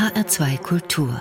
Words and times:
HR2 0.00 0.56
Kultur 0.62 1.20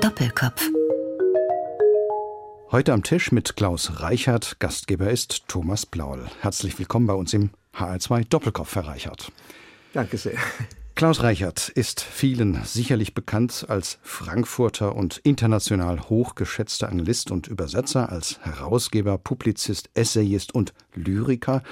Doppelkopf 0.00 0.70
Heute 2.70 2.92
am 2.92 3.02
Tisch 3.02 3.32
mit 3.32 3.56
Klaus 3.56 4.00
Reichert. 4.00 4.60
Gastgeber 4.60 5.10
ist 5.10 5.48
Thomas 5.48 5.86
Blaul. 5.86 6.28
Herzlich 6.40 6.78
willkommen 6.78 7.08
bei 7.08 7.14
uns 7.14 7.34
im 7.34 7.50
HR2 7.74 8.28
Doppelkopf, 8.28 8.76
Herr 8.76 8.86
Reichert. 8.86 9.32
Danke 9.92 10.16
sehr. 10.16 10.38
Klaus 10.94 11.24
Reichert 11.24 11.68
ist 11.68 12.00
vielen 12.00 12.62
sicherlich 12.62 13.12
bekannt 13.12 13.66
als 13.68 13.98
Frankfurter 14.02 14.94
und 14.94 15.18
international 15.24 15.98
hochgeschätzter 16.08 16.90
Anglist 16.90 17.32
und 17.32 17.48
Übersetzer, 17.48 18.12
als 18.12 18.38
Herausgeber, 18.42 19.18
Publizist, 19.18 19.90
Essayist 19.94 20.54
und 20.54 20.72
Lyriker. 20.94 21.64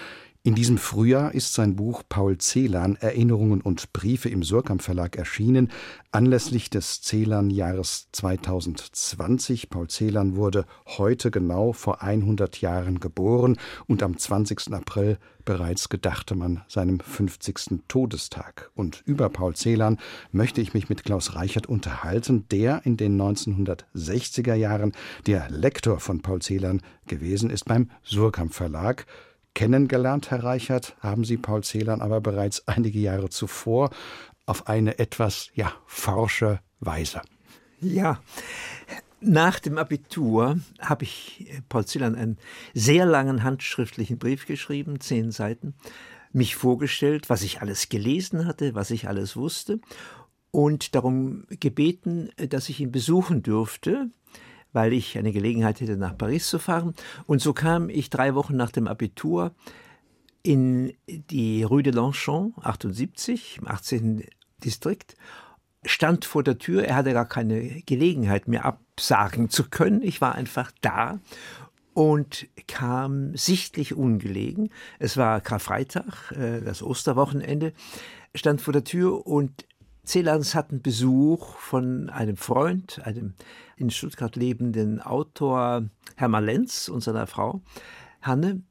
In 0.42 0.54
diesem 0.54 0.78
Frühjahr 0.78 1.34
ist 1.34 1.52
sein 1.52 1.76
Buch 1.76 2.02
Paul 2.08 2.38
Celan 2.38 2.96
Erinnerungen 2.96 3.60
und 3.60 3.92
Briefe 3.92 4.30
im 4.30 4.42
Surkamp 4.42 4.80
Verlag 4.80 5.18
erschienen, 5.18 5.70
anlässlich 6.12 6.70
des 6.70 7.02
Celan-Jahres 7.02 8.08
2020. 8.12 9.68
Paul 9.68 9.88
Celan 9.88 10.36
wurde 10.36 10.64
heute 10.86 11.30
genau 11.30 11.74
vor 11.74 12.00
100 12.00 12.58
Jahren 12.62 13.00
geboren 13.00 13.58
und 13.86 14.02
am 14.02 14.16
20. 14.16 14.72
April 14.72 15.18
bereits 15.44 15.90
gedachte 15.90 16.34
man 16.34 16.62
seinem 16.68 17.00
50. 17.00 17.82
Todestag. 17.86 18.70
Und 18.74 19.02
über 19.04 19.28
Paul 19.28 19.54
Celan 19.54 19.98
möchte 20.32 20.62
ich 20.62 20.72
mich 20.72 20.88
mit 20.88 21.04
Klaus 21.04 21.34
Reichert 21.34 21.66
unterhalten, 21.66 22.46
der 22.50 22.80
in 22.86 22.96
den 22.96 23.20
1960er 23.20 24.54
Jahren 24.54 24.92
der 25.26 25.50
Lektor 25.50 26.00
von 26.00 26.22
Paul 26.22 26.40
Celan 26.40 26.80
gewesen 27.06 27.50
ist 27.50 27.66
beim 27.66 27.90
Surkamp 28.02 28.54
Verlag. 28.54 29.04
Kennengelernt, 29.54 30.30
Herr 30.30 30.44
Reichert, 30.44 30.96
haben 31.00 31.24
Sie 31.24 31.36
Paul 31.36 31.62
Celan 31.62 32.00
aber 32.00 32.20
bereits 32.20 32.66
einige 32.68 32.98
Jahre 32.98 33.28
zuvor 33.28 33.90
auf 34.46 34.68
eine 34.68 34.98
etwas 34.98 35.48
ja, 35.54 35.72
forsche 35.86 36.60
Weise. 36.80 37.22
Ja, 37.80 38.20
nach 39.20 39.60
dem 39.60 39.78
Abitur 39.78 40.58
habe 40.80 41.04
ich 41.04 41.60
Paul 41.68 41.86
Celan 41.86 42.14
einen 42.14 42.38
sehr 42.74 43.06
langen 43.06 43.42
handschriftlichen 43.42 44.18
Brief 44.18 44.46
geschrieben, 44.46 45.00
zehn 45.00 45.30
Seiten, 45.30 45.74
mich 46.32 46.56
vorgestellt, 46.56 47.28
was 47.28 47.42
ich 47.42 47.60
alles 47.60 47.88
gelesen 47.88 48.46
hatte, 48.46 48.74
was 48.74 48.90
ich 48.90 49.08
alles 49.08 49.36
wusste 49.36 49.80
und 50.50 50.94
darum 50.94 51.44
gebeten, 51.48 52.30
dass 52.36 52.68
ich 52.68 52.80
ihn 52.80 52.92
besuchen 52.92 53.42
dürfte 53.42 54.10
weil 54.72 54.92
ich 54.92 55.18
eine 55.18 55.32
Gelegenheit 55.32 55.80
hätte, 55.80 55.96
nach 55.96 56.16
Paris 56.16 56.48
zu 56.48 56.58
fahren. 56.58 56.94
Und 57.26 57.40
so 57.40 57.52
kam 57.52 57.88
ich 57.88 58.10
drei 58.10 58.34
Wochen 58.34 58.56
nach 58.56 58.70
dem 58.70 58.88
Abitur 58.88 59.52
in 60.42 60.94
die 61.06 61.62
Rue 61.62 61.82
de 61.82 61.92
Longchamp, 61.92 62.58
78, 62.64 63.58
im 63.60 63.68
18. 63.68 64.24
Distrikt, 64.64 65.16
stand 65.84 66.24
vor 66.24 66.42
der 66.42 66.58
Tür. 66.58 66.84
Er 66.84 66.96
hatte 66.96 67.12
gar 67.12 67.26
keine 67.26 67.82
Gelegenheit, 67.82 68.48
mir 68.48 68.64
absagen 68.64 69.50
zu 69.50 69.68
können. 69.68 70.02
Ich 70.02 70.20
war 70.20 70.34
einfach 70.34 70.72
da 70.80 71.18
und 71.92 72.46
kam 72.66 73.36
sichtlich 73.36 73.94
ungelegen. 73.94 74.70
Es 74.98 75.16
war 75.16 75.40
Karfreitag, 75.40 76.32
äh, 76.32 76.60
das 76.60 76.82
Osterwochenende, 76.82 77.72
stand 78.34 78.60
vor 78.60 78.72
der 78.72 78.84
Tür 78.84 79.26
und 79.26 79.66
Celans 80.10 80.56
hatten 80.56 80.82
Besuch 80.82 81.56
von 81.56 82.10
einem 82.10 82.36
Freund, 82.36 83.00
einem 83.04 83.34
in 83.76 83.90
Stuttgart 83.90 84.34
lebenden 84.34 85.00
Autor 85.00 85.84
Hermann 86.16 86.44
Lenz 86.44 86.88
und 86.88 87.00
seiner 87.00 87.28
Frau 87.28 87.62
Hanne. 88.20 88.62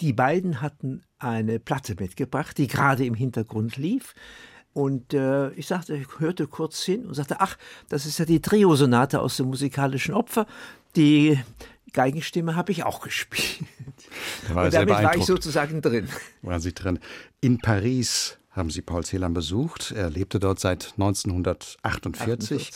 Die 0.00 0.12
beiden 0.12 0.60
hatten 0.60 1.02
eine 1.18 1.58
Platte 1.58 1.96
mitgebracht, 1.98 2.58
die 2.58 2.66
gerade 2.66 3.06
im 3.06 3.14
Hintergrund 3.14 3.78
lief. 3.78 4.14
Und 4.74 5.14
äh, 5.14 5.50
ich 5.52 5.68
sagte, 5.68 5.96
ich 5.96 6.18
hörte 6.18 6.46
kurz 6.48 6.82
hin 6.82 7.06
und 7.06 7.14
sagte, 7.14 7.40
ach, 7.40 7.56
das 7.88 8.04
ist 8.04 8.18
ja 8.18 8.26
die 8.26 8.42
Triosonate 8.42 9.20
aus 9.20 9.38
dem 9.38 9.46
musikalischen 9.46 10.12
Opfer. 10.12 10.46
Die 10.96 11.38
Geigenstimme 11.92 12.56
habe 12.56 12.72
ich 12.72 12.84
auch 12.84 13.00
gespielt. 13.00 13.68
Da 14.48 14.54
war 14.54 14.64
und 14.66 14.74
damit 14.74 14.94
war 14.94 15.16
ich 15.16 15.24
sozusagen 15.24 15.80
drin. 15.80 16.08
Waren 16.42 16.60
Sie 16.60 16.74
drin. 16.74 16.98
In 17.40 17.58
Paris 17.58 18.36
haben 18.54 18.70
Sie 18.70 18.82
Paul 18.82 19.04
Celan 19.04 19.34
besucht. 19.34 19.92
Er 19.92 20.10
lebte 20.10 20.38
dort 20.38 20.60
seit 20.60 20.92
1948. 20.92 21.80
48. 21.82 22.70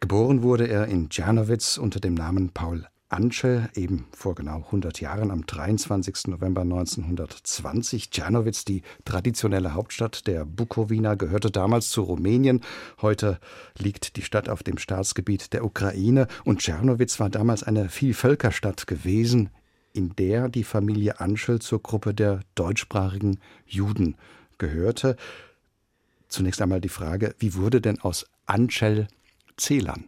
Geboren 0.00 0.42
wurde 0.42 0.68
er 0.68 0.86
in 0.86 1.10
Czernowitz 1.10 1.76
unter 1.76 1.98
dem 1.98 2.14
Namen 2.14 2.50
Paul 2.50 2.86
Anschel, 3.10 3.70
eben 3.74 4.06
vor 4.12 4.34
genau 4.34 4.56
100 4.66 5.00
Jahren, 5.00 5.30
am 5.30 5.46
23. 5.46 6.28
November 6.28 6.60
1920. 6.60 8.10
Czernowitz, 8.10 8.64
die 8.64 8.82
traditionelle 9.04 9.74
Hauptstadt 9.74 10.26
der 10.26 10.44
Bukowina, 10.44 11.14
gehörte 11.14 11.50
damals 11.50 11.88
zu 11.88 12.02
Rumänien. 12.02 12.60
Heute 13.00 13.40
liegt 13.78 14.16
die 14.16 14.22
Stadt 14.22 14.48
auf 14.48 14.62
dem 14.62 14.78
Staatsgebiet 14.78 15.52
der 15.52 15.64
Ukraine. 15.64 16.28
Und 16.44 16.60
Czernowitz 16.60 17.18
war 17.18 17.30
damals 17.30 17.62
eine 17.62 17.88
Vielvölkerstadt 17.88 18.86
gewesen, 18.86 19.50
in 19.94 20.14
der 20.16 20.48
die 20.48 20.64
Familie 20.64 21.18
Anschel 21.18 21.60
zur 21.60 21.82
Gruppe 21.82 22.12
der 22.12 22.40
deutschsprachigen 22.54 23.40
Juden 23.66 24.16
gehörte. 24.58 25.16
Zunächst 26.28 26.60
einmal 26.60 26.80
die 26.80 26.88
Frage, 26.88 27.34
wie 27.38 27.54
wurde 27.54 27.80
denn 27.80 28.00
aus 28.00 28.26
Anschel 28.46 29.08
Celan? 29.56 30.04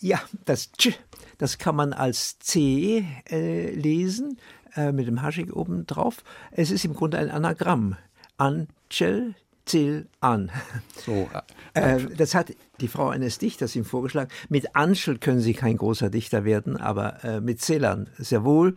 Ja, 0.00 0.20
das 0.44 0.72
Tsch, 0.72 0.98
das 1.38 1.58
kann 1.58 1.76
man 1.76 1.92
als 1.92 2.38
C 2.38 3.04
äh, 3.30 3.70
lesen, 3.70 4.38
äh, 4.74 4.92
mit 4.92 5.06
dem 5.06 5.22
Haschig 5.22 5.54
oben 5.54 5.86
drauf. 5.86 6.22
Es 6.50 6.70
ist 6.70 6.84
im 6.84 6.94
Grunde 6.94 7.18
ein 7.18 7.30
Anagramm. 7.30 7.96
Anchel 8.36 9.34
Zähl 9.66 10.06
an. 10.20 10.50
So, 11.04 11.28
äh, 11.74 11.96
äh, 11.96 12.06
das 12.16 12.34
hat 12.34 12.54
die 12.80 12.88
Frau 12.88 13.08
eines 13.08 13.38
Dichters 13.38 13.74
ihm 13.74 13.84
vorgeschlagen. 13.84 14.30
Mit 14.48 14.76
Anschel 14.76 15.18
können 15.18 15.40
Sie 15.40 15.54
kein 15.54 15.76
großer 15.76 16.08
Dichter 16.08 16.44
werden, 16.44 16.76
aber 16.76 17.24
äh, 17.24 17.40
mit 17.40 17.60
Celan 17.60 18.08
sehr 18.16 18.44
wohl, 18.44 18.76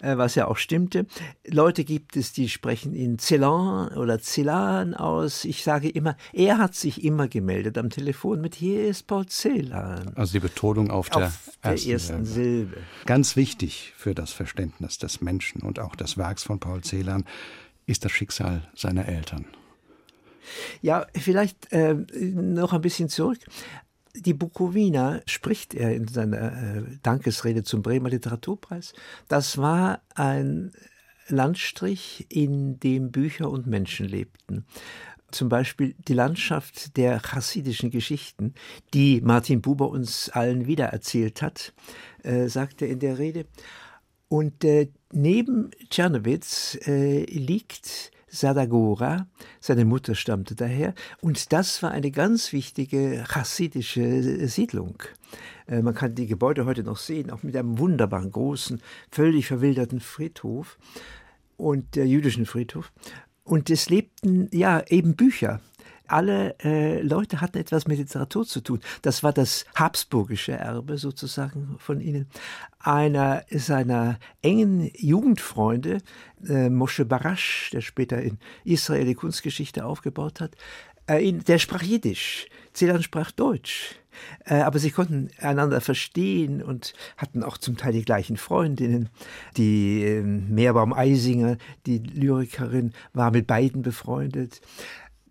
äh, 0.00 0.16
was 0.16 0.34
ja 0.34 0.48
auch 0.48 0.56
stimmte. 0.56 1.06
Leute 1.46 1.84
gibt 1.84 2.16
es, 2.16 2.32
die 2.32 2.48
sprechen 2.48 2.94
ihn 2.94 3.18
Celan 3.18 3.88
oder 3.96 4.18
Celan 4.18 4.94
aus. 4.94 5.44
Ich 5.44 5.62
sage 5.62 5.88
immer, 5.88 6.16
er 6.32 6.58
hat 6.58 6.74
sich 6.74 7.04
immer 7.04 7.28
gemeldet 7.28 7.76
am 7.76 7.90
Telefon 7.90 8.40
mit 8.40 8.54
hier 8.54 8.88
ist 8.88 9.06
Paul 9.06 9.26
Celan. 9.26 10.12
Also 10.16 10.32
die 10.32 10.40
Betonung 10.40 10.90
auf 10.90 11.10
der, 11.10 11.26
auf 11.26 11.50
der 11.62 11.72
ersten, 11.72 11.90
ersten 11.90 12.24
Silbe. 12.24 12.78
Ganz 13.04 13.36
wichtig 13.36 13.92
für 13.96 14.14
das 14.14 14.32
Verständnis 14.32 14.98
des 14.98 15.20
Menschen 15.20 15.62
und 15.62 15.78
auch 15.78 15.96
des 15.96 16.16
Werks 16.16 16.44
von 16.44 16.58
Paul 16.60 16.82
Celan 16.82 17.24
ist 17.86 18.04
das 18.04 18.12
Schicksal 18.12 18.62
seiner 18.74 19.06
Eltern. 19.06 19.44
Ja, 20.82 21.06
vielleicht 21.14 21.72
äh, 21.72 21.94
noch 21.94 22.72
ein 22.72 22.80
bisschen 22.80 23.08
zurück. 23.08 23.38
Die 24.14 24.34
Bukowina 24.34 25.20
spricht 25.26 25.74
er 25.74 25.94
in 25.94 26.08
seiner 26.08 26.52
äh, 26.52 26.82
Dankesrede 27.02 27.62
zum 27.62 27.82
Bremer 27.82 28.10
Literaturpreis. 28.10 28.92
Das 29.28 29.58
war 29.58 30.02
ein 30.14 30.72
Landstrich, 31.28 32.26
in 32.28 32.80
dem 32.80 33.12
Bücher 33.12 33.48
und 33.50 33.66
Menschen 33.66 34.06
lebten. 34.06 34.64
Zum 35.30 35.48
Beispiel 35.48 35.94
die 36.08 36.14
Landschaft 36.14 36.96
der 36.96 37.20
chassidischen 37.20 37.90
Geschichten, 37.90 38.54
die 38.94 39.20
Martin 39.20 39.60
Buber 39.60 39.88
uns 39.88 40.28
allen 40.28 40.66
wiedererzählt 40.66 41.40
hat, 41.40 41.72
äh, 42.24 42.48
sagt 42.48 42.82
er 42.82 42.88
in 42.88 42.98
der 42.98 43.18
Rede. 43.18 43.46
Und 44.28 44.64
äh, 44.64 44.88
neben 45.12 45.70
Tschernowitz 45.88 46.78
äh, 46.86 47.24
liegt 47.26 48.10
Sadagora, 48.30 49.26
seine 49.60 49.84
Mutter 49.84 50.14
stammte 50.14 50.54
daher, 50.54 50.94
und 51.20 51.52
das 51.52 51.82
war 51.82 51.90
eine 51.90 52.10
ganz 52.10 52.52
wichtige 52.52 53.24
chassidische 53.28 54.46
Siedlung. 54.48 55.02
Äh, 55.66 55.82
man 55.82 55.94
kann 55.94 56.14
die 56.14 56.26
Gebäude 56.26 56.64
heute 56.64 56.84
noch 56.84 56.96
sehen, 56.96 57.30
auch 57.30 57.42
mit 57.42 57.56
einem 57.56 57.78
wunderbaren, 57.78 58.30
großen, 58.30 58.80
völlig 59.10 59.46
verwilderten 59.46 60.00
Friedhof 60.00 60.78
und 61.56 61.96
der 61.96 62.06
jüdischen 62.06 62.46
Friedhof. 62.46 62.92
Und 63.44 63.68
es 63.68 63.90
lebten 63.90 64.48
ja 64.52 64.82
eben 64.88 65.16
Bücher 65.16 65.60
alle 66.12 66.56
äh, 66.62 67.00
Leute 67.02 67.40
hatten 67.40 67.58
etwas 67.58 67.86
mit 67.86 67.98
Literatur 67.98 68.46
zu 68.46 68.60
tun. 68.60 68.80
Das 69.02 69.22
war 69.22 69.32
das 69.32 69.64
habsburgische 69.74 70.52
Erbe 70.52 70.98
sozusagen 70.98 71.76
von 71.78 72.00
ihnen. 72.00 72.26
Einer 72.78 73.44
seiner 73.50 74.18
engen 74.42 74.90
Jugendfreunde, 74.94 75.98
äh, 76.46 76.70
Moshe 76.70 77.04
Barash, 77.04 77.70
der 77.72 77.80
später 77.80 78.20
in 78.20 78.38
Israel 78.64 79.04
die 79.04 79.14
Kunstgeschichte 79.14 79.84
aufgebaut 79.84 80.40
hat, 80.40 80.56
äh, 81.06 81.32
der 81.32 81.58
sprach 81.58 81.82
Jiddisch. 81.82 82.46
Celan 82.74 83.02
sprach 83.02 83.30
Deutsch. 83.30 83.96
Äh, 84.44 84.60
aber 84.60 84.78
sie 84.78 84.90
konnten 84.90 85.30
einander 85.38 85.80
verstehen 85.80 86.62
und 86.62 86.94
hatten 87.16 87.42
auch 87.42 87.58
zum 87.58 87.76
Teil 87.76 87.92
die 87.92 88.04
gleichen 88.04 88.36
Freundinnen. 88.36 89.08
Die 89.56 90.04
äh, 90.04 90.22
Meerbaum 90.22 90.92
Eisinger, 90.92 91.56
die 91.86 91.98
Lyrikerin, 91.98 92.92
war 93.12 93.30
mit 93.30 93.46
beiden 93.46 93.82
befreundet 93.82 94.60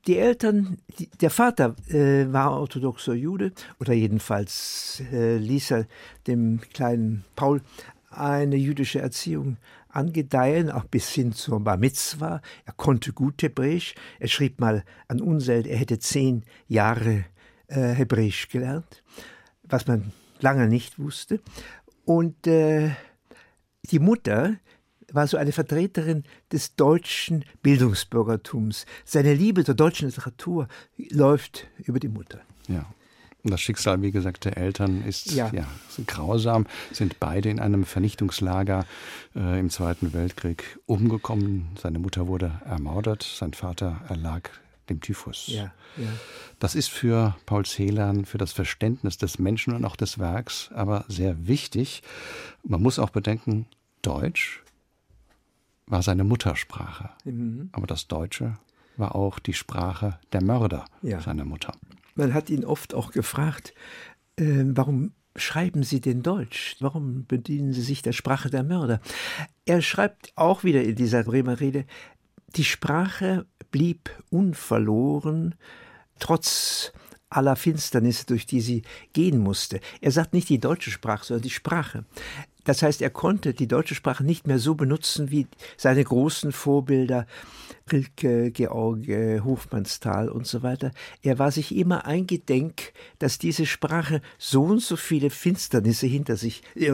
die 0.07 0.18
Eltern, 0.18 0.78
die, 0.98 1.10
der 1.22 1.30
Vater 1.30 1.75
äh, 1.88 2.31
war 2.31 2.60
orthodoxer 2.60 3.13
Jude 3.13 3.51
oder 3.80 3.94
jedenfalls 3.94 5.01
äh, 5.12 5.38
ließ 5.38 5.72
er 5.72 5.88
dem 6.28 6.62
kleinen 6.74 7.25
Paul 7.36 7.62
eine 8.10 8.56
jüdische 8.56 9.00
Erziehung 9.00 9.57
angedeihen, 9.90 10.72
auch 10.72 10.86
bis 10.86 11.10
hin 11.10 11.34
zur 11.34 11.60
Bar 11.60 11.78
Mitzwa. 11.78 12.42
Er 12.66 12.74
konnte 12.74 13.13
gut 13.13 13.42
Hebräisch. 13.42 13.96
Er 14.19 14.28
schrieb 14.28 14.60
mal 14.60 14.84
an 15.07 15.22
Unseld, 15.22 15.68
er 15.68 15.78
hätte 15.78 16.00
zehn 16.00 16.44
Jahre 16.68 17.25
äh, 17.68 17.94
Hebräisch 17.94 18.50
gelernt, 18.50 19.04
was 19.63 19.88
man 19.88 20.12
lange 20.40 20.68
nicht 20.68 21.00
wusste. 21.00 21.40
Und 22.06 22.48
äh, 22.48 22.92
die 23.92 24.00
Mutter 24.00 24.57
war 25.13 25.27
so 25.27 25.38
eine 25.38 25.51
Vertreterin 25.51 26.23
des 26.51 26.75
deutschen 26.75 27.45
Bildungsbürgertums. 27.61 28.85
Seine 29.06 29.33
Liebe 29.33 29.63
zur 29.63 29.75
deutschen 29.75 30.07
Literatur 30.07 30.67
läuft 31.11 31.67
über 31.79 32.00
die 32.00 32.09
Mutter. 32.09 32.41
Ja. 32.67 32.85
Und 33.41 33.51
das 33.51 33.61
Schicksal, 33.61 34.01
wie 34.01 34.11
gesagt, 34.11 34.44
der 34.44 34.57
Eltern 34.57 35.03
ist 35.06 35.31
ja. 35.31 35.50
ja 35.53 35.65
grausam, 36.07 36.67
sind 36.91 37.21
beide 37.21 37.50
in 37.50 37.59
einem 37.59 37.85
Vernichtungslager 37.85 38.85
äh, 39.33 39.59
im 39.59 39.69
Zweiten 39.69 40.13
Weltkrieg 40.13 40.77
umgekommen. 40.85 41.69
Seine 41.81 42.00
Mutter 42.00 42.27
wurde 42.27 42.59
ermordet, 42.65 43.23
sein 43.23 43.53
Vater 43.53 44.01
erlag 44.09 44.50
dem 44.89 45.00
Typhus. 45.00 45.47
Ja, 45.47 45.71
ja. 45.95 46.07
Das 46.59 46.75
ist 46.75 46.89
für 46.89 47.38
Paul 47.45 47.65
Celan, 47.65 48.25
für 48.25 48.38
das 48.38 48.51
Verständnis 48.51 49.17
des 49.17 49.39
Menschen 49.39 49.73
und 49.73 49.85
auch 49.85 49.95
des 49.95 50.19
Werks 50.19 50.69
aber 50.73 51.05
sehr 51.07 51.47
wichtig. 51.47 52.03
Man 52.63 52.81
muss 52.81 53.00
auch 53.00 53.12
bedenken, 53.12 53.67
Deutsch 54.01 54.63
war 55.89 56.01
seine 56.01 56.24
Muttersprache. 56.24 57.09
Mhm. 57.25 57.69
Aber 57.74 57.88
das 57.88 58.07
Deutsche 58.07 58.57
war 58.95 59.15
auch 59.15 59.39
die 59.39 59.53
Sprache 59.53 60.19
der 60.31 60.44
Mörder 60.44 60.86
ja. 61.01 61.19
seiner 61.19 61.45
Mutter. 61.45 61.74
Man 62.15 62.33
hat 62.33 62.50
ihn 62.50 62.65
oft 62.65 62.94
auch 62.94 63.12
gefragt, 63.12 63.74
äh, 64.38 64.63
warum 64.65 65.12
schreiben 65.36 65.83
Sie 65.83 66.01
denn 66.01 66.21
Deutsch? 66.21 66.75
Warum 66.80 67.25
bedienen 67.25 67.74
Sie 67.74 67.81
sich 67.81 68.01
der 68.01 68.12
Sprache 68.12 68.50
der 68.50 68.63
Mörder? 68.63 69.00
Er 69.65 69.81
schreibt 69.81 70.33
auch 70.36 70.63
wieder 70.63 70.83
in 70.83 70.95
dieser 70.95 71.24
Bremer 71.24 71.59
Rede, 71.59 71.86
die 72.56 72.63
Sprache 72.63 73.45
blieb 73.71 74.09
unverloren, 74.30 75.56
trotz 76.19 76.91
aller 77.30 77.56
Finsternisse, 77.56 78.25
durch 78.25 78.45
die 78.45 78.62
sie 78.62 78.81
gehen 79.13 79.38
musste. 79.39 79.80
Er 80.01 80.12
sagt 80.12 80.33
nicht 80.33 80.50
die 80.50 80.59
deutsche 80.59 80.91
Sprache, 80.91 81.25
sondern 81.25 81.44
die 81.44 81.51
Sprache. 81.51 82.06
Das 82.65 82.81
heißt, 82.83 83.01
er 83.01 83.09
konnte 83.09 83.53
die 83.53 83.67
deutsche 83.67 83.95
Sprache 83.95 84.23
nicht 84.23 84.47
mehr 84.47 84.59
so 84.59 84.75
benutzen 84.75 85.31
wie 85.31 85.47
seine 85.77 86.03
großen 86.03 86.51
Vorbilder 86.51 87.25
Rilke, 87.91 88.51
George, 88.51 89.41
Hofmannsthal 89.44 90.29
und 90.29 90.45
so 90.45 90.61
weiter. 90.61 90.91
Er 91.23 91.39
war 91.39 91.51
sich 91.51 91.75
immer 91.75 92.06
eingedenk, 92.06 92.94
dass 93.17 93.39
diese 93.39 93.65
Sprache 93.65 94.21
so 94.38 94.63
und 94.63 94.81
so 94.81 94.95
viele 94.95 95.29
Finsternisse 95.29 96.06
hinter 96.07 96.38
sich, 96.38 96.61
äh, 96.75 96.91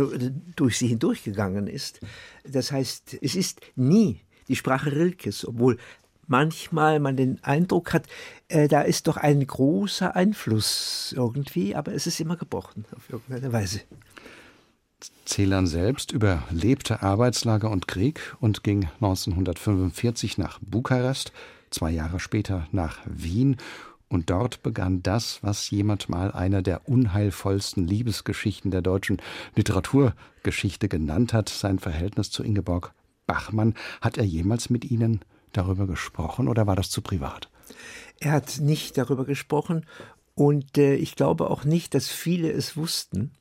durch 0.55 0.77
sie 0.77 0.87
hindurchgegangen 0.87 1.67
ist. 1.67 1.99
Das 2.47 2.71
heißt, 2.71 3.17
es 3.21 3.35
ist 3.35 3.61
nie 3.75 4.21
die 4.47 4.55
Sprache 4.55 4.91
Rilkes, 4.91 5.45
obwohl 5.45 5.77
manchmal 6.27 6.99
man 6.99 7.17
den 7.17 7.43
Eindruck 7.43 7.93
hat, 7.93 8.07
äh, 8.47 8.67
da 8.67 8.81
ist 8.81 9.07
doch 9.07 9.17
ein 9.17 9.45
großer 9.45 10.15
Einfluss 10.15 11.13
irgendwie, 11.15 11.75
aber 11.75 11.93
es 11.93 12.07
ist 12.07 12.19
immer 12.19 12.35
gebrochen 12.35 12.85
auf 12.95 13.09
irgendeine 13.09 13.51
Weise. 13.51 13.81
Celan 15.25 15.67
selbst 15.67 16.11
überlebte 16.11 17.01
Arbeitslager 17.01 17.69
und 17.69 17.87
Krieg 17.87 18.35
und 18.39 18.63
ging 18.63 18.85
1945 19.01 20.37
nach 20.37 20.59
Bukarest, 20.61 21.31
zwei 21.69 21.91
Jahre 21.91 22.19
später 22.19 22.67
nach 22.71 22.99
Wien 23.05 23.57
und 24.07 24.29
dort 24.29 24.63
begann 24.63 25.01
das, 25.03 25.39
was 25.41 25.69
jemand 25.71 26.09
mal 26.09 26.31
einer 26.31 26.61
der 26.61 26.87
unheilvollsten 26.87 27.87
Liebesgeschichten 27.87 28.71
der 28.71 28.81
deutschen 28.81 29.21
Literaturgeschichte 29.55 30.87
genannt 30.87 31.33
hat, 31.33 31.49
sein 31.49 31.79
Verhältnis 31.79 32.29
zu 32.29 32.43
Ingeborg 32.43 32.93
Bachmann. 33.25 33.73
Hat 34.01 34.17
er 34.17 34.23
jemals 34.23 34.69
mit 34.69 34.85
Ihnen 34.85 35.21
darüber 35.53 35.87
gesprochen 35.87 36.47
oder 36.47 36.67
war 36.67 36.75
das 36.75 36.89
zu 36.89 37.01
privat? 37.01 37.49
Er 38.19 38.31
hat 38.31 38.59
nicht 38.59 38.97
darüber 38.97 39.25
gesprochen 39.25 39.85
und 40.35 40.77
äh, 40.77 40.95
ich 40.95 41.15
glaube 41.15 41.49
auch 41.49 41.63
nicht, 41.63 41.93
dass 41.93 42.07
viele 42.07 42.51
es 42.51 42.77
wussten 42.77 43.31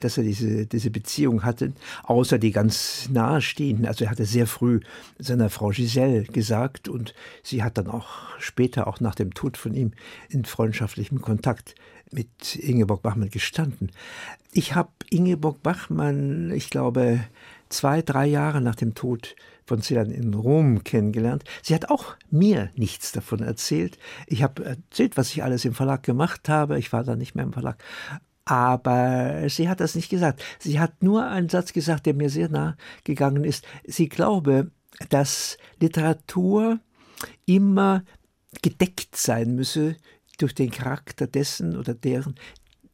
dass 0.00 0.18
er 0.18 0.24
diese, 0.24 0.66
diese 0.66 0.90
Beziehung 0.90 1.44
hatte, 1.44 1.72
außer 2.02 2.38
die 2.38 2.50
ganz 2.50 3.08
nahestehenden. 3.10 3.86
Also 3.86 4.04
er 4.04 4.10
hatte 4.10 4.24
sehr 4.24 4.46
früh 4.46 4.80
seiner 5.18 5.50
Frau 5.50 5.68
Giselle 5.68 6.24
gesagt 6.24 6.88
und 6.88 7.14
sie 7.42 7.62
hat 7.62 7.78
dann 7.78 7.86
auch 7.86 8.08
später, 8.38 8.86
auch 8.86 9.00
nach 9.00 9.14
dem 9.14 9.34
Tod 9.34 9.56
von 9.56 9.74
ihm, 9.74 9.92
in 10.28 10.44
freundschaftlichem 10.44 11.20
Kontakt 11.20 11.74
mit 12.10 12.56
Ingeborg 12.56 13.02
Bachmann 13.02 13.30
gestanden. 13.30 13.92
Ich 14.52 14.74
habe 14.74 14.90
Ingeborg 15.10 15.62
Bachmann, 15.62 16.50
ich 16.50 16.70
glaube, 16.70 17.20
zwei, 17.68 18.02
drei 18.02 18.26
Jahre 18.26 18.60
nach 18.60 18.74
dem 18.74 18.94
Tod 18.94 19.36
von 19.64 19.82
Celan 19.82 20.10
in 20.10 20.34
Rom 20.34 20.82
kennengelernt. 20.82 21.44
Sie 21.62 21.74
hat 21.74 21.90
auch 21.90 22.16
mir 22.30 22.70
nichts 22.74 23.12
davon 23.12 23.40
erzählt. 23.40 23.98
Ich 24.26 24.42
habe 24.42 24.64
erzählt, 24.64 25.16
was 25.16 25.30
ich 25.30 25.44
alles 25.44 25.64
im 25.64 25.74
Verlag 25.74 26.02
gemacht 26.02 26.48
habe. 26.48 26.78
Ich 26.78 26.92
war 26.92 27.04
da 27.04 27.14
nicht 27.14 27.36
mehr 27.36 27.44
im 27.44 27.52
Verlag. 27.52 27.82
Aber 28.50 29.48
sie 29.48 29.68
hat 29.68 29.78
das 29.78 29.94
nicht 29.94 30.08
gesagt. 30.08 30.42
Sie 30.58 30.80
hat 30.80 31.04
nur 31.04 31.24
einen 31.24 31.48
Satz 31.48 31.72
gesagt, 31.72 32.04
der 32.04 32.14
mir 32.14 32.30
sehr 32.30 32.48
nah 32.48 32.76
gegangen 33.04 33.44
ist. 33.44 33.64
Sie 33.84 34.08
glaube, 34.08 34.72
dass 35.08 35.56
Literatur 35.78 36.80
immer 37.46 38.02
gedeckt 38.60 39.14
sein 39.14 39.54
müsse 39.54 39.94
durch 40.38 40.52
den 40.52 40.72
Charakter 40.72 41.28
dessen 41.28 41.76
oder 41.76 41.94
deren, 41.94 42.34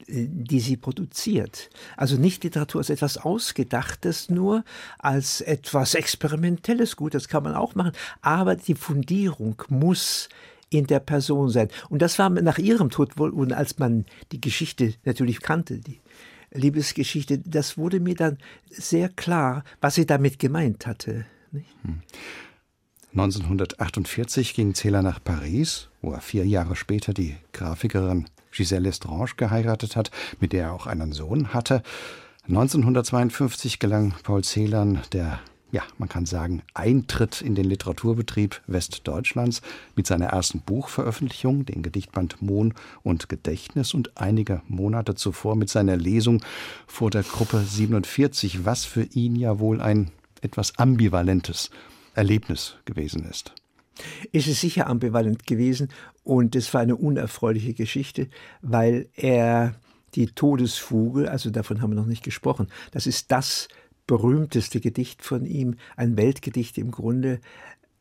äh, 0.07 0.27
die 0.29 0.61
sie 0.61 0.77
produziert. 0.77 1.71
Also 1.97 2.17
nicht 2.17 2.45
Literatur 2.45 2.81
als 2.83 2.91
etwas 2.91 3.17
Ausgedachtes 3.17 4.29
nur, 4.29 4.63
als 4.99 5.41
etwas 5.41 5.95
Experimentelles. 5.95 6.97
Gut, 6.97 7.15
das 7.15 7.29
kann 7.29 7.45
man 7.45 7.55
auch 7.55 7.75
machen. 7.75 7.93
Aber 8.21 8.57
die 8.57 8.75
Fundierung 8.75 9.63
muss 9.71 10.29
in 10.71 10.87
der 10.87 11.01
Person 11.01 11.49
sein. 11.49 11.69
Und 11.89 12.03
das 12.03 12.19
war 12.19 12.31
nach 12.31 12.59
ihrem 12.59 12.91
Tod 12.91 13.19
wohl, 13.19 13.31
und 13.31 13.53
als 13.53 13.79
man 13.79 14.05
die 14.33 14.41
Geschichte 14.41 14.95
natürlich 15.05 15.41
kannte, 15.41 15.79
die 15.79 16.01
Liebesgeschichte, 16.53 17.39
das 17.39 17.77
wurde 17.77 18.01
mir 18.01 18.15
dann 18.15 18.39
sehr 18.71 19.09
klar, 19.09 19.65
was 19.81 19.95
sie 19.95 20.07
damit 20.07 20.39
gemeint 20.39 20.87
hatte. 20.87 21.27
Nicht? 21.53 21.69
1948 23.13 24.55
ging 24.55 24.75
Zähler 24.75 25.03
nach 25.03 25.23
Paris, 25.23 25.89
wo 26.03 26.13
er 26.13 26.21
vier 26.21 26.47
Jahre 26.47 26.77
später 26.77 27.15
die 27.15 27.37
Grafikerin 27.53 28.27
Giselle 28.51 28.89
Estrange 28.89 29.31
geheiratet 29.37 29.97
hat, 29.97 30.11
mit 30.41 30.53
der 30.53 30.65
er 30.65 30.73
auch 30.73 30.87
einen 30.87 31.13
Sohn 31.13 31.53
hatte. 31.53 31.83
1952 32.49 33.79
gelang 33.79 34.15
Paul 34.23 34.45
Celan 34.45 35.01
der 35.13 35.41
ja, 35.73 35.83
man 35.99 36.09
kann 36.09 36.27
sagen, 36.27 36.63
Eintritt 36.75 37.43
in 37.43 37.55
den 37.55 37.65
Literaturbetrieb 37.65 38.63
Westdeutschlands 38.67 39.63
mit 39.97 40.07
seiner 40.07 40.27
ersten 40.27 40.61
Buchveröffentlichung, 40.61 41.67
den 41.67 41.83
Gedichtband 41.83 42.41
Mohn 42.41 42.75
und 43.03 43.29
Gedächtnis 43.29 43.93
und 43.93 44.17
einige 44.17 44.63
Monate 44.69 45.17
zuvor 45.17 45.57
mit 45.57 45.69
seiner 45.69 45.97
Lesung 45.97 46.43
vor 46.87 47.11
der 47.11 47.25
Gruppe 47.25 47.61
47, 47.61 48.65
was 48.65 48.85
für 48.85 49.03
ihn 49.03 49.35
ja 49.35 49.59
wohl 49.59 49.81
ein 49.81 50.11
etwas 50.41 50.79
ambivalentes 50.79 51.71
Erlebnis 52.15 52.77
gewesen 52.85 53.25
ist. 53.29 53.53
Es 54.33 54.47
ist 54.47 54.61
sicher 54.61 54.87
ambivalent 54.87 55.47
gewesen 55.47 55.89
und 56.23 56.55
es 56.55 56.73
war 56.75 56.83
eine 56.83 56.97
unerfreuliche 56.97 57.75
Geschichte, 57.75 58.29
weil 58.63 59.09
er 59.15 59.75
die 60.15 60.27
Todesfuge, 60.27 61.31
also 61.31 61.51
davon 61.51 61.81
haben 61.81 61.91
wir 61.91 61.97
noch 61.97 62.07
nicht 62.07 62.23
gesprochen, 62.23 62.69
das 62.93 63.07
ist 63.07 63.33
das 63.33 63.69
berühmteste 64.07 64.81
Gedicht 64.81 65.23
von 65.23 65.45
ihm, 65.45 65.77
ein 65.97 66.17
Weltgedicht 66.17 66.79
im 66.79 66.91
Grunde, 66.91 67.41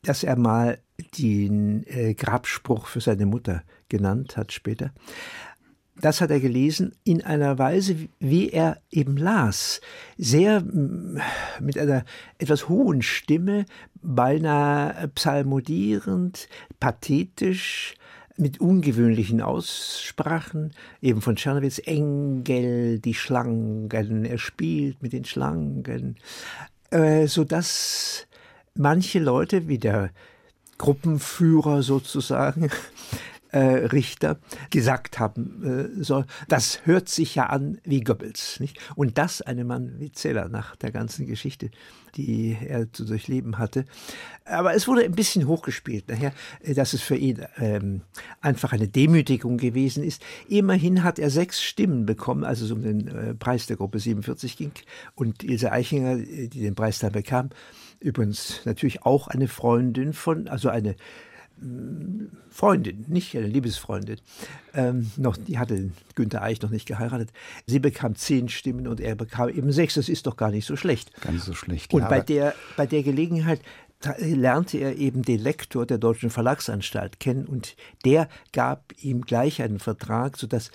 dass 0.01 0.24
er 0.24 0.38
mal 0.38 0.79
den 1.17 1.85
äh, 1.88 2.13
Grabspruch 2.13 2.88
für 2.88 3.01
seine 3.01 3.25
Mutter 3.25 3.63
genannt 3.89 4.38
hat 4.38 4.51
später. 4.51 4.91
Das 5.97 6.19
hat 6.19 6.29
er 6.29 6.41
gelesen 6.41 6.93
in 7.05 7.24
einer 7.24 7.57
Weise, 7.57 7.95
wie 8.19 8.50
er 8.50 8.81
eben 8.91 9.15
las. 9.15 9.79
Sehr 10.17 10.62
mm, 10.62 11.21
mit 11.62 11.77
einer 11.77 12.03
etwas 12.38 12.67
hohen 12.67 13.01
Stimme, 13.01 13.65
beinahe 14.01 15.07
psalmodierend, 15.09 16.50
pathetisch, 16.79 17.95
mit 18.38 18.60
ungewöhnlichen 18.60 19.42
Aussprachen, 19.42 20.72
eben 21.01 21.22
von 21.22 21.36
Czernowitz, 21.36 21.80
Engel, 21.86 23.00
die 23.00 23.13
Schlangen, 23.13 24.25
er 24.25 24.38
spielt 24.38 25.01
mit 25.01 25.13
den 25.13 25.25
Schlangen, 25.25 26.18
äh, 26.92 27.27
sodass 27.27 28.27
manche 28.74 29.20
Leute, 29.20 29.68
wie 29.68 29.77
der 29.77 30.12
Gruppenführer 30.77 31.82
sozusagen, 31.82 32.70
äh, 33.55 33.85
Richter 33.85 34.38
gesagt 34.69 35.17
haben 35.17 35.63
äh, 35.97 36.03
soll, 36.03 36.25
das 36.50 36.85
hört 36.85 37.07
sich 37.07 37.35
ja 37.35 37.45
an 37.45 37.79
wie 37.85 38.01
Goebbels. 38.01 38.59
Nicht? 38.59 38.77
Und 38.95 39.17
das 39.17 39.41
einem 39.41 39.67
Mann 39.67 39.95
wie 39.97 40.12
Zeller 40.12 40.50
nach 40.50 40.75
der 40.75 40.91
ganzen 40.91 41.25
Geschichte, 41.25 41.71
die 42.15 42.57
er 42.59 42.91
zu 42.91 43.05
durchleben 43.05 43.57
hatte. 43.57 43.85
Aber 44.43 44.74
es 44.75 44.89
wurde 44.89 45.05
ein 45.05 45.15
bisschen 45.15 45.47
hochgespielt 45.47 46.09
nachher, 46.09 46.33
äh, 46.63 46.74
dass 46.74 46.91
es 46.91 47.01
für 47.01 47.15
ihn 47.15 47.45
ähm, 47.57 48.01
einfach 48.41 48.74
eine 48.74 48.89
Demütigung 48.89 49.55
gewesen 49.57 50.03
ist. 50.03 50.21
Immerhin 50.50 51.03
hat 51.03 51.17
er 51.17 51.29
sechs 51.29 51.63
Stimmen 51.63 52.05
bekommen, 52.05 52.43
als 52.43 52.59
es 52.59 52.71
um 52.71 52.81
den 52.81 53.07
äh, 53.07 53.35
Preis 53.35 53.67
der 53.67 53.77
Gruppe 53.77 54.00
47 54.00 54.57
ging. 54.57 54.71
Und 55.15 55.45
Ilse 55.45 55.71
Eichinger, 55.71 56.17
äh, 56.17 56.50
die 56.50 56.59
den 56.59 56.75
Preis 56.75 57.00
da 57.00 57.07
bekam, 57.07 57.51
übrigens 58.01 58.59
natürlich 58.65 59.03
auch 59.03 59.29
eine 59.29 59.47
Freundin 59.47 60.12
von, 60.12 60.50
also 60.50 60.67
eine 60.67 60.97
Freundin, 62.50 63.05
nicht 63.07 63.35
eine 63.35 63.47
Liebesfreundin, 63.47 64.17
ähm, 64.74 65.09
noch, 65.15 65.38
die 65.38 65.57
hatte 65.57 65.91
Günther 66.13 66.41
Eich 66.41 66.62
noch 66.62 66.69
nicht 66.69 66.85
geheiratet. 66.85 67.31
Sie 67.65 67.79
bekam 67.79 68.15
zehn 68.15 68.50
Stimmen 68.50 68.88
und 68.88 69.00
er 69.00 69.15
bekam 69.15 69.50
eben 69.50 69.71
sechs. 69.71 69.95
Das 69.95 70.09
ist 70.09 70.27
doch 70.27 70.35
gar 70.35 70.51
nicht 70.51 70.65
so 70.65 70.75
schlecht. 70.75 71.12
Ganz 71.21 71.45
so 71.45 71.53
schlecht. 71.53 71.93
Und 71.93 72.01
ja, 72.01 72.09
bei, 72.09 72.19
der, 72.19 72.53
bei 72.75 72.85
der 72.85 73.03
Gelegenheit 73.03 73.62
lernte 74.19 74.77
er 74.77 74.97
eben 74.97 75.24
den 75.24 75.39
Lektor 75.39 75.85
der 75.85 75.97
Deutschen 75.97 76.29
Verlagsanstalt 76.29 77.19
kennen 77.19 77.45
und 77.45 77.75
der 78.03 78.27
gab 78.51 78.93
ihm 79.01 79.21
gleich 79.21 79.62
einen 79.62 79.79
Vertrag, 79.79 80.38
sodass 80.38 80.71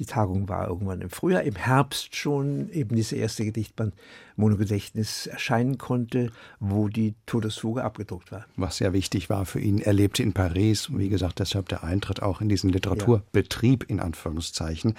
die 0.00 0.06
Tagung 0.06 0.48
war 0.48 0.66
irgendwann 0.66 1.02
im 1.02 1.10
Frühjahr, 1.10 1.42
im 1.42 1.56
Herbst 1.56 2.16
schon 2.16 2.70
eben 2.72 2.96
dieser 2.96 3.16
erste 3.16 3.44
Gedichtband 3.44 3.94
Monogedächtnis 4.34 5.26
erscheinen 5.26 5.76
konnte, 5.76 6.32
wo 6.58 6.88
die 6.88 7.14
Todesfuge 7.26 7.84
abgedruckt 7.84 8.32
war. 8.32 8.46
Was 8.56 8.78
sehr 8.78 8.94
wichtig 8.94 9.28
war 9.28 9.44
für 9.44 9.60
ihn. 9.60 9.78
Er 9.78 9.92
lebte 9.92 10.22
in 10.22 10.32
Paris, 10.32 10.88
wie 10.90 11.10
gesagt, 11.10 11.38
deshalb 11.38 11.68
der 11.68 11.84
Eintritt 11.84 12.22
auch 12.22 12.40
in 12.40 12.48
diesen 12.48 12.70
Literaturbetrieb 12.70 13.84
in 13.90 14.00
Anführungszeichen. 14.00 14.94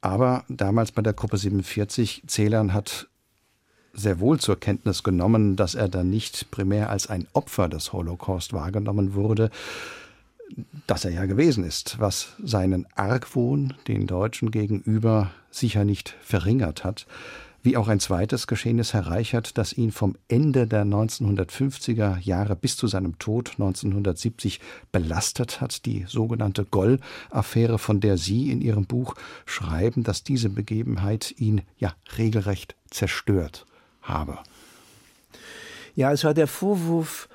Aber 0.00 0.44
damals 0.48 0.90
bei 0.90 1.00
der 1.00 1.12
Gruppe 1.12 1.36
47, 1.36 2.24
Celan 2.26 2.74
hat 2.74 3.06
sehr 3.92 4.18
wohl 4.18 4.40
zur 4.40 4.58
Kenntnis 4.58 5.04
genommen, 5.04 5.54
dass 5.54 5.76
er 5.76 5.88
dann 5.88 6.10
nicht 6.10 6.50
primär 6.50 6.90
als 6.90 7.06
ein 7.06 7.28
Opfer 7.34 7.68
des 7.68 7.92
Holocaust 7.92 8.52
wahrgenommen 8.52 9.14
wurde, 9.14 9.50
dass 10.86 11.04
er 11.04 11.12
ja 11.12 11.26
gewesen 11.26 11.64
ist, 11.64 11.98
was 11.98 12.34
seinen 12.42 12.86
Argwohn 12.94 13.74
den 13.88 14.06
Deutschen 14.06 14.50
gegenüber 14.50 15.30
sicher 15.50 15.84
nicht 15.84 16.16
verringert 16.22 16.84
hat, 16.84 17.06
wie 17.64 17.78
auch 17.78 17.88
ein 17.88 17.98
zweites 17.98 18.46
Geschehnis 18.46 18.92
herreichert, 18.92 19.56
das 19.56 19.72
ihn 19.72 19.90
vom 19.90 20.16
Ende 20.28 20.66
der 20.66 20.84
1950er 20.84 22.18
Jahre 22.18 22.56
bis 22.56 22.76
zu 22.76 22.86
seinem 22.86 23.18
Tod 23.18 23.52
1970 23.52 24.60
belastet 24.92 25.62
hat, 25.62 25.86
die 25.86 26.04
sogenannte 26.06 26.66
Goll-Affäre, 26.66 27.78
von 27.78 28.00
der 28.00 28.18
Sie 28.18 28.50
in 28.50 28.60
Ihrem 28.60 28.84
Buch 28.84 29.14
schreiben, 29.46 30.02
dass 30.04 30.22
diese 30.22 30.50
Begebenheit 30.50 31.34
ihn 31.38 31.62
ja 31.78 31.94
regelrecht 32.18 32.76
zerstört 32.90 33.64
habe. 34.02 34.38
Ja, 35.94 36.12
es 36.12 36.22
war 36.22 36.34
der 36.34 36.48
Vorwurf, 36.48 37.30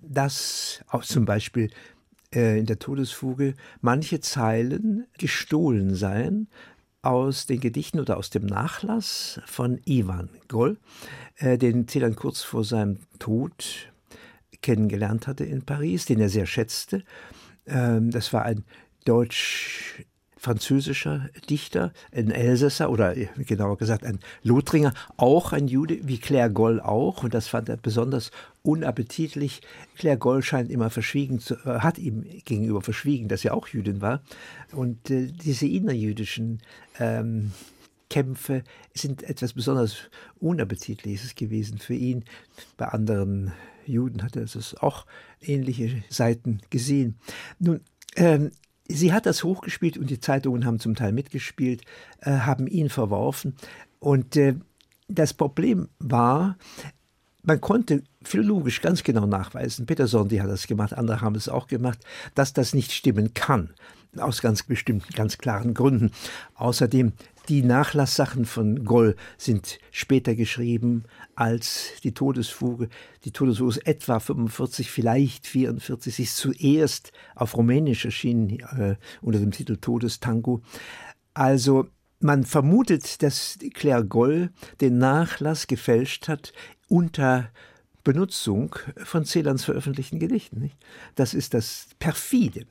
dass 0.00 0.82
auch 0.88 1.04
zum 1.04 1.26
Beispiel 1.26 1.70
äh, 2.34 2.58
in 2.58 2.66
der 2.66 2.78
Todesfuge 2.78 3.54
manche 3.80 4.20
Zeilen 4.20 5.06
gestohlen 5.18 5.94
seien 5.94 6.48
aus 7.02 7.46
den 7.46 7.60
Gedichten 7.60 8.00
oder 8.00 8.16
aus 8.16 8.30
dem 8.30 8.46
Nachlass 8.46 9.40
von 9.46 9.80
Ivan 9.84 10.30
Goll, 10.48 10.78
äh, 11.36 11.58
den 11.58 11.86
Celan 11.86 12.16
kurz 12.16 12.42
vor 12.42 12.64
seinem 12.64 12.98
Tod 13.18 13.92
kennengelernt 14.62 15.26
hatte 15.26 15.44
in 15.44 15.62
Paris, 15.62 16.06
den 16.06 16.20
er 16.20 16.30
sehr 16.30 16.46
schätzte. 16.46 17.04
Ähm, 17.66 18.10
das 18.10 18.32
war 18.32 18.44
ein 18.44 18.64
deutsch 19.04 20.04
französischer 20.44 21.30
Dichter, 21.48 21.92
ein 22.12 22.30
Elsässer 22.30 22.90
oder 22.90 23.14
genauer 23.14 23.78
gesagt 23.78 24.04
ein 24.04 24.20
Lothringer, 24.42 24.92
auch 25.16 25.52
ein 25.52 25.68
Jude, 25.68 26.06
wie 26.06 26.18
Claire 26.18 26.50
Goll 26.50 26.80
auch. 26.80 27.24
Und 27.24 27.32
das 27.32 27.48
fand 27.48 27.70
er 27.70 27.78
besonders 27.78 28.30
unappetitlich. 28.62 29.62
Claire 29.96 30.18
Goll 30.18 30.42
scheint 30.42 30.70
immer 30.70 30.90
verschwiegen, 30.90 31.40
zu, 31.40 31.54
äh, 31.64 31.80
hat 31.80 31.98
ihm 31.98 32.24
gegenüber 32.44 32.82
verschwiegen, 32.82 33.28
dass 33.28 33.44
er 33.44 33.54
auch 33.54 33.68
Jüdin 33.68 34.02
war. 34.02 34.22
Und 34.72 35.10
äh, 35.10 35.28
diese 35.28 35.66
innerjüdischen 35.66 36.60
ähm, 37.00 37.52
Kämpfe 38.10 38.64
sind 38.92 39.22
etwas 39.22 39.54
besonders 39.54 39.96
Unappetitliches 40.40 41.34
gewesen 41.34 41.78
für 41.78 41.94
ihn. 41.94 42.24
Bei 42.76 42.88
anderen 42.88 43.52
Juden 43.86 44.22
hat 44.22 44.36
er 44.36 44.42
es 44.42 44.76
auch 44.76 45.06
ähnliche 45.40 46.02
Seiten 46.10 46.60
gesehen. 46.68 47.16
Nun, 47.58 47.80
ähm, 48.16 48.50
sie 48.88 49.12
hat 49.12 49.26
das 49.26 49.44
hochgespielt 49.44 49.98
und 49.98 50.10
die 50.10 50.20
Zeitungen 50.20 50.64
haben 50.64 50.80
zum 50.80 50.94
Teil 50.94 51.12
mitgespielt, 51.12 51.82
äh, 52.20 52.30
haben 52.30 52.66
ihn 52.66 52.88
verworfen. 52.88 53.56
Und 53.98 54.36
äh, 54.36 54.54
das 55.08 55.34
Problem 55.34 55.88
war, 55.98 56.56
man 57.42 57.60
konnte 57.60 58.02
philologisch 58.22 58.80
ganz 58.80 59.02
genau 59.02 59.26
nachweisen, 59.26 59.86
Peter 59.86 60.06
Sondi 60.06 60.38
hat 60.38 60.48
das 60.48 60.66
gemacht, 60.66 60.94
andere 60.94 61.20
haben 61.20 61.34
es 61.34 61.48
auch 61.48 61.66
gemacht, 61.66 61.98
dass 62.34 62.52
das 62.52 62.74
nicht 62.74 62.92
stimmen 62.92 63.34
kann. 63.34 63.74
Aus 64.18 64.42
ganz 64.42 64.62
bestimmten, 64.62 65.12
ganz 65.14 65.38
klaren 65.38 65.74
Gründen. 65.74 66.10
Außerdem, 66.54 67.12
die 67.48 67.62
Nachlasssachen 67.62 68.46
von 68.46 68.84
Goll 68.84 69.16
sind 69.36 69.78
später 69.90 70.34
geschrieben 70.34 71.04
als 71.34 71.90
die 72.02 72.12
Todesfuge. 72.12 72.88
Die 73.24 73.32
Todesfuge 73.32 73.70
ist 73.70 73.86
etwa 73.86 74.18
45, 74.18 74.90
vielleicht 74.90 75.46
44. 75.46 76.14
Sie 76.14 76.22
ist 76.22 76.36
zuerst 76.36 77.12
auf 77.34 77.56
Rumänisch 77.56 78.04
erschienen 78.04 78.60
äh, 78.60 78.96
unter 79.20 79.40
dem 79.40 79.50
Titel 79.50 79.76
Todestango. 79.76 80.62
Also 81.34 81.88
man 82.20 82.44
vermutet, 82.44 83.22
dass 83.22 83.58
Claire 83.74 84.04
Goll 84.04 84.50
den 84.80 84.96
Nachlass 84.96 85.66
gefälscht 85.66 86.28
hat 86.28 86.54
unter 86.88 87.50
Benutzung 88.04 88.76
von 89.02 89.24
Celans 89.24 89.64
veröffentlichten 89.64 90.20
Gedichten. 90.20 90.60
Nicht? 90.60 90.76
Das 91.14 91.34
ist 91.34 91.54
das 91.54 91.88
perfide. 91.98 92.66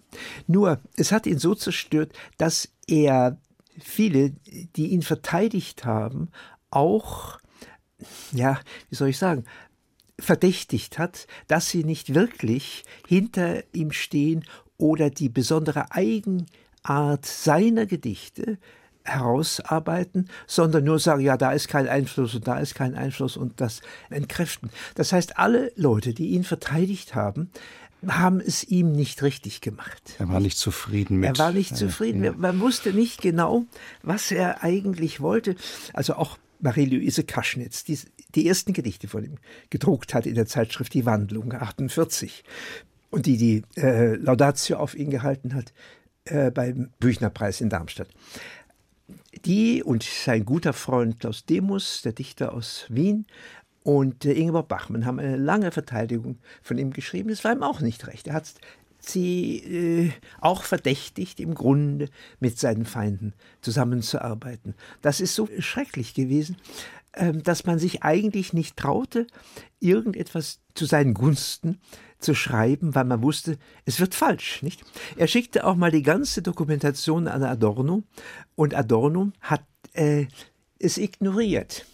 Nur, 0.48 0.80
es 0.96 1.12
hat 1.12 1.26
ihn 1.26 1.40
so 1.40 1.56
zerstört, 1.56 2.14
dass 2.38 2.70
er 2.88 3.38
viele, 3.80 4.32
die 4.76 4.90
ihn 4.90 5.02
verteidigt 5.02 5.86
haben, 5.86 6.30
auch, 6.70 7.40
ja, 8.32 8.60
wie 8.90 8.96
soll 8.96 9.10
ich 9.10 9.18
sagen, 9.18 9.44
verdächtigt 10.20 11.00
hat, 11.00 11.28
dass 11.48 11.70
sie 11.70 11.84
nicht 11.84 12.14
wirklich 12.14 12.84
hinter 13.08 13.64
ihm 13.74 13.92
stehen 13.92 14.46
oder 14.78 15.10
die 15.10 15.30
besondere 15.30 15.92
Eigenart 15.92 17.26
seiner 17.26 17.86
Gedichte 17.88 18.60
herausarbeiten, 19.04 20.30
sondern 20.48 20.84
nur 20.84 21.00
sagen, 21.00 21.22
ja, 21.22 21.38
da 21.38 21.52
ist 21.52 21.68
kein 21.68 21.88
Einfluss 21.88 22.36
und 22.36 22.48
da 22.48 22.60
ist 22.60 22.76
kein 22.76 22.96
Einfluss 22.96 23.38
und 23.38 23.60
das 23.60 23.82
entkräften. 24.10 24.70
Das 24.96 25.12
heißt, 25.12 25.38
alle 25.38 25.72
Leute, 25.76 26.14
die 26.14 26.30
ihn 26.30 26.44
verteidigt 26.44 27.16
haben, 27.16 27.50
haben 28.08 28.40
es 28.42 28.64
ihm 28.64 28.92
nicht 28.92 29.24
richtig 29.24 29.62
gemacht. 29.62 30.16
Er 30.20 30.30
war 30.30 30.40
nicht 30.40 30.58
zufrieden 30.58 31.20
mit. 31.20 31.30
Er 31.30 31.38
war 31.38 31.52
nicht 31.52 31.76
zufrieden. 31.76 32.24
Ja. 32.24 32.34
Man 32.34 32.60
wusste 32.60 32.94
nicht 32.94 33.22
genau, 33.22 33.66
was 34.02 34.32
er 34.32 34.64
eigentlich 34.64 35.22
wollte. 35.22 35.56
Also 35.94 36.16
auch 36.16 36.38
Marie-Louise 36.60 37.24
Kaschnitz, 37.24 37.84
die, 37.84 38.00
die 38.36 38.48
ersten 38.48 38.74
Gedichte 38.74 39.08
von 39.08 39.24
ihm 39.24 39.38
gedruckt 39.70 40.14
hat 40.14 40.26
in 40.26 40.36
der 40.36 40.48
Zeitschrift 40.48 40.94
Die 40.94 41.06
Wandlung 41.06 41.54
48 41.54 42.44
und 43.10 43.26
die 43.26 43.38
die 43.38 43.64
äh, 43.76 44.16
Laudatio 44.16 44.78
auf 44.78 44.96
ihn 44.96 45.10
gehalten 45.10 45.54
hat 45.54 45.74
äh, 46.26 46.52
beim 46.52 46.90
Büchnerpreis 47.00 47.62
in 47.62 47.70
Darmstadt 47.70 48.08
die 49.46 49.84
und 49.84 50.04
sein 50.04 50.46
guter 50.46 50.74
Freund 50.74 51.20
Klaus 51.20 51.46
Demus, 51.46 52.02
der 52.02 52.14
Dichter 52.14 52.54
aus 52.54 52.86
Wien, 52.90 53.26
und 53.84 54.26
äh, 54.26 54.32
Ingeborg 54.34 54.70
Bachmann 54.70 55.06
haben 55.06 55.20
eine 55.20 55.36
lange 55.36 55.72
Verteidigung 55.72 56.38
von 56.62 56.78
ihm 56.78 56.92
geschrieben. 56.92 57.30
Das 57.30 57.44
war 57.44 57.52
ihm 57.52 57.64
auch 57.64 57.82
nicht 57.82 58.08
recht. 58.08 58.28
Er 58.28 58.34
hat 58.34 58.54
sie 59.00 59.58
äh, 59.58 60.12
auch 60.40 60.64
verdächtigt, 60.64 61.40
im 61.40 61.54
Grunde 61.54 62.10
mit 62.40 62.58
seinen 62.58 62.86
Feinden 62.86 63.34
zusammenzuarbeiten. 63.62 64.76
Das 65.02 65.20
ist 65.20 65.36
so 65.36 65.50
schrecklich 65.60 66.14
gewesen, 66.14 66.56
äh, 67.12 67.34
dass 67.34 67.66
man 67.66 67.80
sich 67.80 68.04
eigentlich 68.04 68.54
nicht 68.54 68.78
traute, 68.78 69.28
irgendetwas 69.82 70.62
zu 70.76 70.86
seinen 70.86 71.14
Gunsten 71.14 71.80
zu 72.24 72.34
schreiben, 72.34 72.96
weil 72.96 73.06
man 73.06 73.22
wusste, 73.22 73.58
es 73.86 74.00
wird 74.00 74.16
falsch, 74.16 74.64
nicht? 74.64 74.84
Er 75.18 75.28
schickte 75.28 75.66
auch 75.66 75.76
mal 75.76 75.92
die 75.92 76.04
ganze 76.04 76.42
Dokumentation 76.42 77.28
an 77.28 77.44
Adorno 77.44 78.04
und 78.56 78.74
Adorno 78.74 79.32
hat 79.42 79.64
äh, 79.94 80.28
es 80.80 80.98
ignoriert. 80.98 81.86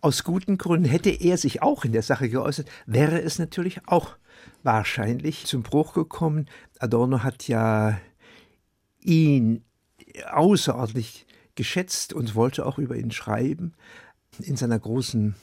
Aus 0.00 0.24
guten 0.24 0.58
Gründen 0.58 0.88
hätte 0.88 1.10
er 1.10 1.38
sich 1.38 1.62
auch 1.62 1.84
in 1.84 1.92
der 1.92 2.02
Sache 2.02 2.28
geäußert, 2.28 2.68
wäre 2.86 3.20
es 3.20 3.38
natürlich 3.38 3.80
auch 3.86 4.16
wahrscheinlich 4.62 5.46
zum 5.46 5.62
Bruch 5.62 5.94
gekommen. 5.94 6.46
Adorno 6.78 7.22
hat 7.22 7.48
ja 7.48 7.98
ihn 9.00 9.64
außerordentlich 10.30 11.26
geschätzt 11.54 12.12
und 12.12 12.34
wollte 12.34 12.66
auch 12.66 12.78
über 12.78 12.96
ihn 12.96 13.10
schreiben. 13.10 13.74
In 14.40 14.56
seiner 14.56 14.78
großen 14.78 15.36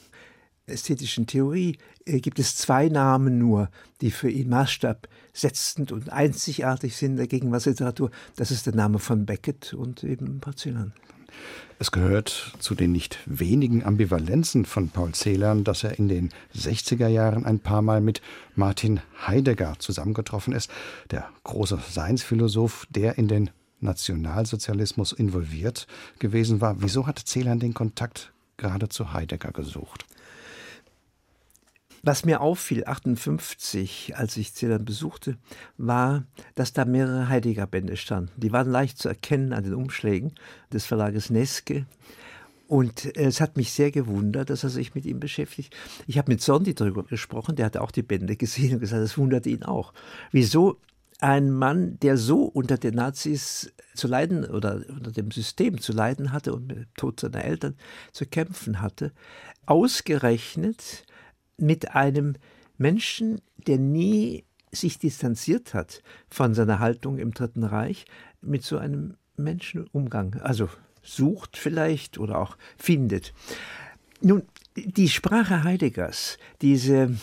ästhetischen 0.66 1.26
Theorie 1.26 1.78
äh, 2.04 2.20
gibt 2.20 2.38
es 2.38 2.56
zwei 2.56 2.88
Namen 2.88 3.38
nur, 3.38 3.70
die 4.00 4.10
für 4.10 4.30
ihn 4.30 4.48
Maßstab 4.48 5.08
setzend 5.32 5.92
und 5.92 6.10
einzigartig 6.10 6.96
sind 6.96 7.12
in 7.12 7.16
der 7.16 7.26
Gegenwartsliteratur. 7.26 8.10
Das 8.36 8.50
ist 8.50 8.66
der 8.66 8.74
Name 8.74 8.98
von 8.98 9.26
Beckett 9.26 9.74
und 9.74 10.04
eben 10.04 10.40
Porzellan. 10.40 10.92
Es 11.78 11.90
gehört 11.90 12.52
zu 12.60 12.74
den 12.74 12.92
nicht 12.92 13.18
wenigen 13.26 13.84
Ambivalenzen 13.84 14.66
von 14.66 14.90
Paul 14.90 15.12
Celan, 15.14 15.64
dass 15.64 15.82
er 15.82 15.98
in 15.98 16.08
den 16.08 16.30
60er 16.54 17.08
Jahren 17.08 17.44
ein 17.44 17.58
paar 17.58 17.82
Mal 17.82 18.00
mit 18.00 18.22
Martin 18.54 19.00
Heidegger 19.26 19.74
zusammengetroffen 19.78 20.52
ist, 20.52 20.70
der 21.10 21.28
große 21.42 21.80
Seinsphilosoph, 21.90 22.86
der 22.90 23.18
in 23.18 23.26
den 23.26 23.50
Nationalsozialismus 23.80 25.12
involviert 25.12 25.88
gewesen 26.20 26.60
war. 26.60 26.82
Wieso 26.82 27.06
hat 27.06 27.18
Celan 27.26 27.58
den 27.58 27.74
Kontakt 27.74 28.32
gerade 28.58 28.88
zu 28.88 29.12
Heidegger 29.12 29.50
gesucht? 29.50 30.04
Was 32.04 32.24
mir 32.24 32.40
auffiel, 32.40 32.84
58, 32.84 34.16
als 34.16 34.36
ich 34.36 34.54
Ceylon 34.54 34.84
besuchte, 34.84 35.38
war, 35.76 36.24
dass 36.56 36.72
da 36.72 36.84
mehrere 36.84 37.28
Heidegger-Bände 37.28 37.96
standen. 37.96 38.32
Die 38.36 38.50
waren 38.50 38.68
leicht 38.68 38.98
zu 38.98 39.08
erkennen 39.08 39.52
an 39.52 39.62
den 39.62 39.74
Umschlägen 39.74 40.32
des 40.72 40.84
Verlages 40.84 41.30
Neske. 41.30 41.86
Und 42.66 43.16
es 43.16 43.40
hat 43.40 43.56
mich 43.56 43.70
sehr 43.72 43.92
gewundert, 43.92 44.50
dass 44.50 44.64
er 44.64 44.70
sich 44.70 44.96
mit 44.96 45.06
ihm 45.06 45.20
beschäftigt. 45.20 45.76
Ich 46.08 46.18
habe 46.18 46.32
mit 46.32 46.42
Sondi 46.42 46.74
darüber 46.74 47.04
gesprochen, 47.04 47.54
der 47.54 47.66
hat 47.66 47.76
auch 47.76 47.92
die 47.92 48.02
Bände 48.02 48.34
gesehen 48.36 48.74
und 48.74 48.80
gesagt, 48.80 49.02
das 49.02 49.16
wundert 49.16 49.46
ihn 49.46 49.62
auch. 49.62 49.92
Wieso 50.32 50.80
ein 51.20 51.52
Mann, 51.52 52.00
der 52.00 52.16
so 52.16 52.42
unter 52.42 52.78
den 52.78 52.94
Nazis 52.94 53.72
zu 53.94 54.08
leiden 54.08 54.44
oder 54.44 54.82
unter 54.88 55.12
dem 55.12 55.30
System 55.30 55.80
zu 55.80 55.92
leiden 55.92 56.32
hatte 56.32 56.52
und 56.52 56.66
mit 56.66 56.78
dem 56.78 56.94
Tod 56.96 57.20
seiner 57.20 57.44
Eltern 57.44 57.76
zu 58.10 58.26
kämpfen 58.26 58.80
hatte, 58.80 59.12
ausgerechnet 59.66 61.04
mit 61.56 61.94
einem 61.94 62.34
Menschen, 62.78 63.40
der 63.66 63.78
nie 63.78 64.44
sich 64.72 64.98
distanziert 64.98 65.74
hat 65.74 66.02
von 66.28 66.54
seiner 66.54 66.78
Haltung 66.78 67.18
im 67.18 67.32
Dritten 67.34 67.64
Reich, 67.64 68.06
mit 68.40 68.64
so 68.64 68.78
einem 68.78 69.16
Menschen 69.36 69.86
Umgang, 69.92 70.40
also 70.40 70.68
sucht 71.02 71.56
vielleicht 71.56 72.18
oder 72.18 72.38
auch 72.38 72.56
findet. 72.76 73.34
Nun, 74.20 74.42
die 74.76 75.08
Sprache 75.08 75.64
Heideggers, 75.64 76.38
diese 76.60 77.14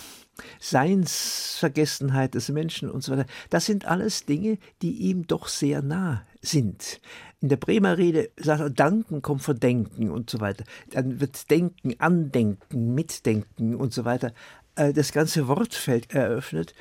Seinsvergessenheit 0.60 2.36
des 2.36 2.50
Menschen 2.50 2.90
und 2.90 3.04
so 3.04 3.14
weiter, 3.14 3.26
das 3.50 3.66
sind 3.66 3.86
alles 3.86 4.26
Dinge, 4.26 4.58
die 4.82 4.92
ihm 4.92 5.28
doch 5.28 5.48
sehr 5.48 5.82
nah 5.82 6.26
sind. 6.42 7.02
In 7.41 7.50
der 7.50 7.58
Bremer 7.58 7.98
Rede 7.98 8.29
sagt 8.38 8.60
er, 8.60 8.69
Danken 8.69 9.22
kommt 9.22 9.43
von 9.43 9.60
Denken 9.60 10.10
und 10.10 10.29
so 10.29 10.41
weiter. 10.41 10.65
Dann 10.89 11.22
wird 11.22 11.50
Denken, 11.50 11.96
Andenken, 12.00 12.93
Mitdenken 12.93 13.75
und 13.75 13.93
so 13.93 14.03
weiter 14.03 14.34
äh, 14.75 14.91
das 14.91 15.13
ganze 15.13 15.48
Wortfeld 15.48 16.13
eröffnet. 16.13 16.74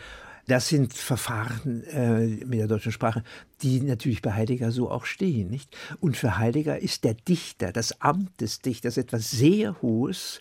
Das 0.49 0.69
sind 0.69 0.95
Verfahren 0.95 1.85
äh, 1.85 2.45
mit 2.47 2.59
der 2.59 2.67
deutschen 2.69 2.91
Sprache, 2.91 3.23
die 3.63 3.83
natürlich 3.83 4.23
bei 4.23 4.33
Heidegger 4.33 4.73
so 4.73 4.91
auch 4.91 5.05
stehen. 5.05 5.49
Nicht? 5.51 5.77
Und 6.01 6.17
für 6.17 6.39
Heidegger 6.39 6.79
ist 6.79 7.05
der 7.05 7.15
Dichter, 7.15 7.71
das 7.71 8.01
Amt 8.01 8.41
des 8.41 8.61
Dichters 8.61 8.97
etwas 8.97 9.31
sehr 9.31 9.81
Hohes 9.83 10.41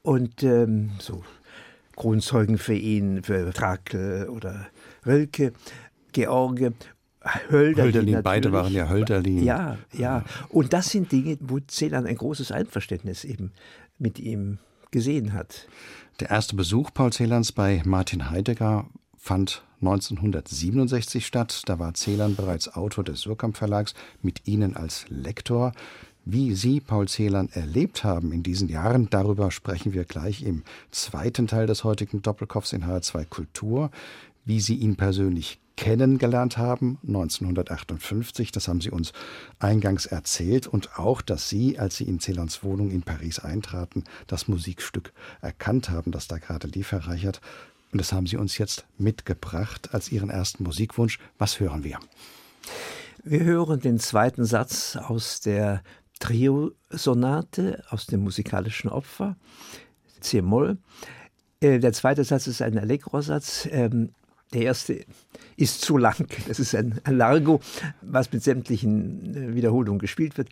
und 0.00 0.42
ähm, 0.42 0.92
so 0.98 1.22
Kronzeugen 1.94 2.56
für 2.56 2.74
ihn, 2.74 3.22
für 3.22 3.52
Trakel 3.52 4.28
oder 4.28 4.68
Rölke, 5.04 5.52
George, 6.12 6.72
Hölderlin. 7.50 7.84
Hölderlin 7.84 8.22
beide 8.22 8.52
waren 8.52 8.72
ja 8.72 8.88
Hölderlin. 8.88 9.44
Ja, 9.44 9.78
ja. 9.92 10.24
Und 10.48 10.72
das 10.72 10.90
sind 10.90 11.12
Dinge, 11.12 11.38
wo 11.40 11.58
Celan 11.68 12.06
ein 12.06 12.16
großes 12.16 12.52
Einverständnis 12.52 13.24
eben 13.24 13.52
mit 13.98 14.18
ihm 14.18 14.58
gesehen 14.90 15.32
hat. 15.32 15.66
Der 16.20 16.30
erste 16.30 16.56
Besuch 16.56 16.90
Paul 16.92 17.12
Celans 17.12 17.52
bei 17.52 17.82
Martin 17.84 18.30
Heidegger 18.30 18.86
fand 19.16 19.62
1967 19.80 21.26
statt. 21.26 21.62
Da 21.66 21.78
war 21.78 21.94
Celan 21.94 22.36
bereits 22.36 22.74
Autor 22.74 23.04
des 23.04 23.20
Surkamp 23.20 23.56
Verlags, 23.56 23.94
mit 24.20 24.46
Ihnen 24.46 24.76
als 24.76 25.06
Lektor. 25.08 25.72
Wie 26.24 26.54
Sie 26.54 26.80
Paul 26.80 27.08
Celan 27.08 27.48
erlebt 27.52 28.04
haben 28.04 28.30
in 28.30 28.44
diesen 28.44 28.68
Jahren, 28.68 29.10
darüber 29.10 29.50
sprechen 29.50 29.92
wir 29.92 30.04
gleich 30.04 30.42
im 30.42 30.62
zweiten 30.92 31.48
Teil 31.48 31.66
des 31.66 31.82
heutigen 31.82 32.22
Doppelkopfs 32.22 32.72
in 32.72 32.84
HR2 32.84 33.24
Kultur. 33.24 33.90
Wie 34.44 34.60
Sie 34.60 34.76
ihn 34.76 34.96
persönlich 34.96 35.58
kennengelernt 35.76 36.58
haben, 36.58 36.98
1958, 37.06 38.52
das 38.52 38.68
haben 38.68 38.80
Sie 38.80 38.90
uns 38.90 39.12
eingangs 39.58 40.06
erzählt, 40.06 40.66
und 40.66 40.98
auch, 40.98 41.22
dass 41.22 41.48
Sie, 41.48 41.78
als 41.78 41.96
Sie 41.96 42.04
in 42.04 42.20
Celans 42.20 42.62
Wohnung 42.62 42.90
in 42.90 43.02
Paris 43.02 43.38
eintraten, 43.38 44.04
das 44.26 44.48
Musikstück 44.48 45.12
erkannt 45.40 45.90
haben, 45.90 46.12
das 46.12 46.28
da 46.28 46.38
gerade 46.38 46.68
lief, 46.68 46.92
Herr 46.92 47.06
Reichert. 47.06 47.40
Und 47.92 48.00
das 48.00 48.12
haben 48.12 48.26
Sie 48.26 48.36
uns 48.36 48.58
jetzt 48.58 48.86
mitgebracht 48.98 49.90
als 49.92 50.10
Ihren 50.10 50.30
ersten 50.30 50.64
Musikwunsch. 50.64 51.18
Was 51.38 51.60
hören 51.60 51.84
wir? 51.84 51.98
Wir 53.24 53.44
hören 53.44 53.80
den 53.80 53.98
zweiten 53.98 54.44
Satz 54.44 54.96
aus 54.96 55.40
der 55.40 55.82
Trio-Sonate 56.18 57.82
aus 57.90 58.06
dem 58.06 58.22
musikalischen 58.22 58.88
Opfer, 58.88 59.36
C-Moll. 60.20 60.78
Äh, 61.60 61.78
der 61.78 61.92
zweite 61.92 62.24
Satz 62.24 62.46
ist 62.46 62.62
ein 62.62 62.78
Allegro-Satz. 62.78 63.66
Der 64.52 64.62
erste 64.62 65.04
ist 65.56 65.80
zu 65.80 65.96
lang. 65.96 66.26
Das 66.48 66.58
ist 66.58 66.74
ein 66.74 67.00
Largo, 67.06 67.60
was 68.00 68.32
mit 68.32 68.42
sämtlichen 68.42 69.34
äh, 69.34 69.54
Wiederholungen 69.54 69.98
gespielt 69.98 70.36
wird. 70.36 70.50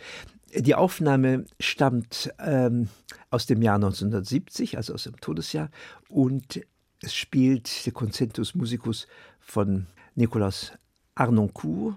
Die 0.55 0.75
Aufnahme 0.75 1.45
stammt 1.61 2.33
ähm, 2.41 2.89
aus 3.31 3.47
dem 3.47 3.63
Jahr 3.63 3.77
1970, 3.77 4.77
also 4.77 4.95
aus 4.95 5.05
dem 5.05 5.17
Todesjahr, 5.21 5.71
und 6.09 6.61
es 7.03 7.15
spielt 7.15 7.87
der 7.87 7.93
Concentus 7.93 8.55
Musicus 8.55 9.07
von 9.39 9.87
Nicolas 10.17 10.73
Arnoncourt 11.15 11.97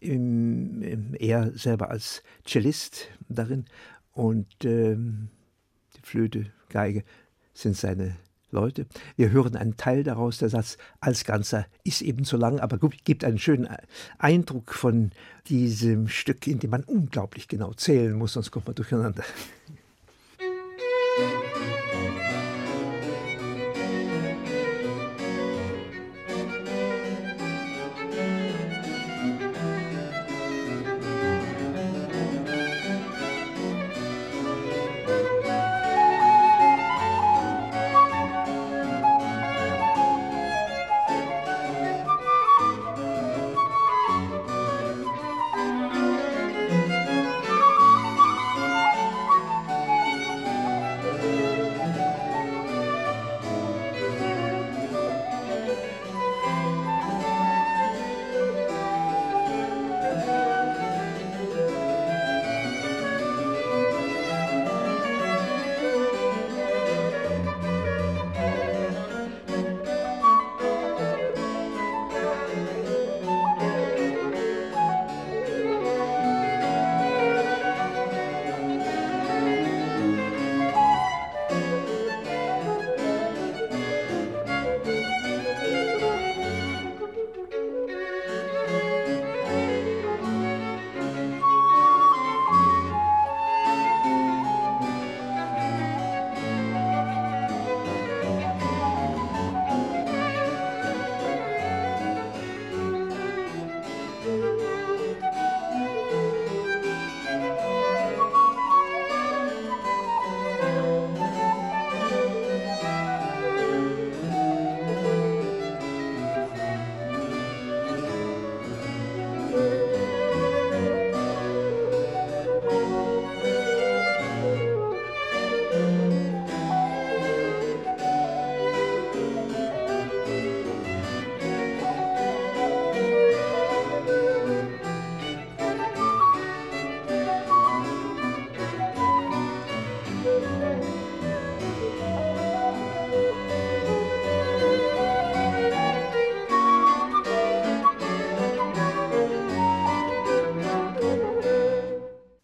im, 0.00 0.82
im, 0.82 1.14
er 1.18 1.56
selber 1.56 1.90
als 1.90 2.22
Cellist 2.44 3.08
darin 3.28 3.64
und 4.12 4.48
ähm, 4.64 5.28
die 5.96 6.02
Flöte, 6.02 6.52
Geige 6.68 7.04
sind 7.54 7.76
seine 7.76 8.16
Leute. 8.52 8.86
Wir 9.16 9.30
hören 9.30 9.56
einen 9.56 9.76
Teil 9.76 10.04
daraus, 10.04 10.38
der 10.38 10.48
Satz 10.48 10.76
als 11.00 11.24
Ganzer 11.24 11.66
ist 11.84 12.02
eben 12.02 12.24
zu 12.24 12.36
lang, 12.36 12.60
aber 12.60 12.78
gibt 13.04 13.24
einen 13.24 13.38
schönen 13.38 13.68
Eindruck 14.18 14.72
von 14.72 15.10
diesem 15.48 16.08
Stück, 16.08 16.46
in 16.46 16.58
dem 16.60 16.70
man 16.70 16.84
unglaublich 16.84 17.48
genau 17.48 17.72
zählen 17.72 18.12
muss, 18.12 18.34
sonst 18.34 18.50
kommt 18.50 18.66
man 18.66 18.74
durcheinander. 18.74 19.24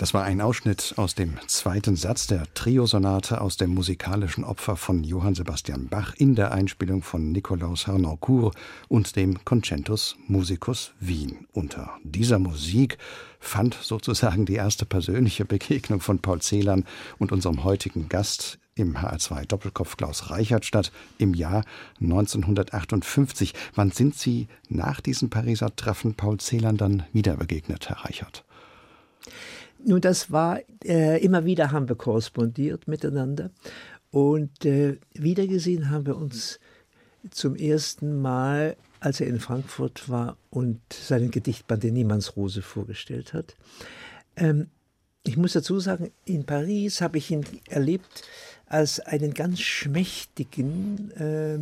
Das 0.08 0.14
war 0.14 0.24
ein 0.24 0.40
Ausschnitt 0.40 0.94
aus 0.96 1.14
dem 1.14 1.36
zweiten 1.48 1.94
Satz 1.94 2.26
der 2.26 2.44
Triosonate 2.54 3.42
aus 3.42 3.58
dem 3.58 3.74
musikalischen 3.74 4.42
Opfer 4.42 4.76
von 4.76 5.04
Johann 5.04 5.34
Sebastian 5.34 5.88
Bach 5.88 6.14
in 6.16 6.34
der 6.34 6.50
Einspielung 6.52 7.02
von 7.02 7.30
Nikolaus 7.30 7.86
Harnoncourt 7.86 8.56
und 8.88 9.16
dem 9.16 9.44
Concentus 9.44 10.16
Musicus 10.26 10.94
Wien. 10.98 11.46
Unter 11.52 11.90
dieser 12.04 12.38
Musik 12.38 12.96
fand 13.38 13.74
sozusagen 13.74 14.46
die 14.46 14.54
erste 14.54 14.86
persönliche 14.86 15.44
Begegnung 15.44 16.00
von 16.00 16.20
Paul 16.20 16.40
Celan 16.40 16.86
und 17.18 17.30
unserem 17.30 17.62
heutigen 17.62 18.08
Gast 18.08 18.58
im 18.76 18.96
HR2 18.96 19.44
Doppelkopf 19.44 19.98
Klaus 19.98 20.30
Reichert 20.30 20.64
statt 20.64 20.90
im 21.18 21.34
Jahr 21.34 21.64
1958. 22.00 23.52
Wann 23.74 23.90
sind 23.90 24.14
Sie 24.14 24.48
nach 24.70 25.02
diesem 25.02 25.28
Pariser 25.28 25.76
Treffen 25.76 26.14
Paul 26.14 26.40
Celan 26.40 26.78
dann 26.78 27.02
wieder 27.12 27.36
begegnet, 27.36 27.90
Herr 27.90 28.06
Reichert? 28.06 28.46
Nun, 29.84 30.00
das 30.00 30.30
war, 30.30 30.60
äh, 30.84 31.22
immer 31.22 31.44
wieder 31.44 31.70
haben 31.70 31.88
wir 31.88 31.96
korrespondiert 31.96 32.88
miteinander 32.88 33.50
und 34.10 34.64
äh, 34.64 34.98
wiedergesehen 35.14 35.90
haben 35.90 36.06
wir 36.06 36.16
uns 36.16 36.58
zum 37.30 37.56
ersten 37.56 38.20
Mal, 38.20 38.76
als 39.00 39.20
er 39.20 39.26
in 39.26 39.40
Frankfurt 39.40 40.08
war 40.08 40.36
und 40.50 40.80
seinen 40.92 41.30
Gedichtband 41.30 41.84
in 41.84 41.94
Niemannsrose 41.94 42.62
vorgestellt 42.62 43.32
hat. 43.32 43.54
Ähm, 44.36 44.68
ich 45.24 45.36
muss 45.36 45.52
dazu 45.52 45.78
sagen, 45.78 46.10
in 46.24 46.44
Paris 46.44 47.00
habe 47.00 47.18
ich 47.18 47.30
ihn 47.30 47.44
erlebt 47.68 48.22
als 48.66 49.00
einen 49.00 49.34
ganz 49.34 49.60
schmächtigen, 49.60 51.10
äh, 51.12 51.58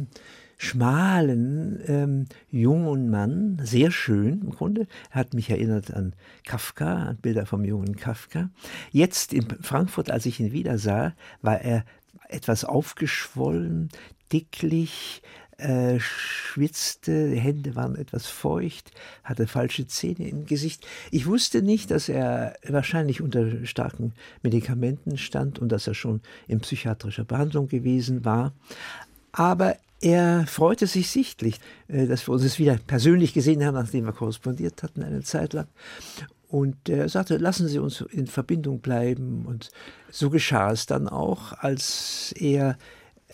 schmalen 0.57 1.81
ähm, 1.87 2.27
jungen 2.51 3.11
Mann, 3.11 3.61
sehr 3.63 3.91
schön 3.91 4.41
im 4.43 4.51
Grunde. 4.51 4.87
Er 5.11 5.21
hat 5.21 5.35
mich 5.35 5.51
erinnert 5.51 5.93
an 5.93 6.15
Kafka, 6.45 7.09
an 7.09 7.17
Bilder 7.19 7.47
vom 7.47 7.65
jungen 7.65 7.97
Kafka. 7.97 8.51
Jetzt 8.91 9.33
in 9.33 9.47
Frankfurt, 9.61 10.11
als 10.11 10.27
ich 10.27 10.41
ihn 10.41 10.53
wieder 10.53 10.79
sah, 10.79 11.15
war 11.43 11.61
er 11.61 11.85
etwas 12.29 12.65
aufgeschwollen, 12.65 13.91
dicklich, 14.33 15.23
äh, 15.59 15.99
schwitzte, 16.01 17.31
die 17.31 17.41
Hände 17.41 17.77
waren 17.77 17.97
etwas 17.97 18.27
feucht, 18.27 18.91
hatte 19.25 19.47
falsche 19.47 19.87
Zähne 19.87 20.29
im 20.29 20.45
Gesicht. 20.47 20.87
Ich 21.11 21.27
wusste 21.27 21.63
nicht, 21.63 21.91
dass 21.91 22.09
er 22.09 22.57
wahrscheinlich 22.69 23.23
unter 23.23 23.65
starken 23.65 24.13
Medikamenten 24.43 25.17
stand 25.17 25.59
und 25.59 25.71
dass 25.71 25.87
er 25.87 25.95
schon 25.95 26.21
in 26.47 26.61
psychiatrischer 26.61 27.25
Behandlung 27.25 27.69
gewesen 27.69 28.25
war. 28.25 28.53
Aber 29.33 29.77
er 30.01 30.47
freute 30.47 30.87
sich 30.87 31.11
sichtlich, 31.11 31.59
äh, 31.89 32.07
dass 32.07 32.29
wir 32.29 32.33
uns 32.35 32.59
wieder 32.59 32.79
persönlich 32.87 33.33
gesehen 33.33 33.65
haben, 33.65 33.75
nachdem 33.75 34.05
wir 34.05 34.13
korrespondiert 34.13 34.83
hatten 34.83 35.03
eine 35.03 35.23
Zeit 35.23 35.53
lang. 35.53 35.69
Und 36.49 36.89
er 36.89 37.09
sagte, 37.09 37.39
lassen 37.39 37.69
Sie 37.69 37.79
uns 37.79 38.03
in 38.03 38.27
Verbindung 38.27 38.81
bleiben. 38.81 39.47
Und 39.47 39.71
so 40.11 40.31
geschah 40.31 40.71
es 40.71 40.87
dann 40.87 41.09
auch, 41.09 41.53
als 41.53 42.33
er 42.39 42.79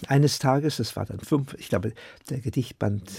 eines 0.06 0.38
Tages, 0.38 0.78
das 0.78 0.96
war 0.96 1.04
dann 1.04 1.20
fünf, 1.20 1.54
ich 1.54 1.68
glaube, 1.68 1.92
der 2.30 2.40
Gedichtband, 2.40 3.10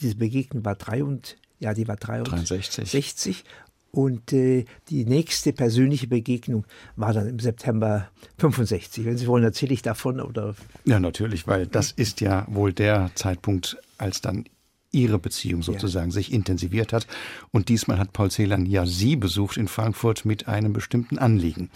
diese 0.00 0.16
Begegnung 0.16 0.64
war 0.64 0.74
drei 0.74 1.02
und, 1.02 1.36
ja, 1.58 1.74
die 1.74 1.88
war 1.88 1.96
63. 1.96 2.88
60. 2.88 3.44
Und 3.90 4.32
äh, 4.32 4.64
die 4.90 5.04
nächste 5.06 5.52
persönliche 5.52 6.08
Begegnung 6.08 6.66
war 6.96 7.12
dann 7.12 7.26
im 7.26 7.38
September 7.38 8.08
65. 8.38 9.04
Wenn 9.04 9.16
Sie 9.16 9.26
wollen, 9.26 9.44
erzähle 9.44 9.72
ich 9.72 9.82
davon 9.82 10.20
oder. 10.20 10.54
Ja, 10.84 11.00
natürlich, 11.00 11.46
weil 11.46 11.66
das 11.66 11.92
ist 11.92 12.20
ja 12.20 12.46
wohl 12.48 12.72
der 12.72 13.10
Zeitpunkt, 13.14 13.78
als 13.96 14.20
dann 14.20 14.44
Ihre 14.90 15.18
Beziehung 15.18 15.62
sozusagen 15.62 16.10
ja. 16.10 16.14
sich 16.14 16.32
intensiviert 16.32 16.92
hat. 16.92 17.06
Und 17.50 17.68
diesmal 17.68 17.98
hat 17.98 18.12
Paul 18.12 18.30
Celan 18.30 18.66
ja 18.66 18.86
Sie 18.86 19.16
besucht 19.16 19.56
in 19.56 19.68
Frankfurt 19.68 20.24
mit 20.24 20.48
einem 20.48 20.72
bestimmten 20.72 21.18
Anliegen. 21.18 21.70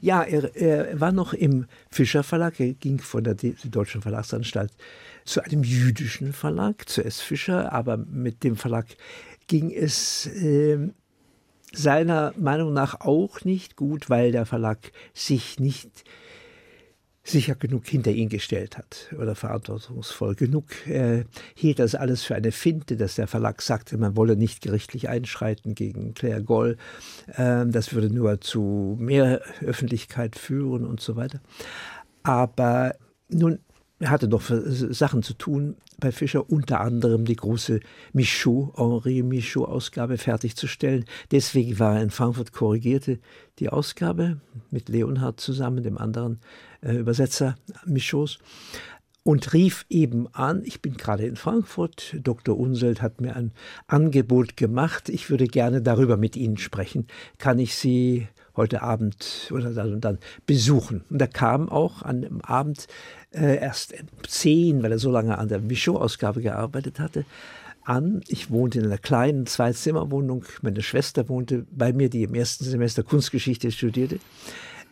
Ja, 0.00 0.22
er, 0.22 0.56
er 0.56 1.00
war 1.00 1.12
noch 1.12 1.34
im 1.34 1.66
Fischer 1.90 2.22
Verlag. 2.22 2.58
Er 2.60 2.72
ging 2.72 2.98
von 2.98 3.24
der 3.24 3.34
Deutschen 3.34 4.00
Verlagsanstalt 4.00 4.72
zu 5.24 5.42
einem 5.42 5.62
jüdischen 5.62 6.32
Verlag, 6.32 6.88
zu 6.88 7.04
S. 7.04 7.20
Fischer. 7.20 7.72
Aber 7.72 7.96
mit 7.98 8.44
dem 8.44 8.56
Verlag 8.56 8.86
ging 9.46 9.70
es 9.70 10.26
äh, 10.26 10.78
seiner 11.76 12.32
Meinung 12.36 12.72
nach 12.72 13.00
auch 13.00 13.44
nicht 13.44 13.76
gut, 13.76 14.10
weil 14.10 14.32
der 14.32 14.46
Verlag 14.46 14.92
sich 15.14 15.60
nicht 15.60 16.04
sicher 17.28 17.56
genug 17.56 17.86
hinter 17.86 18.12
ihn 18.12 18.28
gestellt 18.28 18.78
hat 18.78 19.12
oder 19.18 19.34
verantwortungsvoll 19.34 20.36
genug. 20.36 20.64
Er 20.86 21.24
hielt 21.54 21.80
das 21.80 21.94
alles 21.94 22.22
für 22.22 22.36
eine 22.36 22.52
Finte, 22.52 22.96
dass 22.96 23.16
der 23.16 23.26
Verlag 23.26 23.62
sagte, 23.62 23.98
man 23.98 24.16
wolle 24.16 24.36
nicht 24.36 24.62
gerichtlich 24.62 25.08
einschreiten 25.08 25.74
gegen 25.74 26.14
Claire 26.14 26.42
Goll. 26.42 26.76
Ähm, 27.36 27.72
das 27.72 27.92
würde 27.92 28.10
nur 28.10 28.40
zu 28.40 28.96
mehr 29.00 29.40
Öffentlichkeit 29.60 30.36
führen 30.36 30.84
und 30.84 31.00
so 31.00 31.16
weiter. 31.16 31.40
Aber 32.22 32.94
nun 33.28 33.58
er 33.98 34.10
hatte 34.10 34.28
noch 34.28 34.42
Sachen 34.46 35.22
zu 35.22 35.34
tun 35.34 35.76
bei 35.98 36.12
Fischer, 36.12 36.50
unter 36.50 36.80
anderem 36.80 37.24
die 37.24 37.36
große 37.36 37.80
Michaud, 38.12 38.76
Henri 38.76 39.22
Michaud-Ausgabe 39.22 40.18
fertigzustellen. 40.18 41.06
Deswegen 41.30 41.78
war 41.78 41.96
er 41.96 42.02
in 42.02 42.10
Frankfurt 42.10 42.52
korrigierte 42.52 43.18
die 43.58 43.70
Ausgabe 43.70 44.40
mit 44.70 44.90
Leonhard 44.90 45.40
zusammen, 45.40 45.82
dem 45.82 45.96
anderen 45.96 46.40
äh, 46.82 46.96
Übersetzer 46.96 47.56
Michauds 47.86 48.38
und 49.26 49.52
rief 49.54 49.86
eben 49.88 50.28
an, 50.34 50.62
ich 50.64 50.82
bin 50.82 50.96
gerade 50.96 51.26
in 51.26 51.34
Frankfurt, 51.34 52.16
Dr. 52.22 52.56
Unselt 52.56 53.02
hat 53.02 53.20
mir 53.20 53.34
ein 53.34 53.50
Angebot 53.88 54.56
gemacht, 54.56 55.08
ich 55.08 55.30
würde 55.30 55.48
gerne 55.48 55.82
darüber 55.82 56.16
mit 56.16 56.36
Ihnen 56.36 56.58
sprechen. 56.58 57.08
Kann 57.36 57.58
ich 57.58 57.74
Sie 57.74 58.28
heute 58.56 58.82
Abend 58.82 59.50
oder 59.52 59.70
dann 59.70 59.94
und 59.94 60.04
dann 60.04 60.18
besuchen? 60.46 61.04
Und 61.10 61.20
er 61.20 61.28
kam 61.28 61.68
auch 61.68 62.02
an 62.02 62.22
dem 62.22 62.40
Abend 62.40 62.86
äh, 63.32 63.58
erst 63.58 63.94
zehn, 64.26 64.82
weil 64.82 64.92
er 64.92 64.98
so 64.98 65.10
lange 65.10 65.38
an 65.38 65.48
der 65.48 65.60
Michaud-Ausgabe 65.60 66.42
gearbeitet 66.42 67.00
hatte, 67.00 67.24
an. 67.86 68.22
Ich 68.28 68.50
wohnte 68.50 68.78
in 68.78 68.86
einer 68.86 68.98
kleinen 68.98 69.46
Zwei-Zimmer-Wohnung. 69.46 70.44
Meine 70.62 70.82
Schwester 70.82 71.28
wohnte 71.28 71.66
bei 71.70 71.92
mir, 71.92 72.08
die 72.08 72.24
im 72.24 72.34
ersten 72.34 72.64
Semester 72.64 73.02
Kunstgeschichte 73.02 73.70
studierte. 73.70 74.18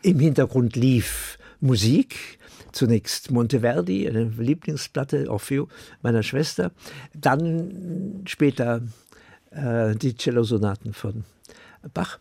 Im 0.03 0.21
Hintergrund 0.21 0.77
lief 0.77 1.39
Musik. 1.61 2.39
Zunächst 2.73 3.31
Monteverdi, 3.31 4.09
eine 4.09 4.25
Lieblingsplatte, 4.25 5.31
Orfeo 5.31 5.69
meiner 6.03 6.25
Schwester. 6.25 6.73
Dann 7.15 8.23
später 8.27 8.83
äh, 9.51 9.95
die 9.95 10.17
Cellosonaten 10.17 10.93
von 10.93 11.25
Bach. 11.93 12.19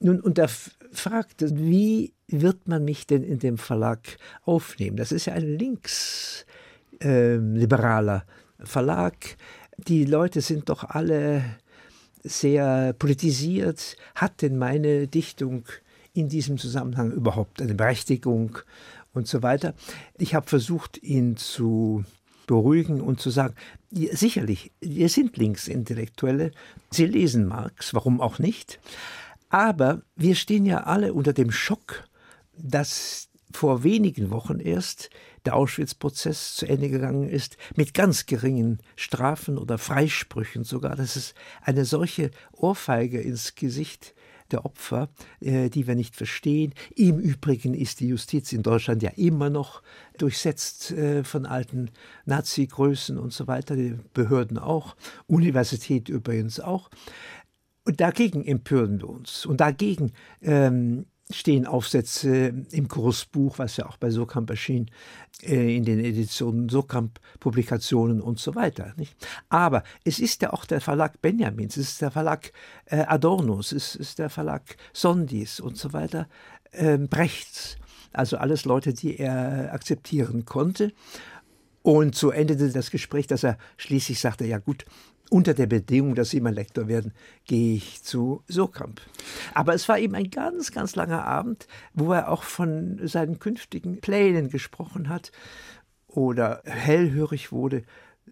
Nun, 0.00 0.20
und 0.20 0.38
er 0.38 0.48
fragte, 0.92 1.56
wie 1.56 2.12
wird 2.28 2.68
man 2.68 2.84
mich 2.84 3.06
denn 3.06 3.22
in 3.22 3.38
dem 3.38 3.56
Verlag 3.58 4.00
aufnehmen? 4.42 4.96
Das 4.96 5.12
ist 5.12 5.26
ja 5.26 5.34
ein 5.34 5.58
linksliberaler 5.58 8.16
äh, 8.16 8.66
Verlag. 8.66 9.36
Die 9.78 10.04
Leute 10.04 10.40
sind 10.40 10.68
doch 10.68 10.82
alle 10.84 11.44
sehr 12.22 12.92
politisiert. 12.94 13.96
Hat 14.14 14.42
denn 14.42 14.58
meine 14.58 15.06
Dichtung 15.06 15.64
in 16.12 16.28
diesem 16.28 16.58
Zusammenhang 16.58 17.12
überhaupt 17.12 17.62
eine 17.62 17.74
Berechtigung 17.74 18.58
und 19.12 19.28
so 19.28 19.42
weiter? 19.42 19.74
Ich 20.18 20.34
habe 20.34 20.48
versucht, 20.48 21.02
ihn 21.02 21.36
zu 21.36 22.04
beruhigen 22.46 23.00
und 23.00 23.20
zu 23.20 23.30
sagen, 23.30 23.54
sicherlich, 23.90 24.72
wir 24.80 25.08
sind 25.08 25.36
Linksintellektuelle, 25.36 26.52
Sie 26.90 27.06
lesen 27.06 27.46
Marx, 27.46 27.92
warum 27.92 28.20
auch 28.20 28.38
nicht? 28.38 28.78
Aber 29.48 30.02
wir 30.16 30.34
stehen 30.34 30.66
ja 30.66 30.84
alle 30.84 31.14
unter 31.14 31.32
dem 31.32 31.50
Schock 31.50 32.04
dass 32.56 33.28
vor 33.52 33.84
wenigen 33.84 34.30
Wochen 34.30 34.58
erst 34.58 35.10
der 35.44 35.54
Auschwitz-Prozess 35.54 36.56
zu 36.56 36.66
Ende 36.66 36.90
gegangen 36.90 37.28
ist, 37.28 37.56
mit 37.76 37.94
ganz 37.94 38.26
geringen 38.26 38.80
Strafen 38.96 39.56
oder 39.56 39.78
Freisprüchen 39.78 40.64
sogar. 40.64 40.96
Das 40.96 41.16
ist 41.16 41.34
eine 41.62 41.84
solche 41.84 42.30
Ohrfeige 42.52 43.20
ins 43.20 43.54
Gesicht 43.54 44.14
der 44.50 44.64
Opfer, 44.64 45.08
äh, 45.40 45.70
die 45.70 45.86
wir 45.86 45.94
nicht 45.94 46.14
verstehen. 46.14 46.74
Im 46.94 47.18
Übrigen 47.18 47.74
ist 47.74 48.00
die 48.00 48.08
Justiz 48.08 48.52
in 48.52 48.62
Deutschland 48.62 49.02
ja 49.02 49.10
immer 49.16 49.50
noch 49.50 49.82
durchsetzt 50.18 50.92
äh, 50.92 51.24
von 51.24 51.46
alten 51.46 51.90
Nazi-Größen 52.26 53.18
und 53.18 53.32
so 53.32 53.46
weiter, 53.46 53.74
die 53.74 53.98
Behörden 54.14 54.58
auch, 54.58 54.96
Universität 55.26 56.08
übrigens 56.08 56.60
auch. 56.60 56.90
Und 57.86 58.00
dagegen 58.00 58.44
empören 58.44 59.00
wir 59.00 59.08
uns. 59.08 59.46
Und 59.46 59.60
dagegen 59.60 60.12
ähm, 60.42 61.06
stehen 61.30 61.66
Aufsätze 61.66 62.52
im 62.72 62.88
Kursbuch, 62.88 63.60
was 63.60 63.76
ja 63.76 63.86
auch 63.86 63.96
bei 63.96 64.10
Sokamp 64.10 64.50
erschien, 64.50 64.90
äh, 65.42 65.76
in 65.76 65.84
den 65.84 66.00
Editionen 66.00 66.68
Sokamp, 66.68 67.20
Publikationen 67.38 68.20
und 68.20 68.40
so 68.40 68.56
weiter. 68.56 68.92
Nicht? 68.96 69.14
Aber 69.48 69.84
es 70.04 70.18
ist 70.18 70.42
ja 70.42 70.52
auch 70.52 70.64
der 70.64 70.80
Verlag 70.80 71.22
Benjamins, 71.22 71.76
es 71.76 71.90
ist 71.90 72.02
der 72.02 72.10
Verlag 72.10 72.52
äh, 72.86 73.04
Adornos, 73.06 73.70
es 73.70 73.94
ist 73.94 74.18
der 74.18 74.30
Verlag 74.30 74.76
Sondis 74.92 75.60
und 75.60 75.78
so 75.78 75.92
weiter, 75.92 76.28
äh, 76.72 76.98
Brechts. 76.98 77.76
Also 78.12 78.36
alles 78.36 78.64
Leute, 78.64 78.94
die 78.94 79.16
er 79.16 79.72
akzeptieren 79.72 80.44
konnte. 80.44 80.92
Und 81.82 82.16
so 82.16 82.30
endete 82.30 82.70
das 82.70 82.90
Gespräch, 82.90 83.28
dass 83.28 83.44
er 83.44 83.58
schließlich 83.76 84.18
sagte, 84.18 84.44
ja 84.44 84.58
gut, 84.58 84.86
unter 85.30 85.54
der 85.54 85.66
Bedingung, 85.66 86.14
dass 86.14 86.30
Sie 86.30 86.40
mein 86.40 86.54
Lektor 86.54 86.88
werden, 86.88 87.12
gehe 87.44 87.76
ich 87.76 88.02
zu 88.02 88.42
Surkamp. 88.48 89.00
Aber 89.54 89.74
es 89.74 89.88
war 89.88 89.98
eben 89.98 90.14
ein 90.14 90.30
ganz, 90.30 90.72
ganz 90.72 90.96
langer 90.96 91.24
Abend, 91.24 91.66
wo 91.94 92.12
er 92.12 92.30
auch 92.30 92.42
von 92.42 93.00
seinen 93.06 93.38
künftigen 93.38 94.00
Plänen 94.00 94.48
gesprochen 94.48 95.08
hat 95.08 95.32
oder 96.06 96.62
hellhörig 96.64 97.52
wurde, 97.52 97.78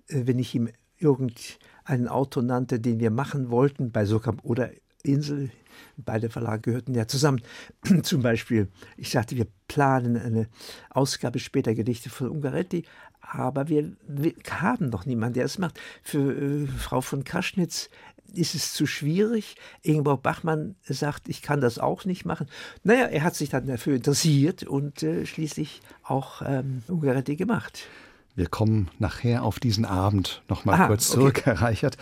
äh, 0.09 0.23
wenn 0.27 0.39
ich 0.39 0.55
ihm 0.55 0.69
irgendeinen 0.99 2.09
Autor 2.09 2.43
nannte, 2.43 2.81
den 2.81 3.01
wir 3.01 3.11
machen 3.11 3.51
wollten, 3.51 3.91
bei 3.91 4.07
Surkamp 4.07 4.45
oder 4.45 4.71
Insel. 5.03 5.51
Beide 5.97 6.31
Verlage 6.31 6.63
gehörten 6.63 6.95
ja 6.95 7.07
zusammen. 7.07 7.43
Zum 8.03 8.23
Beispiel, 8.23 8.69
ich 8.97 9.11
sagte, 9.11 9.37
wir 9.37 9.47
planen 9.69 10.17
eine 10.17 10.49
Ausgabe 10.91 11.39
später 11.39 11.75
Gedichte 11.75 12.11
von 12.11 12.31
Ungaretti, 12.31 12.85
aber 13.31 13.69
wir, 13.69 13.93
wir 14.07 14.35
haben 14.51 14.91
noch 14.91 15.07
niemanden, 15.07 15.35
der 15.35 15.45
es 15.45 15.59
macht. 15.59 15.81
Für 16.03 16.33
äh, 16.33 16.67
Frau 16.67 17.01
von 17.01 17.25
Kaschnitz 17.25 17.91
ist 18.35 18.55
es 18.55 18.73
zu 18.73 18.87
schwierig. 18.87 19.57
Ingeborg 19.83 20.23
Bachmann 20.23 20.77
sagt, 20.83 21.29
ich 21.29 21.43
kann 21.43 21.61
das 21.61 21.79
auch 21.79 22.05
nicht 22.05 22.25
machen. 22.25 22.47
Naja, 22.83 23.07
er 23.07 23.23
hat 23.23 23.35
sich 23.35 23.49
dann 23.49 23.67
dafür 23.67 23.97
interessiert 23.97 24.65
und 24.65 25.03
äh, 25.03 25.27
schließlich 25.27 25.81
auch 26.03 26.43
ähm, 26.45 26.83
Ungaretti 26.89 27.37
gemacht. 27.37 27.87
Wir 28.35 28.49
kommen 28.49 28.91
nachher 28.99 29.45
auf 29.45 29.61
diesen 29.61 29.85
Abend 29.85 30.43
noch 30.49 30.65
mal 30.65 30.89
kurz 30.89 31.09
zurück, 31.09 31.39
okay. 31.39 31.51
Herr 31.51 31.63
Reichert. 31.63 31.97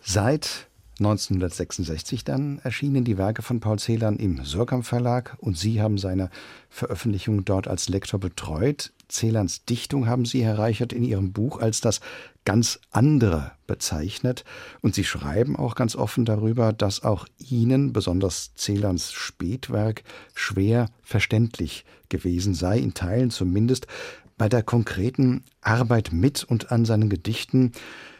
Seit 0.00 0.68
1966 0.98 2.24
dann 2.24 2.58
erschienen 2.58 3.04
die 3.04 3.16
Werke 3.16 3.42
von 3.42 3.60
Paul 3.60 3.78
Celan 3.78 4.16
im 4.16 4.44
Surkamp 4.44 4.84
Verlag 4.84 5.36
und 5.38 5.56
Sie 5.56 5.80
haben 5.80 5.96
seine 5.98 6.28
Veröffentlichung 6.68 7.44
dort 7.44 7.66
als 7.66 7.88
Lektor 7.88 8.20
betreut. 8.20 8.92
Celans 9.08 9.64
Dichtung 9.64 10.06
haben 10.06 10.24
Sie, 10.24 10.44
Herr 10.44 10.58
Reichert, 10.58 10.92
in 10.92 11.04
Ihrem 11.04 11.32
Buch 11.32 11.60
als 11.60 11.80
das 11.80 12.00
ganz 12.44 12.80
andere 12.90 13.52
bezeichnet. 13.66 14.44
Und 14.80 14.94
Sie 14.94 15.04
schreiben 15.04 15.56
auch 15.56 15.74
ganz 15.74 15.96
offen 15.96 16.24
darüber, 16.24 16.72
dass 16.72 17.02
auch 17.02 17.26
Ihnen, 17.38 17.92
besonders 17.92 18.54
Celans 18.54 19.12
Spätwerk, 19.12 20.02
schwer 20.34 20.86
verständlich 21.02 21.84
gewesen 22.08 22.54
sei, 22.54 22.78
in 22.78 22.94
Teilen 22.94 23.30
zumindest. 23.30 23.86
Bei 24.36 24.48
der 24.48 24.62
konkreten 24.62 25.44
Arbeit 25.60 26.10
mit 26.12 26.44
und 26.44 26.72
an 26.72 26.84
seinen 26.84 27.08
Gedichten, 27.08 27.72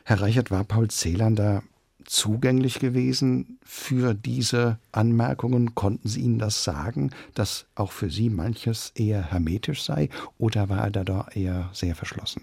Herr 0.04 0.20
Reichert, 0.20 0.50
war 0.50 0.64
Paul 0.64 0.88
Celan 0.88 1.36
da 1.36 1.62
zugänglich 2.12 2.78
gewesen 2.78 3.58
für 3.64 4.14
diese 4.14 4.78
Anmerkungen? 4.92 5.74
Konnten 5.74 6.08
Sie 6.08 6.20
ihnen 6.20 6.38
das 6.38 6.62
sagen, 6.62 7.10
dass 7.34 7.66
auch 7.74 7.90
für 7.90 8.10
Sie 8.10 8.28
manches 8.28 8.92
eher 8.94 9.30
hermetisch 9.30 9.82
sei 9.82 10.10
oder 10.38 10.68
war 10.68 10.84
er 10.84 10.90
da 10.90 11.04
doch 11.04 11.34
eher 11.34 11.70
sehr 11.72 11.94
verschlossen? 11.94 12.42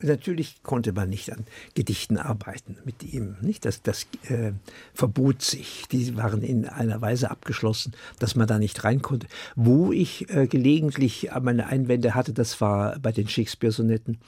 Natürlich 0.00 0.62
konnte 0.62 0.92
man 0.92 1.08
nicht 1.08 1.32
an 1.32 1.44
Gedichten 1.74 2.18
arbeiten 2.18 2.76
mit 2.84 3.02
ihm. 3.02 3.36
Nicht? 3.40 3.64
Das, 3.64 3.82
das 3.82 4.06
äh, 4.28 4.52
verbot 4.94 5.42
sich. 5.42 5.84
Die 5.90 6.16
waren 6.16 6.42
in 6.42 6.66
einer 6.66 7.00
Weise 7.00 7.30
abgeschlossen, 7.30 7.92
dass 8.18 8.36
man 8.36 8.46
da 8.46 8.58
nicht 8.58 8.84
rein 8.84 9.02
konnte. 9.02 9.26
Wo 9.56 9.92
ich 9.92 10.30
äh, 10.30 10.46
gelegentlich 10.46 11.30
meine 11.40 11.66
Einwände 11.66 12.14
hatte, 12.14 12.32
das 12.32 12.60
war 12.60 12.98
bei 13.00 13.10
den 13.12 13.28
Shakespeare-Sonetten, 13.28 14.18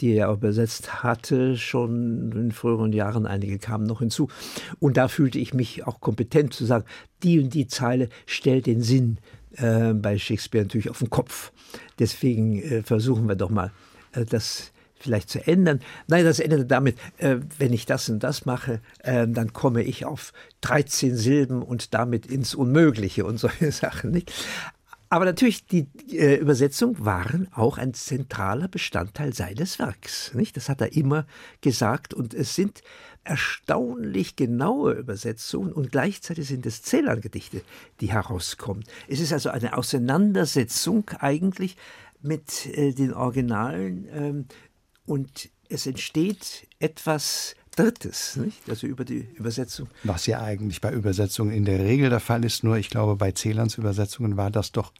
die 0.00 0.14
er 0.14 0.32
übersetzt 0.32 1.02
hatte, 1.02 1.56
schon 1.56 2.32
in 2.32 2.52
früheren 2.52 2.92
Jahren. 2.92 3.26
Einige 3.26 3.58
kamen 3.58 3.86
noch 3.86 4.00
hinzu. 4.00 4.28
Und 4.80 4.96
da 4.96 5.08
fühlte 5.08 5.38
ich 5.38 5.54
mich 5.54 5.86
auch 5.86 6.00
kompetent 6.00 6.54
zu 6.54 6.64
sagen, 6.64 6.84
die 7.22 7.38
und 7.38 7.54
die 7.54 7.66
Zeile 7.66 8.08
stellt 8.26 8.66
den 8.66 8.82
Sinn 8.82 9.18
äh, 9.56 9.92
bei 9.92 10.18
Shakespeare 10.18 10.64
natürlich 10.64 10.90
auf 10.90 10.98
den 10.98 11.10
Kopf. 11.10 11.52
Deswegen 11.98 12.60
äh, 12.62 12.82
versuchen 12.82 13.28
wir 13.28 13.36
doch 13.36 13.50
mal, 13.50 13.72
äh, 14.12 14.24
das 14.24 14.72
vielleicht 15.00 15.30
zu 15.30 15.44
ändern. 15.46 15.80
Nein, 16.06 16.24
das 16.24 16.38
endete 16.38 16.66
damit, 16.66 16.96
äh, 17.18 17.36
wenn 17.58 17.72
ich 17.72 17.86
das 17.86 18.08
und 18.08 18.20
das 18.22 18.44
mache, 18.44 18.80
äh, 19.02 19.26
dann 19.26 19.52
komme 19.52 19.82
ich 19.82 20.04
auf 20.04 20.32
13 20.60 21.16
Silben 21.16 21.62
und 21.62 21.94
damit 21.94 22.26
ins 22.26 22.54
Unmögliche 22.54 23.24
und 23.24 23.38
solche 23.40 23.72
Sachen. 23.72 24.10
Nicht? 24.10 24.32
Aber 25.12 25.24
natürlich, 25.24 25.66
die 25.66 25.88
äh, 26.12 26.36
Übersetzung 26.36 27.04
waren 27.04 27.48
auch 27.52 27.78
ein 27.78 27.94
zentraler 27.94 28.68
Bestandteil 28.68 29.34
seines 29.34 29.80
Werks. 29.80 30.32
Nicht? 30.34 30.56
Das 30.56 30.68
hat 30.68 30.80
er 30.80 30.92
immer 30.92 31.26
gesagt. 31.62 32.14
Und 32.14 32.32
es 32.32 32.54
sind 32.54 32.82
erstaunlich 33.24 34.36
genaue 34.36 34.92
Übersetzungen 34.92 35.72
und 35.72 35.90
gleichzeitig 35.90 36.46
sind 36.46 36.64
es 36.64 36.82
Zählern-Gedichte, 36.82 37.62
die 38.00 38.12
herauskommen. 38.12 38.84
Es 39.08 39.20
ist 39.20 39.32
also 39.32 39.50
eine 39.50 39.76
Auseinandersetzung 39.76 41.10
eigentlich 41.18 41.76
mit 42.22 42.66
äh, 42.66 42.92
den 42.92 43.12
Originalen, 43.12 44.08
ähm, 44.12 44.44
und 45.10 45.50
es 45.68 45.86
entsteht 45.86 46.68
etwas 46.78 47.56
Drittes, 47.74 48.36
nicht? 48.36 48.68
also 48.68 48.86
über 48.86 49.04
die 49.04 49.26
Übersetzung. 49.34 49.88
Was 50.04 50.26
ja 50.26 50.40
eigentlich 50.40 50.80
bei 50.80 50.92
Übersetzungen 50.92 51.52
in 51.52 51.64
der 51.64 51.80
Regel 51.80 52.10
der 52.10 52.20
Fall 52.20 52.44
ist, 52.44 52.62
nur 52.62 52.76
ich 52.76 52.90
glaube, 52.90 53.16
bei 53.16 53.32
Celans 53.32 53.76
Übersetzungen 53.76 54.36
war 54.36 54.52
das 54.52 54.70
doch 54.70 54.92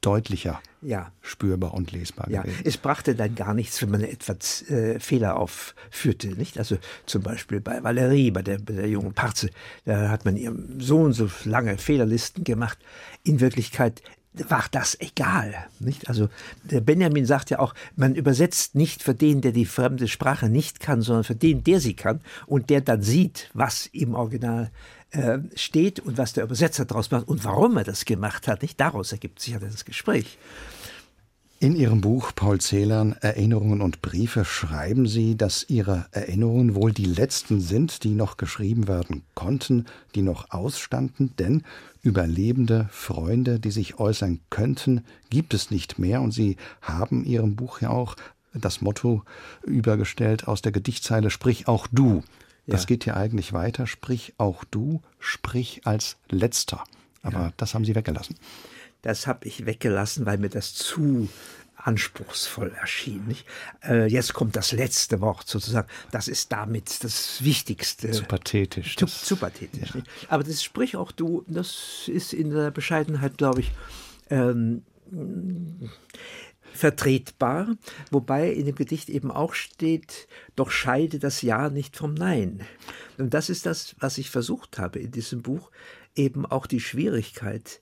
deutlicher 0.00 0.62
ja. 0.80 1.12
spürbar 1.20 1.74
und 1.74 1.92
lesbar 1.92 2.30
ja. 2.30 2.42
gewesen. 2.42 2.60
Es 2.64 2.78
brachte 2.78 3.14
dann 3.14 3.34
gar 3.34 3.52
nichts, 3.52 3.82
wenn 3.82 3.90
man 3.90 4.02
etwas 4.02 4.62
äh, 4.70 5.00
Fehler 5.00 5.36
aufführte. 5.36 6.28
Nicht? 6.28 6.56
Also 6.58 6.78
zum 7.04 7.22
Beispiel 7.22 7.60
bei 7.60 7.82
Valerie, 7.82 8.30
bei 8.30 8.42
der, 8.42 8.58
bei 8.58 8.74
der 8.74 8.88
jungen 8.88 9.12
Parze, 9.12 9.50
da 9.84 10.08
hat 10.08 10.24
man 10.24 10.36
ihrem 10.36 10.80
Sohn 10.80 11.12
so 11.12 11.28
lange 11.44 11.76
Fehlerlisten 11.76 12.44
gemacht. 12.44 12.78
In 13.24 13.40
Wirklichkeit 13.40 14.02
war 14.48 14.64
das 14.70 14.98
egal. 15.00 15.54
Nicht? 15.80 16.08
Also 16.08 16.28
der 16.64 16.80
Benjamin 16.80 17.26
sagt 17.26 17.50
ja 17.50 17.58
auch, 17.58 17.74
man 17.96 18.14
übersetzt 18.14 18.74
nicht 18.74 19.02
für 19.02 19.14
den, 19.14 19.40
der 19.40 19.52
die 19.52 19.66
fremde 19.66 20.08
Sprache 20.08 20.48
nicht 20.48 20.80
kann, 20.80 21.02
sondern 21.02 21.24
für 21.24 21.34
den, 21.34 21.64
der 21.64 21.80
sie 21.80 21.94
kann 21.94 22.20
und 22.46 22.70
der 22.70 22.80
dann 22.80 23.02
sieht, 23.02 23.50
was 23.54 23.86
im 23.86 24.14
Original 24.14 24.70
äh, 25.10 25.38
steht 25.54 26.00
und 26.00 26.18
was 26.18 26.32
der 26.32 26.44
Übersetzer 26.44 26.84
daraus 26.84 27.10
macht 27.10 27.28
und 27.28 27.44
warum 27.44 27.76
er 27.76 27.84
das 27.84 28.04
gemacht 28.04 28.48
hat. 28.48 28.62
Nicht? 28.62 28.78
Daraus 28.80 29.12
ergibt 29.12 29.40
sich 29.40 29.54
ja 29.54 29.58
das 29.58 29.84
Gespräch. 29.84 30.38
In 31.60 31.74
Ihrem 31.74 32.00
Buch 32.00 32.30
Paul 32.36 32.60
Celan 32.60 33.16
Erinnerungen 33.20 33.80
und 33.80 34.00
Briefe 34.00 34.44
schreiben 34.44 35.08
Sie, 35.08 35.36
dass 35.36 35.68
Ihre 35.68 36.06
Erinnerungen 36.12 36.76
wohl 36.76 36.92
die 36.92 37.04
letzten 37.04 37.60
sind, 37.60 38.04
die 38.04 38.14
noch 38.14 38.36
geschrieben 38.36 38.86
werden 38.86 39.24
konnten, 39.34 39.86
die 40.14 40.22
noch 40.22 40.52
ausstanden, 40.52 41.34
denn 41.36 41.64
überlebende 42.00 42.88
Freunde, 42.92 43.58
die 43.58 43.72
sich 43.72 43.98
äußern 43.98 44.38
könnten, 44.50 45.04
gibt 45.30 45.52
es 45.52 45.72
nicht 45.72 45.98
mehr 45.98 46.22
und 46.22 46.30
Sie 46.30 46.58
haben 46.80 47.24
Ihrem 47.24 47.56
Buch 47.56 47.80
ja 47.80 47.90
auch 47.90 48.14
das 48.54 48.80
Motto 48.80 49.24
übergestellt 49.64 50.46
aus 50.46 50.62
der 50.62 50.70
Gedichtzeile 50.70 51.28
Sprich 51.28 51.66
auch 51.66 51.88
du. 51.90 52.22
Ja. 52.66 52.74
Das 52.74 52.86
geht 52.86 53.04
ja 53.04 53.16
eigentlich 53.16 53.52
weiter, 53.52 53.88
sprich 53.88 54.32
auch 54.38 54.62
du, 54.62 55.02
sprich 55.18 55.80
als 55.86 56.18
letzter. 56.30 56.84
Aber 57.20 57.40
ja. 57.40 57.52
das 57.56 57.74
haben 57.74 57.84
Sie 57.84 57.96
weggelassen 57.96 58.36
das 59.02 59.26
habe 59.26 59.46
ich 59.46 59.66
weggelassen, 59.66 60.26
weil 60.26 60.38
mir 60.38 60.48
das 60.48 60.74
zu 60.74 61.28
anspruchsvoll 61.76 62.72
erschien. 62.72 63.26
Nicht? 63.26 63.46
Äh, 63.82 64.06
jetzt 64.06 64.34
kommt 64.34 64.56
das 64.56 64.72
letzte 64.72 65.20
Wort 65.20 65.48
sozusagen. 65.48 65.88
Das 66.10 66.28
ist 66.28 66.52
damit 66.52 67.04
das 67.04 67.42
Wichtigste. 67.44 68.10
Zu 68.10 68.24
pathetisch. 68.24 68.96
Zu, 68.96 69.06
zu 69.06 69.36
pathetisch. 69.36 69.94
Ja. 69.94 70.02
Aber 70.28 70.42
das 70.42 70.62
sprich 70.62 70.96
auch 70.96 71.12
du, 71.12 71.44
das 71.46 72.08
ist 72.08 72.32
in 72.32 72.50
der 72.50 72.70
Bescheidenheit, 72.70 73.38
glaube 73.38 73.60
ich, 73.60 73.72
ähm, 74.28 74.82
vertretbar, 76.74 77.76
wobei 78.10 78.52
in 78.52 78.66
dem 78.66 78.74
Gedicht 78.74 79.08
eben 79.08 79.30
auch 79.30 79.54
steht, 79.54 80.28
doch 80.54 80.70
scheide 80.70 81.18
das 81.18 81.42
Ja 81.42 81.70
nicht 81.70 81.96
vom 81.96 82.14
Nein. 82.14 82.60
Und 83.16 83.34
das 83.34 83.50
ist 83.50 83.66
das, 83.66 83.96
was 83.98 84.18
ich 84.18 84.30
versucht 84.30 84.78
habe 84.78 84.98
in 84.98 85.10
diesem 85.10 85.42
Buch, 85.42 85.70
eben 86.14 86.46
auch 86.46 86.66
die 86.66 86.80
Schwierigkeit, 86.80 87.80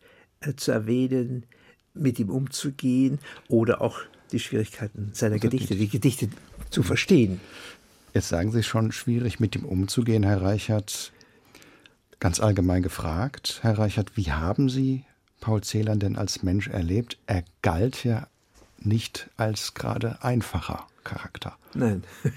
zu 0.56 0.72
erwähnen, 0.72 1.44
mit 1.94 2.18
ihm 2.18 2.30
umzugehen 2.30 3.18
oder 3.48 3.80
auch 3.80 4.00
die 4.32 4.38
Schwierigkeiten 4.38 5.10
seiner 5.12 5.38
Gedichte, 5.38 5.76
die 5.76 5.88
Gedichte 5.88 6.28
zu 6.70 6.82
verstehen. 6.82 7.40
Jetzt 8.12 8.28
sagen 8.28 8.52
Sie 8.52 8.62
schon, 8.62 8.92
schwierig 8.92 9.40
mit 9.40 9.54
ihm 9.56 9.64
umzugehen, 9.64 10.22
Herr 10.22 10.42
Reichert. 10.42 11.12
Ganz 12.18 12.40
allgemein 12.40 12.82
gefragt, 12.82 13.58
Herr 13.62 13.78
Reichert, 13.78 14.16
wie 14.16 14.32
haben 14.32 14.68
Sie 14.70 15.04
Paul 15.40 15.62
Celan 15.62 16.00
denn 16.00 16.16
als 16.16 16.42
Mensch 16.42 16.68
erlebt? 16.68 17.18
Er 17.26 17.44
galt 17.62 18.04
ja 18.04 18.26
nicht 18.78 19.28
als 19.36 19.74
gerade 19.74 20.22
einfacher 20.22 20.86
Charakter. 21.04 21.56
Nein. 21.74 22.04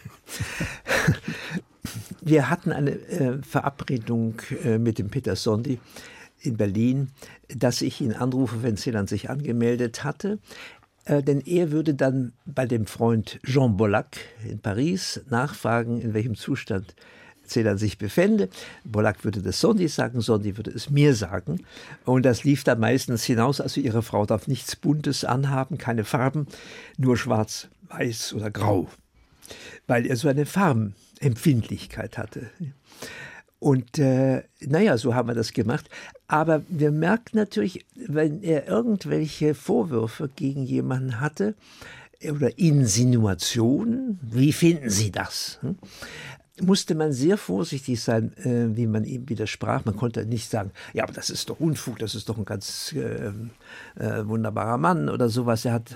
Wir 2.22 2.50
hatten 2.50 2.72
eine 2.72 2.92
äh, 2.92 3.42
Verabredung 3.42 4.42
äh, 4.64 4.78
mit 4.78 5.00
dem 5.00 5.10
Peter 5.10 5.36
Sondi 5.36 5.80
in 6.42 6.58
Berlin, 6.58 7.10
dass 7.48 7.82
ich 7.82 8.02
ihn 8.02 8.14
anrufe, 8.14 8.64
wenn 8.64 8.78
Celan 8.78 9.08
sich 9.08 9.30
angemeldet 9.30 10.04
hatte. 10.04 10.40
Äh, 11.06 11.24
denn 11.24 11.42
er 11.42 11.72
würde 11.72 11.94
dann 11.94 12.34
bei 12.46 12.66
dem 12.66 12.86
Freund 12.86 13.40
Jean 13.44 13.78
Bollac 13.78 14.18
in 14.48 14.60
Paris 14.60 15.22
nachfragen, 15.30 16.02
in 16.02 16.14
welchem 16.14 16.36
Zustand 16.36 16.96
Celan 17.50 17.78
sich 17.78 17.98
befände. 17.98 18.50
Pollack 18.90 19.24
würde 19.24 19.42
das 19.42 19.60
Sondi 19.60 19.88
sagen, 19.88 20.22
Sondi 20.22 20.56
würde 20.56 20.72
es 20.72 20.90
mir 20.90 21.16
sagen. 21.16 21.66
Und 22.06 22.24
das 22.24 22.44
lief 22.44 22.64
dann 22.64 22.80
meistens 22.80 23.24
hinaus. 23.24 23.60
Also 23.60 23.82
ihre 23.82 24.04
Frau 24.04 24.26
darf 24.26 24.48
nichts 24.48 24.76
Buntes 24.76 25.26
anhaben, 25.26 25.78
keine 25.78 26.04
Farben, 26.04 26.48
nur 26.98 27.18
schwarz, 27.18 27.68
weiß 27.90 28.34
oder 28.34 28.52
grau. 28.52 28.88
Weil 29.88 30.06
er 30.06 30.16
so 30.16 30.28
eine 30.28 30.46
Farbenempfindlichkeit 30.46 32.18
hatte. 32.18 32.52
Und 33.60 34.00
äh, 34.00 34.44
naja, 34.62 34.98
so 34.98 35.16
haben 35.16 35.28
wir 35.28 35.36
das 35.36 35.54
gemacht. 35.54 35.90
Aber 36.28 36.64
wir 36.70 36.92
merken 36.92 37.38
natürlich, 37.38 37.86
wenn 37.96 38.42
er 38.42 38.68
irgendwelche 38.68 39.54
Vorwürfe 39.54 40.30
gegen 40.34 40.64
jemanden 40.64 41.20
hatte 41.20 41.56
oder 42.32 42.58
Insinuationen, 42.58 44.20
wie 44.22 44.54
finden 44.54 44.90
Sie 44.90 45.12
das? 45.12 45.60
Hm? 45.62 45.76
musste 46.62 46.96
man 46.96 47.14
sehr 47.14 47.38
vorsichtig 47.38 48.02
sein, 48.02 48.36
äh, 48.38 48.76
wie 48.76 48.88
man 48.88 49.04
ihm 49.04 49.28
widersprach. 49.30 49.86
Man 49.86 49.96
konnte 49.96 50.26
nicht 50.26 50.50
sagen, 50.50 50.72
ja, 50.94 51.04
aber 51.04 51.14
das 51.14 51.30
ist 51.30 51.50
doch 51.50 51.60
Unfug, 51.60 52.00
das 52.00 52.16
ist 52.16 52.30
doch 52.30 52.38
ein 52.38 52.46
ganz 52.46 52.94
äh, 52.94 53.32
äh, 53.96 54.28
wunderbarer 54.28 54.78
Mann 54.78 55.10
oder 55.10 55.30
sowas. 55.30 55.66
Er 55.66 55.74
hat 55.74 55.96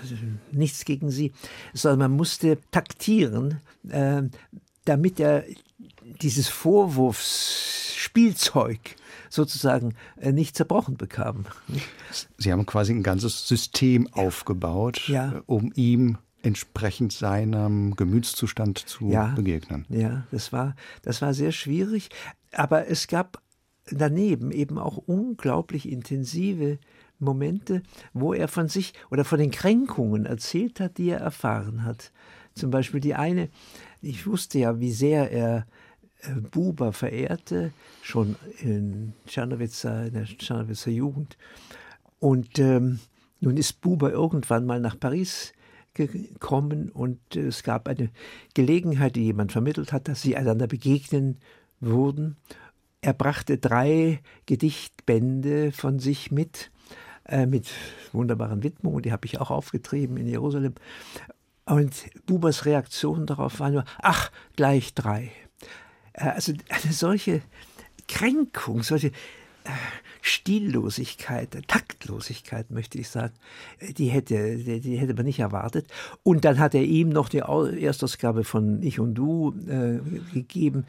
nichts 0.52 0.84
gegen 0.84 1.10
sie, 1.10 1.32
sondern 1.72 2.10
man 2.10 2.16
musste 2.16 2.58
taktieren, 2.70 3.60
äh, 3.88 4.22
damit 4.84 5.20
er 5.20 5.44
dieses 6.20 6.48
Vorwurfsspielzeug 6.48 8.96
sozusagen 9.30 9.94
äh, 10.16 10.32
nicht 10.32 10.56
zerbrochen 10.56 10.96
bekam. 10.96 11.46
Sie 12.38 12.52
haben 12.52 12.66
quasi 12.66 12.92
ein 12.92 13.02
ganzes 13.02 13.48
System 13.48 14.06
aufgebaut, 14.12 15.08
ja. 15.08 15.32
Äh, 15.32 15.40
um 15.46 15.72
ihm 15.74 16.18
entsprechend 16.42 17.12
seinem 17.12 17.96
Gemütszustand 17.96 18.78
zu 18.78 19.08
ja, 19.08 19.32
begegnen. 19.34 19.86
Ja, 19.88 20.26
das 20.30 20.52
war, 20.52 20.76
das 21.02 21.22
war 21.22 21.32
sehr 21.32 21.52
schwierig. 21.52 22.10
Aber 22.52 22.88
es 22.88 23.08
gab 23.08 23.40
daneben 23.90 24.50
eben 24.50 24.78
auch 24.78 24.98
unglaublich 24.98 25.90
intensive 25.90 26.78
Momente, 27.18 27.82
wo 28.12 28.34
er 28.34 28.48
von 28.48 28.68
sich 28.68 28.92
oder 29.10 29.24
von 29.24 29.38
den 29.38 29.50
Kränkungen 29.50 30.26
erzählt 30.26 30.80
hat, 30.80 30.98
die 30.98 31.08
er 31.08 31.20
erfahren 31.20 31.84
hat. 31.84 32.12
Zum 32.54 32.70
Beispiel 32.70 33.00
die 33.00 33.14
eine, 33.14 33.48
ich 34.00 34.26
wusste 34.26 34.58
ja, 34.58 34.80
wie 34.80 34.92
sehr 34.92 35.32
er 35.32 35.66
Buber 36.50 36.92
verehrte, 36.92 37.72
schon 38.02 38.36
in 38.60 39.12
Czernowitzer, 39.26 40.06
in 40.06 40.14
der 40.14 40.24
Czernowitzer 40.24 40.90
Jugend. 40.90 41.36
Und 42.18 42.58
ähm, 42.58 43.00
nun 43.40 43.56
ist 43.56 43.80
Buber 43.80 44.10
irgendwann 44.10 44.66
mal 44.66 44.80
nach 44.80 44.98
Paris 44.98 45.52
gekommen 45.94 46.90
und 46.90 47.36
es 47.36 47.62
gab 47.62 47.88
eine 47.88 48.10
Gelegenheit, 48.54 49.16
die 49.16 49.24
jemand 49.24 49.52
vermittelt 49.52 49.92
hat, 49.92 50.08
dass 50.08 50.22
sie 50.22 50.36
einander 50.36 50.66
begegnen 50.66 51.38
würden. 51.80 52.36
Er 53.00 53.12
brachte 53.12 53.58
drei 53.58 54.20
Gedichtbände 54.46 55.72
von 55.72 56.00
sich 56.00 56.30
mit, 56.32 56.70
äh, 57.26 57.46
mit 57.46 57.70
wunderbaren 58.12 58.62
Widmungen, 58.62 59.02
die 59.02 59.12
habe 59.12 59.26
ich 59.26 59.40
auch 59.40 59.50
aufgetrieben 59.50 60.16
in 60.16 60.26
Jerusalem. 60.26 60.74
Und 61.66 61.94
Bubers 62.26 62.64
Reaktion 62.64 63.26
darauf 63.26 63.60
war 63.60 63.70
nur, 63.70 63.84
ach, 64.02 64.30
gleich 64.56 64.94
drei. 64.94 65.30
Äh, 66.14 66.28
also 66.28 66.52
eine 66.68 66.92
solche 66.92 67.42
Kränkung, 68.08 68.82
solche 68.82 69.08
äh, 69.08 69.70
Stillosigkeit, 70.22 71.50
Taktlosigkeit, 71.68 72.70
möchte 72.70 72.98
ich 72.98 73.08
sagen, 73.08 73.34
äh, 73.78 73.92
die 73.92 74.06
hätte, 74.06 74.56
die, 74.56 74.96
hätte 74.96 75.14
man 75.14 75.26
nicht 75.26 75.40
erwartet. 75.40 75.86
Und 76.22 76.44
dann 76.44 76.58
hat 76.58 76.74
er 76.74 76.84
ihm 76.84 77.10
noch 77.10 77.28
die 77.28 77.38
Erstausgabe 77.38 78.44
von 78.44 78.82
Ich 78.82 79.00
und 79.00 79.14
Du 79.14 79.54
äh, 79.68 80.00
gegeben 80.32 80.86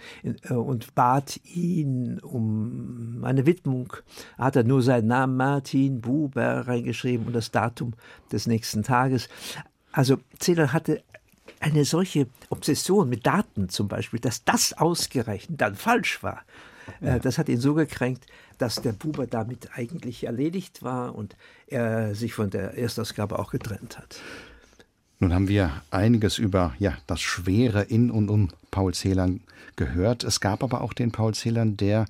und 0.50 0.96
bat 0.96 1.40
ihn 1.44 2.20
um 2.20 3.24
eine 3.24 3.46
Widmung. 3.46 3.94
Hat 4.38 4.56
er 4.56 4.64
nur 4.64 4.82
seinen 4.82 5.08
Namen 5.08 5.36
Martin 5.36 6.02
Buber 6.02 6.68
reingeschrieben 6.68 7.28
und 7.28 7.34
das 7.34 7.52
Datum 7.52 7.94
des 8.32 8.48
nächsten 8.48 8.84
Tages. 8.84 9.28
Also 9.92 10.18
Zedel 10.40 10.74
hatte 10.74 11.04
eine 11.60 11.86
solche 11.86 12.28
Obsession 12.50 13.10
mit 13.10 13.26
Daten 13.26 13.70
zum 13.70 13.88
Beispiel, 13.88 14.20
dass 14.20 14.44
das 14.44 14.74
ausgerechnet 14.74 15.62
dann 15.62 15.76
falsch 15.76 16.22
war. 16.24 16.44
Ja. 17.02 17.20
Das 17.20 17.38
hat 17.38 17.50
ihn 17.50 17.60
so 17.60 17.74
gekränkt, 17.74 18.28
dass 18.58 18.76
der 18.76 18.92
Buber 18.92 19.28
damit 19.28 19.70
eigentlich 19.74 20.26
erledigt 20.26 20.84
war 20.84 21.16
und 21.16 21.36
er 21.68 22.16
sich 22.16 22.34
von 22.34 22.50
der 22.50 22.78
Erstausgabe 22.78 23.40
auch 23.40 23.52
getrennt 23.52 23.98
hat. 23.98 24.20
Nun 25.20 25.34
haben 25.34 25.48
wir 25.48 25.72
einiges 25.92 26.38
über 26.38 26.74
ja, 26.78 26.98
das 27.08 27.22
Schwere 27.22 27.84
in 27.84 28.12
und 28.12 28.30
um 28.30 28.50
Paul 28.72 28.94
Celan 28.94 29.40
gehört. 29.78 30.24
Es 30.24 30.42
gab 30.42 30.64
aber 30.64 30.82
auch 30.82 30.94
den 30.94 31.12
Paul 31.12 31.34
Celan, 31.34 31.78
der 31.78 32.06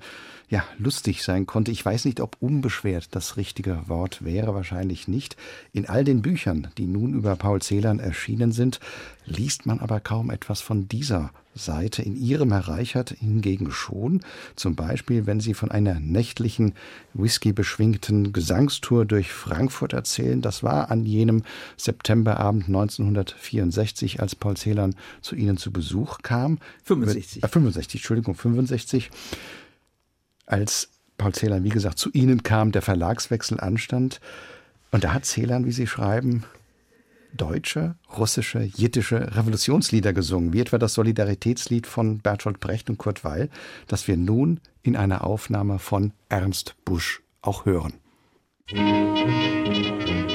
ja 0.48 0.64
lustig 0.78 1.22
sein 1.22 1.46
konnte. 1.46 1.70
Ich 1.70 1.84
weiß 1.84 2.04
nicht, 2.04 2.20
ob 2.20 2.36
unbeschwert 2.40 3.08
das 3.12 3.36
richtige 3.36 3.88
Wort 3.88 4.24
wäre, 4.24 4.54
wahrscheinlich 4.54 5.08
nicht. 5.08 5.36
In 5.72 5.88
all 5.88 6.04
den 6.04 6.22
Büchern, 6.22 6.68
die 6.78 6.86
nun 6.86 7.14
über 7.14 7.36
Paul 7.36 7.62
Celan 7.62 7.98
erschienen 7.98 8.52
sind, 8.52 8.80
liest 9.24 9.66
man 9.66 9.80
aber 9.80 10.00
kaum 10.00 10.30
etwas 10.30 10.60
von 10.60 10.88
dieser 10.88 11.30
Seite. 11.56 12.02
In 12.02 12.16
ihrem 12.16 12.52
Herr 12.52 12.68
Reichert 12.68 13.10
hingegen 13.10 13.70
schon. 13.70 14.20
Zum 14.54 14.76
Beispiel, 14.76 15.26
wenn 15.26 15.40
Sie 15.40 15.54
von 15.54 15.70
einer 15.70 15.98
nächtlichen, 16.00 16.74
whisky-beschwingten 17.14 18.32
Gesangstour 18.32 19.04
durch 19.04 19.32
Frankfurt 19.32 19.92
erzählen. 19.92 20.42
Das 20.42 20.62
war 20.62 20.90
an 20.90 21.04
jenem 21.04 21.42
Septemberabend 21.76 22.66
1964, 22.66 24.20
als 24.20 24.34
Paul 24.34 24.56
Celan 24.56 24.94
zu 25.20 25.34
Ihnen 25.34 25.56
zu 25.56 25.72
Besuch 25.72 26.18
kam. 26.22 26.58
65. 26.84 27.42
Äh, 27.42 27.48
65, 27.48 28.00
Entschuldigung, 28.00 28.34
65. 28.34 29.10
Als 30.46 30.88
Paul 31.18 31.34
Celan, 31.34 31.64
wie 31.64 31.70
gesagt, 31.70 31.98
zu 31.98 32.10
Ihnen 32.12 32.42
kam, 32.42 32.72
der 32.72 32.82
Verlagswechsel 32.82 33.60
anstand. 33.60 34.20
Und 34.90 35.04
da 35.04 35.12
hat 35.12 35.24
Celan, 35.24 35.66
wie 35.66 35.72
Sie 35.72 35.86
schreiben, 35.86 36.44
deutsche, 37.36 37.96
russische, 38.16 38.60
jittische 38.60 39.36
Revolutionslieder 39.36 40.12
gesungen, 40.12 40.52
wie 40.52 40.60
etwa 40.60 40.78
das 40.78 40.94
Solidaritätslied 40.94 41.86
von 41.86 42.18
Bertolt 42.18 42.60
Brecht 42.60 42.90
und 42.90 42.98
Kurt 42.98 43.24
Weil, 43.24 43.50
das 43.86 44.08
wir 44.08 44.16
nun 44.16 44.60
in 44.82 44.96
einer 44.96 45.24
Aufnahme 45.24 45.78
von 45.78 46.12
Ernst 46.28 46.74
Busch 46.84 47.22
auch 47.42 47.66
hören. 47.66 47.94
Musik 48.72 50.25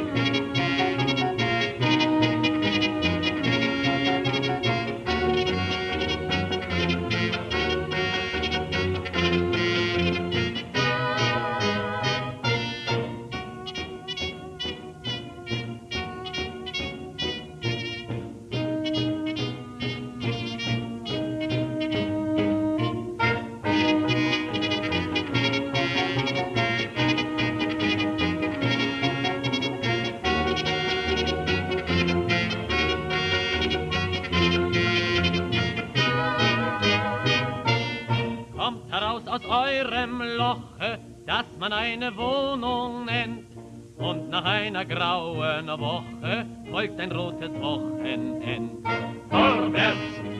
einer 44.71 44.85
grauen 44.85 45.67
Woche 45.67 46.45
folgt 46.71 46.97
ein 46.97 47.11
rotes 47.11 47.51
Wochenend. 47.59 48.87
Vorwärts 49.29 49.97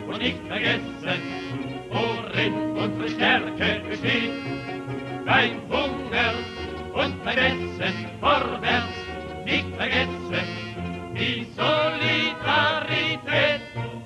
und 0.08 0.20
nicht 0.20 0.40
vergessen, 0.48 1.20
worin 1.90 2.54
unsere 2.72 3.10
Stärke 3.10 3.82
besteht. 3.90 4.32
Beim 5.26 5.60
Hunger 5.70 6.34
und 6.94 7.22
beim 7.26 7.38
Essen, 7.38 7.94
vorwärts 8.22 8.96
nicht 9.44 9.68
vergessen, 9.76 10.48
die 11.14 11.46
Solidarität. 11.54 13.60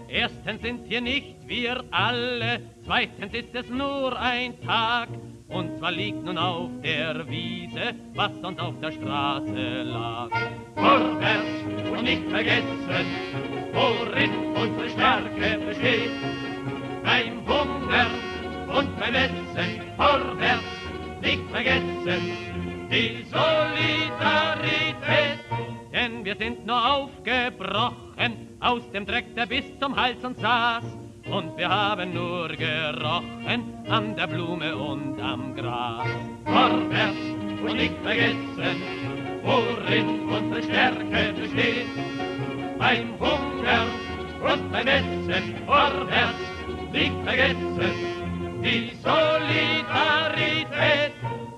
Erstens 0.07 0.59
sind 0.63 0.89
wir 0.89 1.01
nicht 1.01 1.35
wir 1.47 1.83
alle, 1.91 2.61
zweitens 2.83 3.31
ist 3.31 3.53
es 3.53 3.69
nur 3.69 4.19
ein 4.19 4.59
Tag. 4.61 5.09
Zwar 5.85 5.91
liegt 5.91 6.25
nun 6.25 6.39
auf 6.39 6.71
der 6.83 7.29
Wiese, 7.29 7.93
was 8.15 8.31
sonst 8.41 8.59
auf 8.59 8.73
der 8.81 8.91
Straße 8.91 9.83
lag. 9.83 10.31
Vorwärts 10.73 11.91
und 11.91 12.03
nicht 12.03 12.27
vergessen, 12.27 13.05
worin 13.71 14.31
unsere 14.55 14.89
Stärke 14.89 15.59
besteht. 15.63 16.09
Beim 17.03 17.45
Hunger 17.45 18.07
und 18.75 18.99
beim 18.99 19.13
Essen, 19.13 19.81
vorwärts 19.95 20.63
nicht 21.21 21.47
vergessen, 21.51 22.31
die 22.89 23.23
Solidarität. 23.29 25.37
Denn 25.93 26.25
wir 26.25 26.35
sind 26.35 26.65
nur 26.65 26.83
aufgebrochen 26.83 28.57
aus 28.59 28.89
dem 28.89 29.05
Dreck, 29.05 29.35
der 29.35 29.45
bis 29.45 29.65
zum 29.79 29.95
Hals 29.95 30.25
uns 30.25 30.41
saß 30.41 31.04
und 31.29 31.55
wir 31.57 31.69
haben 31.69 32.13
nur 32.13 32.47
gerochen 32.49 33.73
an 33.87 34.15
der 34.15 34.27
Blume 34.27 34.75
und 34.75 35.19
am 35.19 35.55
Gras. 35.55 36.07
Vorwärts 36.45 37.17
und 37.65 37.77
nicht 37.77 37.95
vergessen, 38.03 38.83
worin 39.43 40.29
unsere 40.29 40.61
Stärke 40.63 41.33
besteht. 41.33 41.87
Beim 42.77 43.19
Hunger 43.19 43.87
und 44.43 44.71
beim 44.71 44.87
Essen 44.87 45.55
vorwärts, 45.65 46.39
nicht 46.91 47.15
vergessen, 47.23 47.91
die 48.63 48.91
Solidarität. 49.01 51.13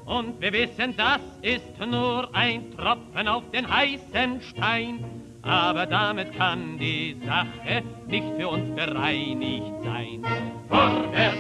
Und 0.06 0.40
wir 0.40 0.54
wissen, 0.54 0.96
das 0.96 1.20
ist 1.42 1.78
nur 1.86 2.34
ein 2.34 2.72
Tropfen 2.72 3.28
auf 3.28 3.44
den 3.52 3.70
heißen 3.70 4.40
Stein. 4.42 5.17
Aber 5.48 5.86
damit 5.86 6.38
kann 6.38 6.78
die 6.78 7.16
Sache 7.26 7.82
nicht 8.08 8.28
für 8.38 8.50
uns 8.50 8.76
bereinigt 8.76 9.72
sein. 9.82 10.22
Vorwärts 10.68 11.38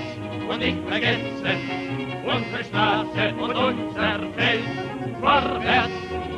und 0.49 0.59
nicht 0.59 0.77
vergessen, 0.87 1.57
unsere 2.23 2.63
Straße 2.63 3.35
und 3.35 3.53
unser 3.53 4.19
Feld. 4.37 4.63
Vorwärts 5.19 5.91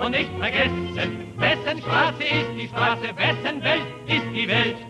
und 0.03 0.11
nicht 0.11 0.32
vergessen, 0.39 0.97
wessen 1.38 1.82
Straße 1.82 2.24
ist 2.24 2.49
die 2.59 2.67
Straße, 2.70 3.15
wessen 3.15 3.63
Welt 3.63 3.82
ist 4.07 4.26
die 4.34 4.47
Welt. 4.47 4.88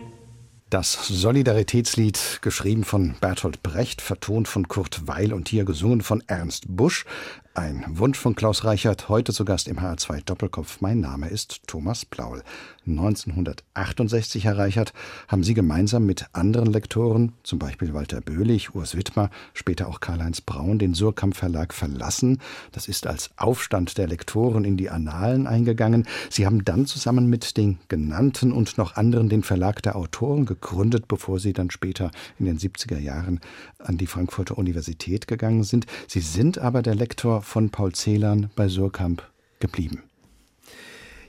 Das 0.70 1.08
Solidaritätslied, 1.08 2.38
geschrieben 2.42 2.84
von 2.84 3.16
Bertolt 3.20 3.60
Brecht, 3.60 4.00
vertont 4.00 4.46
von 4.46 4.68
Kurt 4.68 5.08
Weil 5.08 5.32
und 5.32 5.48
hier 5.48 5.64
gesungen 5.64 6.00
von 6.00 6.22
Ernst 6.28 6.66
Busch. 6.68 7.06
Ein 7.54 7.84
Wunsch 7.88 8.16
von 8.16 8.36
Klaus 8.36 8.62
Reichert, 8.62 9.08
heute 9.08 9.32
zu 9.32 9.44
Gast 9.44 9.66
im 9.66 9.80
HR2 9.80 10.24
Doppelkopf. 10.24 10.80
Mein 10.80 11.00
Name 11.00 11.28
ist 11.28 11.66
Thomas 11.66 12.04
Plaul. 12.04 12.44
1968, 12.86 14.44
Herr 14.44 14.58
Reichert, 14.58 14.92
haben 15.28 15.44
Sie 15.44 15.54
gemeinsam 15.54 16.06
mit 16.06 16.26
anderen 16.32 16.72
Lektoren, 16.72 17.32
zum 17.42 17.58
Beispiel 17.58 17.92
Walter 17.92 18.20
Böhlich, 18.20 18.74
Urs 18.74 18.96
Wittmer, 18.96 19.30
später 19.52 19.88
auch 19.88 20.00
Karl-Heinz 20.00 20.40
Braun, 20.40 20.78
den 20.78 20.94
Surkamp 20.94 21.36
Verlag 21.36 21.74
verlassen. 21.74 22.38
Das 22.72 22.88
ist 22.88 23.06
als 23.06 23.30
Aufstand 23.36 23.98
der 23.98 24.08
Lektoren 24.08 24.64
in 24.64 24.76
die 24.76 24.90
Annalen 24.90 25.46
eingegangen. 25.46 26.06
Sie 26.30 26.46
haben 26.46 26.64
dann 26.64 26.86
zusammen 26.86 27.26
mit 27.26 27.56
den 27.56 27.78
genannten 27.88 28.52
und 28.52 28.78
noch 28.78 28.96
anderen 28.96 29.28
den 29.28 29.42
Verlag 29.42 29.82
der 29.82 29.96
Autoren 29.96 30.46
gegründet, 30.46 31.06
bevor 31.06 31.38
Sie 31.38 31.52
dann 31.52 31.70
später 31.70 32.10
in 32.38 32.46
den 32.46 32.58
70er 32.58 32.98
Jahren 32.98 33.40
an 33.78 33.98
die 33.98 34.06
Frankfurter 34.06 34.58
Universität 34.58 35.26
gegangen 35.26 35.64
sind. 35.64 35.86
Sie 36.08 36.20
sind 36.20 36.58
aber 36.58 36.82
der 36.82 36.94
Lektor 36.94 37.42
von 37.42 37.70
Paul 37.70 37.94
Celan 37.94 38.50
bei 38.56 38.68
Surkamp 38.68 39.22
geblieben? 39.60 40.02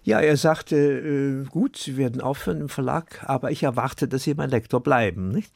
Ja, 0.03 0.19
er 0.19 0.35
sagte, 0.37 0.75
äh, 0.75 1.45
gut, 1.49 1.77
Sie 1.77 1.95
werden 1.97 2.21
aufhören 2.21 2.61
im 2.61 2.69
Verlag, 2.69 3.23
aber 3.27 3.51
ich 3.51 3.63
erwarte, 3.63 4.07
dass 4.07 4.23
Sie 4.23 4.33
mein 4.33 4.49
Lektor 4.49 4.81
bleiben. 4.81 5.29
Nicht? 5.29 5.51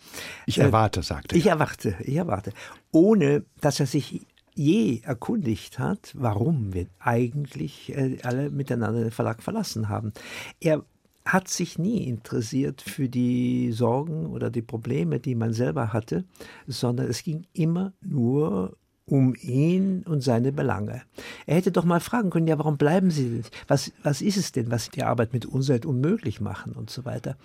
Ich 0.45 0.59
erwarte, 0.59 1.01
sagte 1.01 1.35
er. 1.35 1.39
Ich 1.39 1.47
erwarte, 1.47 1.95
ich 2.01 2.15
erwarte. 2.15 2.51
Ohne, 2.91 3.43
dass 3.61 3.79
er 3.79 3.87
sich 3.87 4.27
je 4.53 5.01
erkundigt 5.03 5.79
hat, 5.79 6.11
warum 6.13 6.73
wir 6.73 6.87
eigentlich 6.99 7.95
äh, 7.95 8.17
alle 8.23 8.49
miteinander 8.49 9.01
den 9.01 9.11
Verlag 9.11 9.43
verlassen 9.43 9.89
haben. 9.89 10.13
Er 10.59 10.83
hat 11.25 11.47
sich 11.47 11.79
nie 11.79 12.07
interessiert 12.07 12.81
für 12.81 13.09
die 13.09 13.71
Sorgen 13.71 14.27
oder 14.27 14.51
die 14.51 14.61
Probleme, 14.61 15.19
die 15.19 15.35
man 15.35 15.53
selber 15.53 15.91
hatte, 15.91 16.23
sondern 16.67 17.07
es 17.07 17.23
ging 17.23 17.47
immer 17.53 17.93
nur 18.01 18.77
um 19.07 19.35
ihn 19.39 20.03
und 20.03 20.21
seine 20.21 20.51
Belange. 20.51 21.03
Er 21.45 21.55
hätte 21.55 21.71
doch 21.71 21.85
mal 21.85 21.99
fragen 21.99 22.31
können, 22.31 22.47
ja, 22.47 22.57
warum 22.57 22.77
bleiben 22.77 23.11
Sie 23.11 23.25
nicht? 23.25 23.51
Was, 23.67 23.91
was 24.01 24.21
ist 24.21 24.37
es 24.37 24.51
denn, 24.51 24.71
was 24.71 24.89
die 24.89 25.03
Arbeit 25.03 25.31
mit 25.31 25.45
Umwelt 25.45 25.85
unmöglich 25.85 26.41
machen 26.41 26.73
und 26.73 26.89
so 26.89 27.05
weiter? 27.05 27.37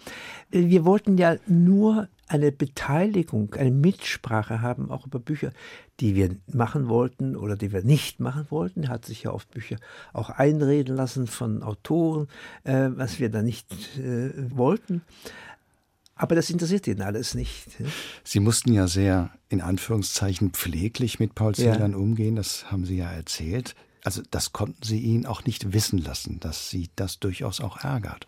Wir 0.51 0.87
wollten 0.87 1.19
ja 1.19 1.37
nur 1.47 2.09
eine 2.29 2.51
Beteiligung, 2.51 3.55
eine 3.55 3.73
Mitsprache 3.73 4.63
haben, 4.63 4.91
auch 4.91 5.07
über 5.07 5.19
Bücher, 5.19 5.51
die 5.99 6.15
wir 6.15 6.31
machen 6.51 6.89
wollten 6.89 7.37
oder 7.37 7.57
die 7.57 7.73
wir 7.73 7.83
nicht 7.83 8.21
machen 8.21 8.47
wollten. 8.49 8.85
Er 8.85 8.91
hat 8.91 9.05
sich 9.05 9.25
ja 9.25 9.31
auf 9.31 9.47
Bücher 9.47 9.77
auch 10.15 10.31
einreden 10.31 10.97
lassen 10.97 11.27
von 11.27 11.63
Autoren, 11.63 12.29
äh, 12.65 12.89
was 12.93 13.19
wir 13.19 13.29
da 13.31 13.43
nicht 13.43 13.99
äh, 13.99 14.31
wollten. 14.57 15.03
Aber 16.21 16.35
das 16.35 16.51
interessiert 16.51 16.87
ihn 16.87 17.01
alles 17.01 17.35
nicht. 17.35 17.67
Sie 18.25 18.41
mussten 18.41 18.75
ja 18.75 18.89
sehr, 18.89 19.31
in 19.49 19.63
Anführungszeichen, 19.63 20.51
pfleglich 20.51 21.19
mit 21.19 21.35
Paul 21.35 21.55
Celan 21.55 21.93
ja. 21.93 21.97
umgehen, 21.97 22.37
das 22.37 22.71
haben 22.71 22.85
Sie 22.85 22.99
ja 22.99 23.11
erzählt. 23.11 23.75
Also 24.05 24.21
das 24.31 24.53
konnten 24.53 24.83
Sie 24.83 24.99
ihn 24.99 25.25
auch 25.25 25.47
nicht 25.47 25.73
wissen 25.73 25.97
lassen, 25.97 26.39
dass 26.39 26.69
Sie 26.69 26.91
das 26.95 27.21
durchaus 27.21 27.63
auch 27.63 27.83
ärgert. 27.83 28.27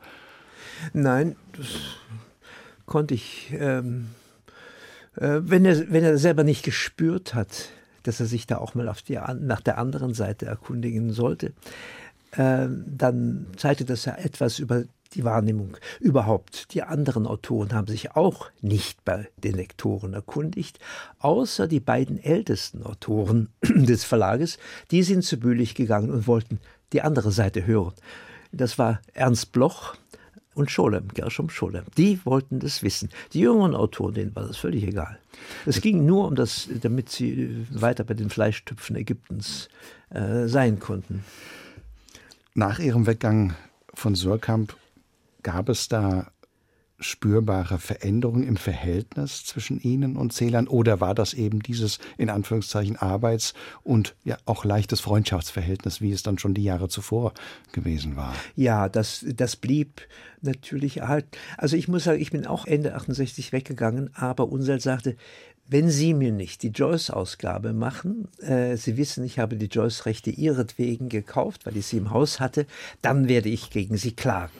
Nein, 0.94 1.36
das 1.54 1.66
konnte 2.86 3.12
ich, 3.12 3.52
ähm, 3.58 4.06
äh, 5.16 5.40
wenn, 5.42 5.66
er, 5.66 5.92
wenn 5.92 6.02
er 6.02 6.16
selber 6.16 6.44
nicht 6.44 6.64
gespürt 6.64 7.34
hat, 7.34 7.68
dass 8.04 8.20
er 8.20 8.26
sich 8.26 8.46
da 8.46 8.56
auch 8.56 8.74
mal 8.74 8.88
auf 8.88 9.02
die, 9.02 9.18
nach 9.40 9.60
der 9.60 9.76
anderen 9.76 10.14
Seite 10.14 10.46
erkundigen 10.46 11.12
sollte, 11.12 11.52
äh, 12.30 12.68
dann 12.86 13.48
zeigte 13.58 13.84
das 13.84 14.06
ja 14.06 14.14
etwas 14.14 14.60
über 14.60 14.84
die 15.14 15.24
Wahrnehmung. 15.24 15.76
Überhaupt, 16.00 16.74
die 16.74 16.82
anderen 16.82 17.26
Autoren 17.26 17.72
haben 17.72 17.86
sich 17.86 18.16
auch 18.16 18.50
nicht 18.60 19.04
bei 19.04 19.28
den 19.36 19.54
Lektoren 19.54 20.14
erkundigt, 20.14 20.78
außer 21.18 21.68
die 21.68 21.80
beiden 21.80 22.22
ältesten 22.22 22.82
Autoren 22.82 23.48
des 23.62 24.04
Verlages, 24.04 24.58
die 24.90 25.02
sind 25.02 25.24
zu 25.24 25.38
Bühlich 25.38 25.74
gegangen 25.74 26.10
und 26.10 26.26
wollten 26.26 26.60
die 26.92 27.02
andere 27.02 27.32
Seite 27.32 27.66
hören. 27.66 27.94
Das 28.52 28.78
war 28.78 29.00
Ernst 29.14 29.52
Bloch 29.52 29.94
und 30.54 30.70
Scholem, 30.70 31.08
Gershom 31.08 31.48
Scholem. 31.48 31.84
Die 31.96 32.20
wollten 32.24 32.60
das 32.60 32.82
wissen. 32.82 33.08
Die 33.32 33.40
jüngeren 33.40 33.74
Autoren, 33.74 34.14
denen 34.14 34.36
war 34.36 34.46
das 34.46 34.58
völlig 34.58 34.84
egal. 34.84 35.18
Es 35.64 35.80
ging 35.80 36.04
nur 36.04 36.26
um 36.26 36.34
das, 36.34 36.68
damit 36.82 37.08
sie 37.08 37.66
weiter 37.70 38.04
bei 38.04 38.14
den 38.14 38.30
Fleischtöpfen 38.30 38.96
Ägyptens 38.96 39.68
äh, 40.10 40.46
sein 40.46 40.78
konnten. 40.78 41.24
Nach 42.54 42.78
ihrem 42.78 43.06
Weggang 43.06 43.54
von 43.94 44.14
Surkamp 44.14 44.76
Gab 45.42 45.68
es 45.68 45.88
da 45.88 46.32
spürbare 47.02 47.78
Veränderungen 47.78 48.44
im 48.44 48.56
Verhältnis 48.56 49.44
zwischen 49.44 49.80
Ihnen 49.80 50.16
und 50.16 50.32
Zählern 50.32 50.68
oder 50.68 51.00
war 51.00 51.14
das 51.14 51.34
eben 51.34 51.60
dieses 51.60 51.98
in 52.16 52.30
Anführungszeichen 52.30 52.96
Arbeits- 52.96 53.54
und 53.82 54.14
ja 54.24 54.36
auch 54.44 54.64
leichtes 54.64 55.00
Freundschaftsverhältnis, 55.00 56.00
wie 56.00 56.12
es 56.12 56.22
dann 56.22 56.38
schon 56.38 56.54
die 56.54 56.64
Jahre 56.64 56.88
zuvor 56.88 57.34
gewesen 57.72 58.16
war? 58.16 58.34
Ja, 58.56 58.88
das, 58.88 59.24
das 59.34 59.56
blieb 59.56 60.02
natürlich 60.40 60.98
erhalten. 60.98 61.30
Also 61.56 61.76
ich 61.76 61.88
muss 61.88 62.04
sagen, 62.04 62.20
ich 62.20 62.30
bin 62.30 62.46
auch 62.46 62.66
Ende 62.66 62.94
68 62.94 63.52
weggegangen, 63.52 64.10
aber 64.14 64.48
Unseld 64.48 64.82
sagte, 64.82 65.16
wenn 65.68 65.88
Sie 65.88 66.12
mir 66.12 66.32
nicht 66.32 66.62
die 66.62 66.68
Joyce-Ausgabe 66.68 67.72
machen, 67.72 68.28
äh, 68.40 68.76
Sie 68.76 68.96
wissen, 68.96 69.24
ich 69.24 69.38
habe 69.38 69.56
die 69.56 69.66
Joyce-Rechte 69.66 70.30
ihretwegen 70.30 71.08
gekauft, 71.08 71.64
weil 71.64 71.76
ich 71.76 71.86
sie 71.86 71.96
im 71.96 72.10
Haus 72.10 72.40
hatte, 72.40 72.66
dann 73.00 73.28
werde 73.28 73.48
ich 73.48 73.70
gegen 73.70 73.96
Sie 73.96 74.12
klagen. 74.12 74.52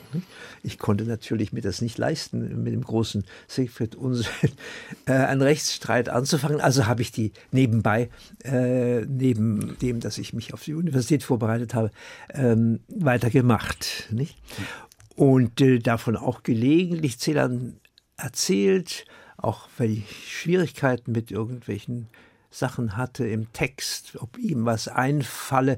Ich 0.63 0.79
konnte 0.79 1.03
natürlich 1.03 1.53
mir 1.53 1.61
das 1.61 1.81
nicht 1.81 1.97
leisten, 1.97 2.63
mit 2.63 2.73
dem 2.73 2.83
großen 2.83 3.25
Siegfried 3.47 3.95
Unseld 3.95 4.53
äh, 5.05 5.13
einen 5.13 5.41
Rechtsstreit 5.41 6.09
anzufangen. 6.09 6.61
Also 6.61 6.87
habe 6.87 7.01
ich 7.01 7.11
die 7.11 7.33
nebenbei, 7.51 8.09
äh, 8.43 9.01
neben 9.01 9.77
dem, 9.79 9.99
dass 9.99 10.17
ich 10.17 10.33
mich 10.33 10.53
auf 10.53 10.63
die 10.63 10.73
Universität 10.73 11.23
vorbereitet 11.23 11.73
habe, 11.73 11.91
ähm, 12.33 12.79
weitergemacht. 12.87 14.07
Nicht? 14.11 14.37
Und 15.15 15.61
äh, 15.61 15.79
davon 15.79 16.15
auch 16.15 16.43
gelegentlich 16.43 17.19
Zählern 17.19 17.79
erzählt, 18.17 19.05
auch 19.43 19.67
weil 19.77 19.91
ich 19.91 20.27
Schwierigkeiten 20.27 21.11
mit 21.11 21.31
irgendwelchen 21.31 22.07
Sachen 22.49 22.97
hatte 22.97 23.27
im 23.27 23.51
Text, 23.51 24.17
ob 24.19 24.37
ihm 24.37 24.65
was 24.65 24.87
einfalle, 24.87 25.77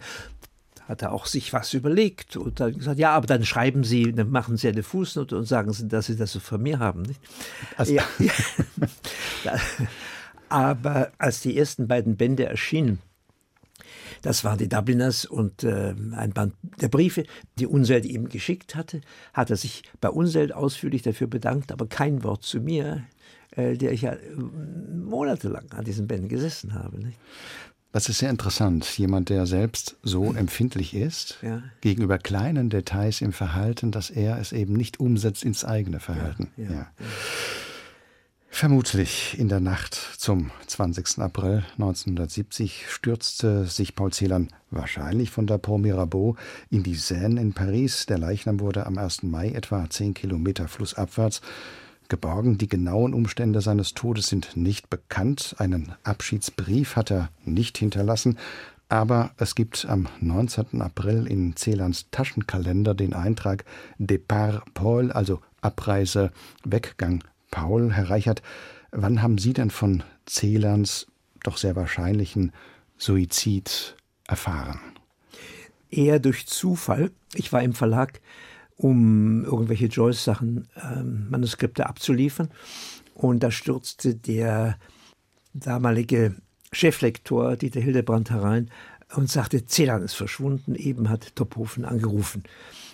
hat 0.88 1.02
er 1.02 1.14
auch 1.14 1.26
sich 1.26 1.52
was 1.52 1.74
überlegt 1.74 2.38
und 2.38 2.60
dann 2.60 2.78
gesagt, 2.78 3.00
ja, 3.00 3.12
aber 3.12 3.26
dann 3.26 3.44
schreiben 3.44 3.84
Sie, 3.84 4.12
dann 4.14 4.30
machen 4.30 4.58
Sie 4.58 4.68
eine 4.68 4.84
Fußnote 4.84 5.36
und 5.36 5.46
sagen 5.46 5.74
Sie, 5.74 5.88
dass 5.88 6.08
Sie 6.08 6.16
das 6.16 6.32
so 6.32 6.40
von 6.40 6.62
mir 6.62 6.80
haben. 6.80 7.02
Nicht? 7.04 7.20
Also, 7.76 7.94
ja, 7.94 8.04
ja. 9.44 9.60
aber 10.50 11.12
als 11.18 11.42
die 11.42 11.58
ersten 11.58 11.88
beiden 11.88 12.18
Bände 12.18 12.46
erschienen, 12.46 13.00
das 14.22 14.44
waren 14.44 14.58
die 14.58 14.70
Dubliners 14.70 15.26
und 15.26 15.64
äh, 15.64 15.94
ein 16.16 16.34
Band 16.34 16.54
der 16.82 16.90
Briefe, 16.90 17.26
die 17.58 17.68
Unseld 17.68 18.06
ihm 18.06 18.30
geschickt 18.30 18.76
hatte, 18.76 19.02
hat 19.34 19.50
er 19.50 19.56
sich 19.56 19.84
bei 20.02 20.10
Unseld 20.10 20.54
ausführlich 20.54 21.02
dafür 21.02 21.28
bedankt, 21.28 21.72
aber 21.72 21.88
kein 21.88 22.24
Wort 22.24 22.44
zu 22.44 22.60
mir. 22.60 23.04
Äh, 23.56 23.78
der 23.78 23.92
ich 23.94 24.02
ja 24.02 24.14
äh, 24.14 24.20
monatelang 24.36 25.72
an 25.72 25.86
diesen 25.86 26.08
Bänden 26.08 26.30
gesessen 26.30 26.74
habe. 26.74 26.98
Nicht? 27.00 27.18
Das 27.94 28.10
ist 28.10 28.18
sehr 28.18 28.30
interessant. 28.30 28.86
Jemand, 28.98 29.30
der 29.30 29.46
selbst 29.46 29.96
so 30.04 30.34
empfindlich 30.34 30.94
ist, 30.94 31.38
ja. 31.42 31.64
gegenüber 31.80 32.18
kleinen 32.18 32.70
Details 32.70 33.22
im 33.22 33.32
Verhalten, 33.32 33.92
dass 33.92 34.10
er 34.10 34.38
es 34.38 34.52
eben 34.52 34.74
nicht 34.74 35.00
umsetzt 35.00 35.46
ins 35.46 35.64
eigene 35.64 36.02
Verhalten. 36.02 36.50
Ja, 36.58 36.72
ja, 36.72 36.88
Vermutlich 38.50 39.38
in 39.38 39.50
der 39.50 39.60
Nacht 39.60 39.96
zum 39.96 40.52
20. 40.68 41.20
April 41.20 41.66
1970 41.74 42.86
stürzte 42.90 43.66
sich 43.66 43.96
Paul 43.96 44.14
Celan 44.14 44.48
wahrscheinlich 44.72 45.30
von 45.30 45.46
der 45.46 45.58
Pont 45.58 45.84
Mirabeau 45.84 46.38
in 46.70 46.82
die 46.84 46.96
Seine 46.96 47.42
in 47.42 47.54
Paris. 47.54 48.06
Der 48.06 48.18
Leichnam 48.18 48.62
wurde 48.62 48.86
am 48.86 48.98
1. 48.98 49.24
Mai 49.24 49.50
etwa 49.50 49.90
10 49.90 50.14
Kilometer 50.14 50.70
flussabwärts 50.70 51.42
geborgen. 52.10 52.58
Die 52.58 52.68
genauen 52.68 53.14
Umstände 53.14 53.62
seines 53.62 53.94
Todes 53.94 54.28
sind 54.28 54.56
nicht 54.56 54.90
bekannt. 54.90 55.56
Einen 55.60 55.94
Abschiedsbrief 56.04 56.96
hat 56.96 57.12
er 57.12 57.30
nicht 57.44 57.78
hinterlassen. 57.78 58.38
Aber 58.88 59.32
es 59.38 59.56
gibt 59.56 59.86
am 59.90 60.08
19. 60.20 60.82
April 60.82 61.26
in 61.28 61.56
Celans 61.56 62.08
Taschenkalender 62.12 62.94
den 62.94 63.14
Eintrag 63.14 63.66
Depart 63.98 64.64
Paul, 64.74 65.12
also 65.12 65.42
Abreise, 65.62 66.32
Weggang 66.64 67.24
Paul. 67.50 67.92
Herr 67.94 68.10
Reichert, 68.10 68.44
wann 68.92 69.22
haben 69.22 69.38
Sie 69.38 69.54
denn 69.54 69.72
von 69.72 70.04
Celans 70.28 71.08
doch 71.44 71.58
sehr 71.58 71.76
wahrscheinlichen 71.76 72.52
Suizid 72.98 73.96
erfahren? 74.28 74.80
Eher 75.90 76.20
durch 76.20 76.46
Zufall. 76.46 77.12
Ich 77.34 77.52
war 77.52 77.64
im 77.64 77.74
Verlag, 77.74 78.22
um 78.78 79.46
irgendwelche 79.46 79.88
Joyce-Sachen, 79.88 80.68
äh, 80.76 81.04
Manuskripte 81.04 81.88
abzuliefern. 81.88 82.50
Und 83.14 83.44
da 83.44 83.52
stürzte 83.52 84.16
der 84.16 84.78
damalige 85.54 86.36
Cheflektor 86.72 87.56
Dieter 87.56 87.80
Hildebrand 87.80 88.30
herein 88.30 88.70
und 89.16 89.30
sagte, 89.30 89.66
Celan 89.66 90.04
ist 90.04 90.16
verschwunden. 90.16 90.76
Eben 90.76 91.10
hat 91.10 91.36
Tophofen 91.36 91.86
angerufen. 91.86 92.44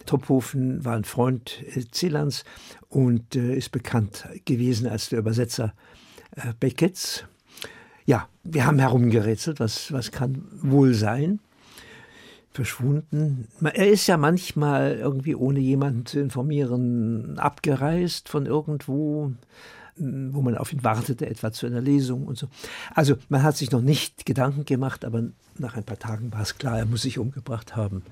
Tophofen 0.06 0.84
war 0.86 0.96
ein 0.96 1.04
Freund 1.04 1.64
äh, 1.76 1.84
Celans 1.92 2.44
und 2.90 3.36
äh, 3.36 3.56
ist 3.56 3.72
bekannt 3.72 4.28
gewesen 4.46 4.88
als 4.88 5.10
der 5.10 5.20
Übersetzer 5.20 5.74
äh, 6.36 6.54
Beckets. 6.60 7.26
Ja, 8.06 8.28
wir 8.44 8.66
haben 8.66 8.80
herumgerätselt, 8.80 9.60
was, 9.60 9.92
was 9.92 10.12
kann 10.12 10.44
wohl 10.62 10.94
sein. 10.94 11.40
Verschwunden. 12.54 13.48
Er 13.62 13.90
ist 13.90 14.08
ja 14.08 14.18
manchmal 14.18 14.98
irgendwie 14.98 15.36
ohne 15.36 15.60
jemanden 15.60 16.06
zu 16.06 16.20
informieren 16.20 17.40
abgereist 17.40 18.28
von 18.28 18.46
irgendwo 18.46 19.32
wo 19.98 20.42
man 20.42 20.58
auf 20.58 20.74
ihn 20.74 20.84
wartete, 20.84 21.28
etwa 21.28 21.52
zu 21.52 21.66
einer 21.66 21.82
Lesung 21.82 22.26
und 22.26 22.38
so. 22.38 22.48
Also 22.96 23.16
man 23.30 23.44
hat 23.44 23.58
sich 23.58 23.72
noch 23.72 23.82
nicht 23.82 24.26
Gedanken 24.26 24.66
gemacht, 24.66 25.06
aber 25.06 25.24
nach 25.58 25.76
ein 25.76 25.84
paar 25.84 26.00
Tagen 26.00 26.32
war 26.32 26.42
es 26.42 26.58
klar, 26.58 26.80
er 26.80 26.86
muss 26.86 27.04
sich 27.04 27.20
umgebracht 27.20 27.76
haben. 27.76 28.04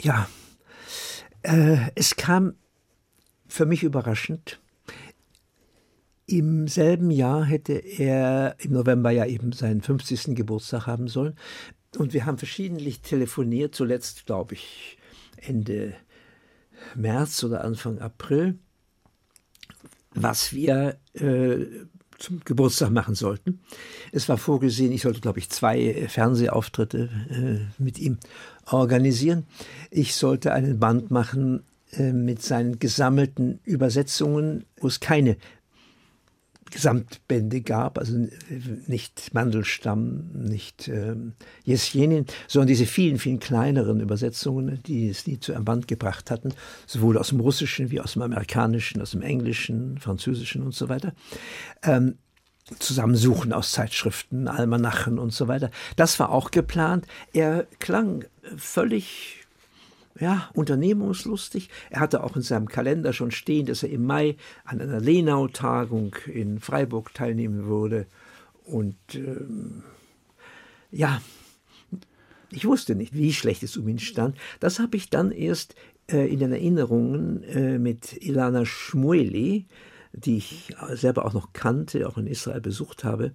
Ja, 0.00 0.28
äh, 1.42 1.90
es 1.94 2.16
kam 2.16 2.54
für 3.46 3.66
mich 3.66 3.82
überraschend. 3.82 4.60
Im 6.26 6.68
selben 6.68 7.10
Jahr 7.10 7.44
hätte 7.44 7.74
er 7.74 8.56
im 8.58 8.72
November 8.72 9.10
ja 9.10 9.26
eben 9.26 9.52
seinen 9.52 9.82
50. 9.82 10.34
Geburtstag 10.34 10.86
haben 10.86 11.08
sollen. 11.08 11.34
Und 11.96 12.12
wir 12.12 12.26
haben 12.26 12.38
verschiedentlich 12.38 13.00
telefoniert, 13.00 13.74
zuletzt 13.74 14.26
glaube 14.26 14.54
ich 14.54 14.98
Ende 15.36 15.94
März 16.94 17.42
oder 17.44 17.64
Anfang 17.64 17.98
April 17.98 18.58
was 20.14 20.52
wir 20.52 20.96
äh, 21.14 21.66
zum 22.18 22.40
Geburtstag 22.44 22.90
machen 22.90 23.14
sollten. 23.14 23.60
Es 24.12 24.28
war 24.28 24.38
vorgesehen, 24.38 24.92
ich 24.92 25.02
sollte, 25.02 25.20
glaube 25.20 25.40
ich, 25.40 25.50
zwei 25.50 26.06
Fernsehauftritte 26.08 27.10
äh, 27.30 27.82
mit 27.82 27.98
ihm 27.98 28.18
organisieren. 28.66 29.46
Ich 29.90 30.14
sollte 30.14 30.52
einen 30.52 30.78
Band 30.78 31.10
machen 31.10 31.64
äh, 31.92 32.12
mit 32.12 32.40
seinen 32.42 32.78
gesammelten 32.78 33.58
Übersetzungen, 33.64 34.64
wo 34.80 34.86
es 34.86 35.00
keine 35.00 35.36
Gesamtbände 36.74 37.60
gab, 37.60 37.98
also 37.98 38.26
nicht 38.88 39.32
Mandelstamm, 39.32 40.32
nicht 40.32 40.88
äh, 40.88 41.14
Jesjenin, 41.62 42.26
sondern 42.48 42.66
diese 42.66 42.84
vielen, 42.84 43.18
vielen 43.18 43.38
kleineren 43.38 44.00
Übersetzungen, 44.00 44.82
die 44.82 45.08
es 45.08 45.24
nie 45.28 45.38
zu 45.38 45.54
einem 45.54 45.64
Band 45.64 45.86
gebracht 45.86 46.32
hatten, 46.32 46.52
sowohl 46.84 47.16
aus 47.16 47.28
dem 47.28 47.38
Russischen 47.38 47.92
wie 47.92 48.00
aus 48.00 48.14
dem 48.14 48.22
Amerikanischen, 48.22 49.00
aus 49.00 49.12
dem 49.12 49.22
Englischen, 49.22 49.98
Französischen 49.98 50.62
und 50.62 50.74
so 50.74 50.88
weiter. 50.88 51.14
Ähm, 51.84 52.16
Zusammensuchen 52.80 53.52
aus 53.52 53.70
Zeitschriften, 53.70 54.48
Almanachen 54.48 55.20
und 55.20 55.32
so 55.32 55.46
weiter. 55.46 55.70
Das 55.94 56.18
war 56.18 56.30
auch 56.30 56.50
geplant. 56.50 57.06
Er 57.32 57.68
klang 57.78 58.24
völlig 58.56 59.43
ja, 60.18 60.48
unternehmungslustig. 60.54 61.70
Er 61.90 62.00
hatte 62.00 62.22
auch 62.22 62.36
in 62.36 62.42
seinem 62.42 62.68
Kalender 62.68 63.12
schon 63.12 63.30
stehen, 63.30 63.66
dass 63.66 63.82
er 63.82 63.90
im 63.90 64.06
Mai 64.06 64.36
an 64.64 64.80
einer 64.80 65.00
Lenau-Tagung 65.00 66.14
in 66.32 66.60
Freiburg 66.60 67.12
teilnehmen 67.14 67.66
würde. 67.66 68.06
Und 68.64 68.96
ähm, 69.14 69.82
ja, 70.90 71.20
ich 72.50 72.64
wusste 72.64 72.94
nicht, 72.94 73.14
wie 73.14 73.32
schlecht 73.32 73.62
es 73.62 73.76
um 73.76 73.88
ihn 73.88 73.98
stand. 73.98 74.36
Das 74.60 74.78
habe 74.78 74.96
ich 74.96 75.10
dann 75.10 75.32
erst 75.32 75.74
äh, 76.10 76.30
in 76.32 76.38
den 76.38 76.52
Erinnerungen 76.52 77.42
äh, 77.44 77.78
mit 77.78 78.24
Ilana 78.24 78.64
Schmueli, 78.64 79.66
die 80.12 80.36
ich 80.36 80.74
selber 80.92 81.24
auch 81.24 81.32
noch 81.32 81.52
kannte, 81.52 82.08
auch 82.08 82.18
in 82.18 82.28
Israel 82.28 82.60
besucht 82.60 83.02
habe, 83.02 83.32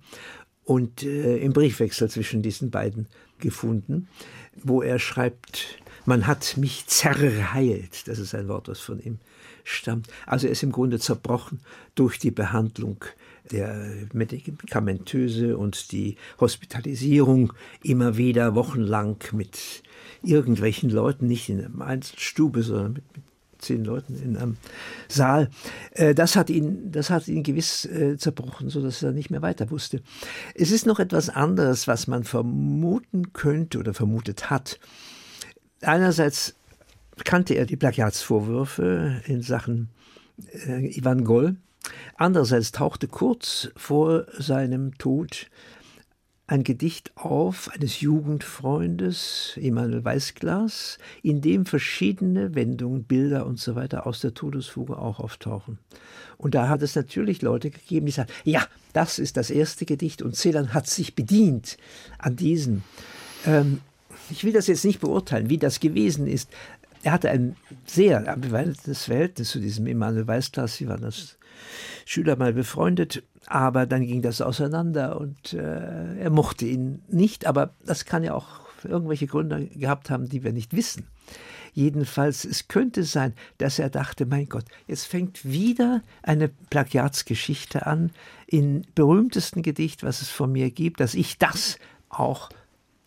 und 0.63 1.03
äh, 1.03 1.37
im 1.37 1.51
Briefwechsel 1.51 2.09
zwischen 2.09 2.41
diesen 2.41 2.69
beiden 2.69 3.07
gefunden, 3.39 4.07
wo 4.63 4.81
er 4.81 4.99
schreibt, 4.99 5.79
man 6.09 6.25
hat 6.25 6.57
mich 6.57 6.87
zerheilt. 6.87 8.07
Das 8.07 8.17
ist 8.17 8.33
ein 8.33 8.47
Wort, 8.47 8.67
was 8.67 8.79
von 8.79 8.99
ihm 8.99 9.19
stammt. 9.63 10.07
Also 10.25 10.47
er 10.47 10.53
ist 10.53 10.63
im 10.63 10.71
Grunde 10.71 10.99
zerbrochen 10.99 11.59
durch 11.93 12.17
die 12.17 12.31
Behandlung 12.31 13.05
der 13.51 13.85
Medikamentöse 14.11 15.55
und 15.55 15.91
die 15.91 16.17
Hospitalisierung 16.39 17.53
immer 17.83 18.17
wieder 18.17 18.55
wochenlang 18.55 19.17
mit 19.33 19.83
irgendwelchen 20.23 20.89
Leuten, 20.89 21.27
nicht 21.27 21.47
in 21.47 21.63
einer 21.63 21.85
Einzelstube, 21.85 22.63
sondern 22.63 22.93
mit, 22.93 23.03
mit 23.15 23.23
zehn 23.59 23.85
Leuten 23.85 24.15
in 24.15 24.35
einem 24.35 24.57
Saal. 25.07 25.49
Äh, 25.91 26.15
das 26.15 26.35
hat 26.35 26.49
ihn, 26.49 26.91
das 26.91 27.11
hat 27.11 27.27
ihn 27.27 27.43
gewiss 27.43 27.85
äh, 27.85 28.17
zerbrochen, 28.17 28.69
so 28.69 28.81
dass 28.81 29.03
er 29.03 29.11
nicht 29.11 29.29
mehr 29.29 29.43
weiter 29.43 29.69
wusste. 29.69 30.01
Es 30.55 30.71
ist 30.71 30.87
noch 30.87 30.99
etwas 30.99 31.29
anderes, 31.29 31.87
was 31.87 32.07
man 32.07 32.23
vermuten 32.23 33.31
könnte 33.33 33.77
oder 33.77 33.93
vermutet 33.93 34.49
hat. 34.49 34.79
Einerseits 35.81 36.55
kannte 37.23 37.53
er 37.53 37.65
die 37.65 37.75
Plagiatsvorwürfe 37.75 39.21
in 39.25 39.41
Sachen 39.41 39.89
äh, 40.67 40.97
Ivan 40.97 41.23
Goll. 41.23 41.55
Andererseits 42.15 42.71
tauchte 42.71 43.07
kurz 43.07 43.69
vor 43.75 44.25
seinem 44.37 44.97
Tod 44.97 45.47
ein 46.49 46.63
Gedicht 46.63 47.11
auf 47.15 47.69
eines 47.71 48.01
Jugendfreundes, 48.01 49.53
Emanuel 49.55 50.03
Weißglas, 50.03 50.97
in 51.21 51.41
dem 51.41 51.67
verschiedene 51.67 52.55
Wendungen, 52.55 53.03
Bilder 53.03 53.45
und 53.45 53.59
so 53.59 53.75
weiter 53.75 54.07
aus 54.07 54.21
der 54.21 54.33
Todesfuge 54.33 54.97
auch 54.97 55.19
auftauchen. 55.19 55.77
Und 56.37 56.55
da 56.55 56.67
hat 56.67 56.81
es 56.81 56.95
natürlich 56.95 57.43
Leute 57.43 57.69
gegeben, 57.69 58.07
die 58.07 58.11
sagen, 58.11 58.31
ja, 58.45 58.65
das 58.93 59.19
ist 59.19 59.37
das 59.37 59.51
erste 59.51 59.85
Gedicht 59.85 60.23
und 60.23 60.35
Celan 60.35 60.73
hat 60.73 60.87
sich 60.87 61.15
bedient 61.15 61.77
an 62.17 62.35
diesen. 62.35 62.83
Ähm, 63.45 63.81
ich 64.31 64.43
will 64.43 64.53
das 64.53 64.67
jetzt 64.67 64.85
nicht 64.85 64.99
beurteilen, 64.99 65.49
wie 65.49 65.57
das 65.57 65.79
gewesen 65.79 66.27
ist. 66.27 66.49
Er 67.03 67.13
hatte 67.13 67.29
ein 67.29 67.55
sehr 67.85 68.31
ambivalentes 68.31 69.05
Verhältnis 69.05 69.51
zu 69.51 69.59
diesem 69.59 69.87
Emanuel 69.87 70.27
Weißglas. 70.27 70.75
Sie 70.75 70.87
waren 70.87 71.03
als 71.03 71.37
Schüler 72.05 72.35
mal 72.35 72.53
befreundet, 72.53 73.23
aber 73.45 73.85
dann 73.85 74.05
ging 74.05 74.21
das 74.21 74.41
auseinander 74.41 75.19
und 75.19 75.53
äh, 75.53 76.17
er 76.17 76.29
mochte 76.29 76.65
ihn 76.65 77.01
nicht. 77.07 77.45
Aber 77.45 77.73
das 77.85 78.05
kann 78.05 78.23
ja 78.23 78.33
auch 78.33 78.47
irgendwelche 78.83 79.27
Gründe 79.27 79.67
gehabt 79.67 80.09
haben, 80.09 80.27
die 80.27 80.43
wir 80.43 80.53
nicht 80.53 80.75
wissen. 80.75 81.07
Jedenfalls, 81.73 82.45
es 82.45 82.67
könnte 82.67 83.03
sein, 83.03 83.33
dass 83.57 83.79
er 83.79 83.89
dachte, 83.89 84.25
mein 84.25 84.49
Gott, 84.49 84.65
jetzt 84.87 85.05
fängt 85.05 85.45
wieder 85.45 86.01
eine 86.23 86.49
Plagiatsgeschichte 86.49 87.85
an, 87.85 88.11
im 88.47 88.81
berühmtesten 88.95 89.61
Gedicht, 89.61 90.03
was 90.03 90.21
es 90.21 90.29
von 90.29 90.51
mir 90.51 90.71
gibt, 90.71 90.99
dass 90.99 91.13
ich 91.13 91.37
das 91.37 91.77
auch 92.09 92.49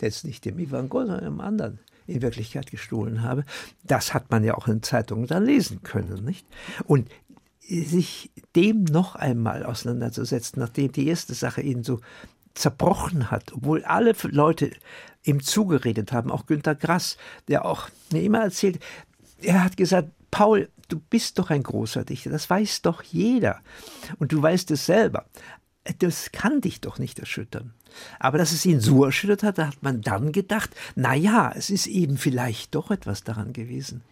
jetzt 0.03 0.25
nicht 0.25 0.45
dem 0.45 0.59
Ivan 0.59 0.89
Gol, 0.89 1.07
sondern 1.07 1.25
dem 1.25 1.41
anderen 1.41 1.79
in 2.07 2.23
Wirklichkeit 2.23 2.71
gestohlen 2.71 3.23
habe. 3.23 3.45
Das 3.85 4.13
hat 4.13 4.31
man 4.31 4.45
ja 4.45 4.55
auch 4.55 4.69
in 4.69 4.83
Zeitungen 4.83 5.27
dann 5.27 5.45
lesen 5.45 5.83
können, 5.83 6.25
nicht? 6.25 6.47
Und 6.85 7.09
sich 7.61 8.31
dem 8.57 8.85
noch 8.85 9.15
einmal 9.15 9.65
auseinanderzusetzen, 9.65 10.61
nachdem 10.61 10.93
die 10.93 11.07
erste 11.07 11.35
Sache 11.35 11.63
ihn 11.63 11.85
so 11.85 12.01
zerbrochen 12.55 13.31
hat, 13.31 13.53
obwohl 13.53 13.85
alle 13.85 14.15
Leute 14.25 14.73
ihm 15.25 15.43
zugeredet 15.43 16.13
haben, 16.13 16.31
auch 16.31 16.47
Günter 16.47 16.75
Grass, 16.75 17.17
der 17.49 17.65
auch 17.65 17.89
mir 18.13 18.23
immer 18.23 18.41
erzählt, 18.41 18.83
er 19.41 19.65
hat 19.65 19.77
gesagt, 19.77 20.11
Paul, 20.31 20.69
du 20.89 20.99
bist 20.99 21.39
doch 21.39 21.51
ein 21.51 21.63
großer 21.63 22.05
Dichter, 22.05 22.31
das 22.31 22.51
weiß 22.51 22.83
doch 22.83 23.03
jeder. 23.03 23.61
Und 24.19 24.33
du 24.33 24.43
weißt 24.43 24.71
es 24.71 24.87
selber. 24.87 25.27
Das 25.99 26.33
kann 26.33 26.61
dich 26.61 26.81
doch 26.81 26.99
nicht 26.99 27.19
erschüttern. 27.19 27.75
Aber 28.19 28.39
dass 28.39 28.53
es 28.53 28.65
ihn 28.67 28.81
so 28.81 29.05
erschüttert 29.05 29.43
hat, 29.43 29.59
da 29.59 29.69
hat 29.69 29.83
man 29.83 30.01
dann 30.01 30.33
gedacht, 30.33 30.71
na 30.95 31.15
ja, 31.15 31.53
es 31.55 31.71
ist 31.71 31.87
eben 31.87 32.17
vielleicht 32.17 32.75
doch 32.75 32.91
etwas 32.91 33.25
daran 33.25 33.53
gewesen. 33.53 34.03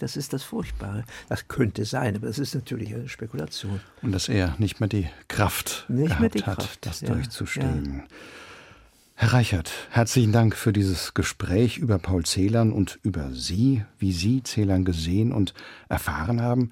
Das 0.00 0.16
ist 0.16 0.32
das 0.32 0.42
Furchtbare. 0.42 1.04
Das 1.28 1.46
könnte 1.46 1.84
sein, 1.84 2.16
aber 2.16 2.26
das 2.26 2.38
ist 2.38 2.54
natürlich 2.54 2.92
eine 2.94 3.08
Spekulation. 3.08 3.80
Und 4.02 4.12
dass 4.12 4.28
er 4.28 4.56
nicht 4.58 4.80
mehr 4.80 4.88
die 4.88 5.08
Kraft 5.28 5.84
nicht 5.88 6.08
gehabt 6.08 6.34
die 6.34 6.42
hat, 6.42 6.58
Kraft. 6.58 6.86
das 6.86 7.00
ja, 7.00 7.08
durchzustehen. 7.08 7.94
Ja. 7.98 8.16
Herr 9.14 9.32
Reichert, 9.32 9.72
herzlichen 9.90 10.32
Dank 10.32 10.56
für 10.56 10.72
dieses 10.72 11.14
Gespräch 11.14 11.78
über 11.78 11.98
Paul 11.98 12.24
Celan 12.24 12.72
und 12.72 12.98
über 13.02 13.32
Sie, 13.32 13.84
wie 13.98 14.12
Sie 14.12 14.42
Celan 14.44 14.84
gesehen 14.84 15.32
und 15.32 15.54
erfahren 15.88 16.40
haben. 16.40 16.70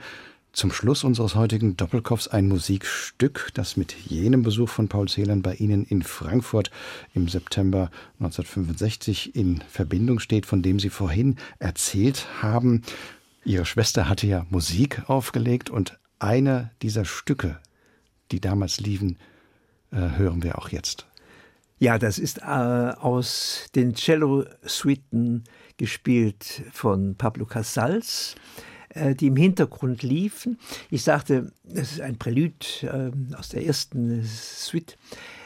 Zum 0.56 0.72
Schluss 0.72 1.04
unseres 1.04 1.34
heutigen 1.34 1.76
Doppelkopfs 1.76 2.28
ein 2.28 2.48
Musikstück, 2.48 3.50
das 3.52 3.76
mit 3.76 3.92
jenem 3.92 4.42
Besuch 4.42 4.70
von 4.70 4.88
Paul 4.88 5.06
Celan 5.06 5.42
bei 5.42 5.52
Ihnen 5.52 5.84
in 5.84 6.00
Frankfurt 6.00 6.70
im 7.12 7.28
September 7.28 7.90
1965 8.20 9.36
in 9.36 9.62
Verbindung 9.68 10.18
steht, 10.18 10.46
von 10.46 10.62
dem 10.62 10.80
Sie 10.80 10.88
vorhin 10.88 11.36
erzählt 11.58 12.26
haben. 12.40 12.80
Ihre 13.44 13.66
Schwester 13.66 14.08
hatte 14.08 14.26
ja 14.26 14.46
Musik 14.48 15.02
aufgelegt 15.10 15.68
und 15.68 15.98
eine 16.20 16.70
dieser 16.80 17.04
Stücke, 17.04 17.60
die 18.32 18.40
damals 18.40 18.80
liefen, 18.80 19.18
äh, 19.92 20.16
hören 20.16 20.42
wir 20.42 20.56
auch 20.56 20.70
jetzt. 20.70 21.06
Ja, 21.78 21.98
das 21.98 22.18
ist 22.18 22.38
äh, 22.38 22.44
aus 22.44 23.66
den 23.74 23.94
Cello-Suiten 23.94 25.44
gespielt 25.76 26.62
von 26.72 27.14
Pablo 27.14 27.44
Casals. 27.44 28.36
Äh, 28.96 29.14
die 29.14 29.26
im 29.26 29.36
Hintergrund 29.36 30.02
liefen. 30.02 30.58
Ich 30.90 31.02
sagte, 31.02 31.52
das 31.64 31.92
ist 31.92 32.00
ein 32.00 32.16
Prälude 32.16 32.54
äh, 32.82 33.34
aus 33.34 33.50
der 33.50 33.64
ersten 33.66 34.24
Suite. 34.24 34.96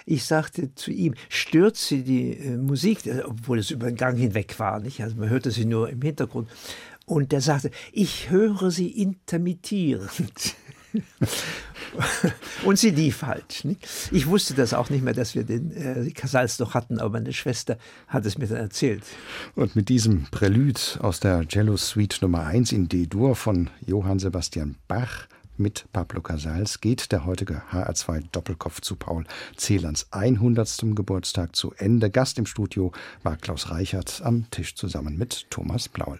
Ich 0.06 0.24
sagte 0.24 0.74
zu 0.74 0.90
ihm, 0.92 1.14
stört 1.28 1.76
Sie 1.76 2.02
die 2.04 2.36
äh, 2.36 2.56
Musik, 2.56 3.00
obwohl 3.24 3.58
es 3.58 3.70
über 3.70 3.88
den 3.88 3.96
Gang 3.96 4.16
hinweg 4.18 4.58
war, 4.58 4.80
nicht? 4.80 5.02
Also 5.02 5.16
man 5.16 5.30
hörte 5.30 5.50
sie 5.50 5.64
nur 5.64 5.90
im 5.90 6.00
Hintergrund. 6.00 6.48
Und 7.06 7.32
er 7.32 7.40
sagte, 7.40 7.70
ich 7.92 8.30
höre 8.30 8.70
sie 8.70 8.88
intermittierend. 8.88 10.54
und 12.64 12.78
sie 12.78 12.90
lief 12.90 13.22
halt. 13.22 13.64
Nicht? 13.64 13.86
Ich 14.12 14.26
wusste 14.26 14.54
das 14.54 14.74
auch 14.74 14.90
nicht 14.90 15.02
mehr, 15.02 15.14
dass 15.14 15.34
wir 15.34 15.44
den 15.44 15.70
äh, 15.72 16.10
Casals 16.10 16.58
noch 16.58 16.74
hatten, 16.74 16.98
aber 16.98 17.10
meine 17.10 17.32
Schwester 17.32 17.78
hat 18.08 18.26
es 18.26 18.38
mir 18.38 18.46
dann 18.46 18.58
erzählt. 18.58 19.04
Und 19.54 19.76
mit 19.76 19.88
diesem 19.88 20.26
Prälude 20.30 20.80
aus 21.00 21.20
der 21.20 21.46
Cello 21.48 21.76
Suite 21.76 22.22
Nummer 22.22 22.46
1 22.46 22.72
in 22.72 22.88
D-Dur 22.88 23.36
von 23.36 23.70
Johann 23.86 24.18
Sebastian 24.18 24.76
Bach 24.88 25.26
mit 25.60 25.84
Pablo 25.92 26.22
Casals 26.22 26.80
geht 26.80 27.12
der 27.12 27.26
heutige 27.26 27.62
HR2 27.70 28.24
Doppelkopf 28.32 28.80
zu 28.80 28.96
Paul 28.96 29.24
Celans 29.56 30.06
100. 30.10 30.96
Geburtstag 30.96 31.54
zu 31.54 31.74
Ende. 31.76 32.10
Gast 32.10 32.38
im 32.38 32.46
Studio 32.46 32.92
war 33.22 33.36
Klaus 33.36 33.70
Reichert 33.70 34.22
am 34.24 34.50
Tisch 34.50 34.74
zusammen 34.74 35.18
mit 35.18 35.50
Thomas 35.50 35.88
Blaul. 35.88 36.18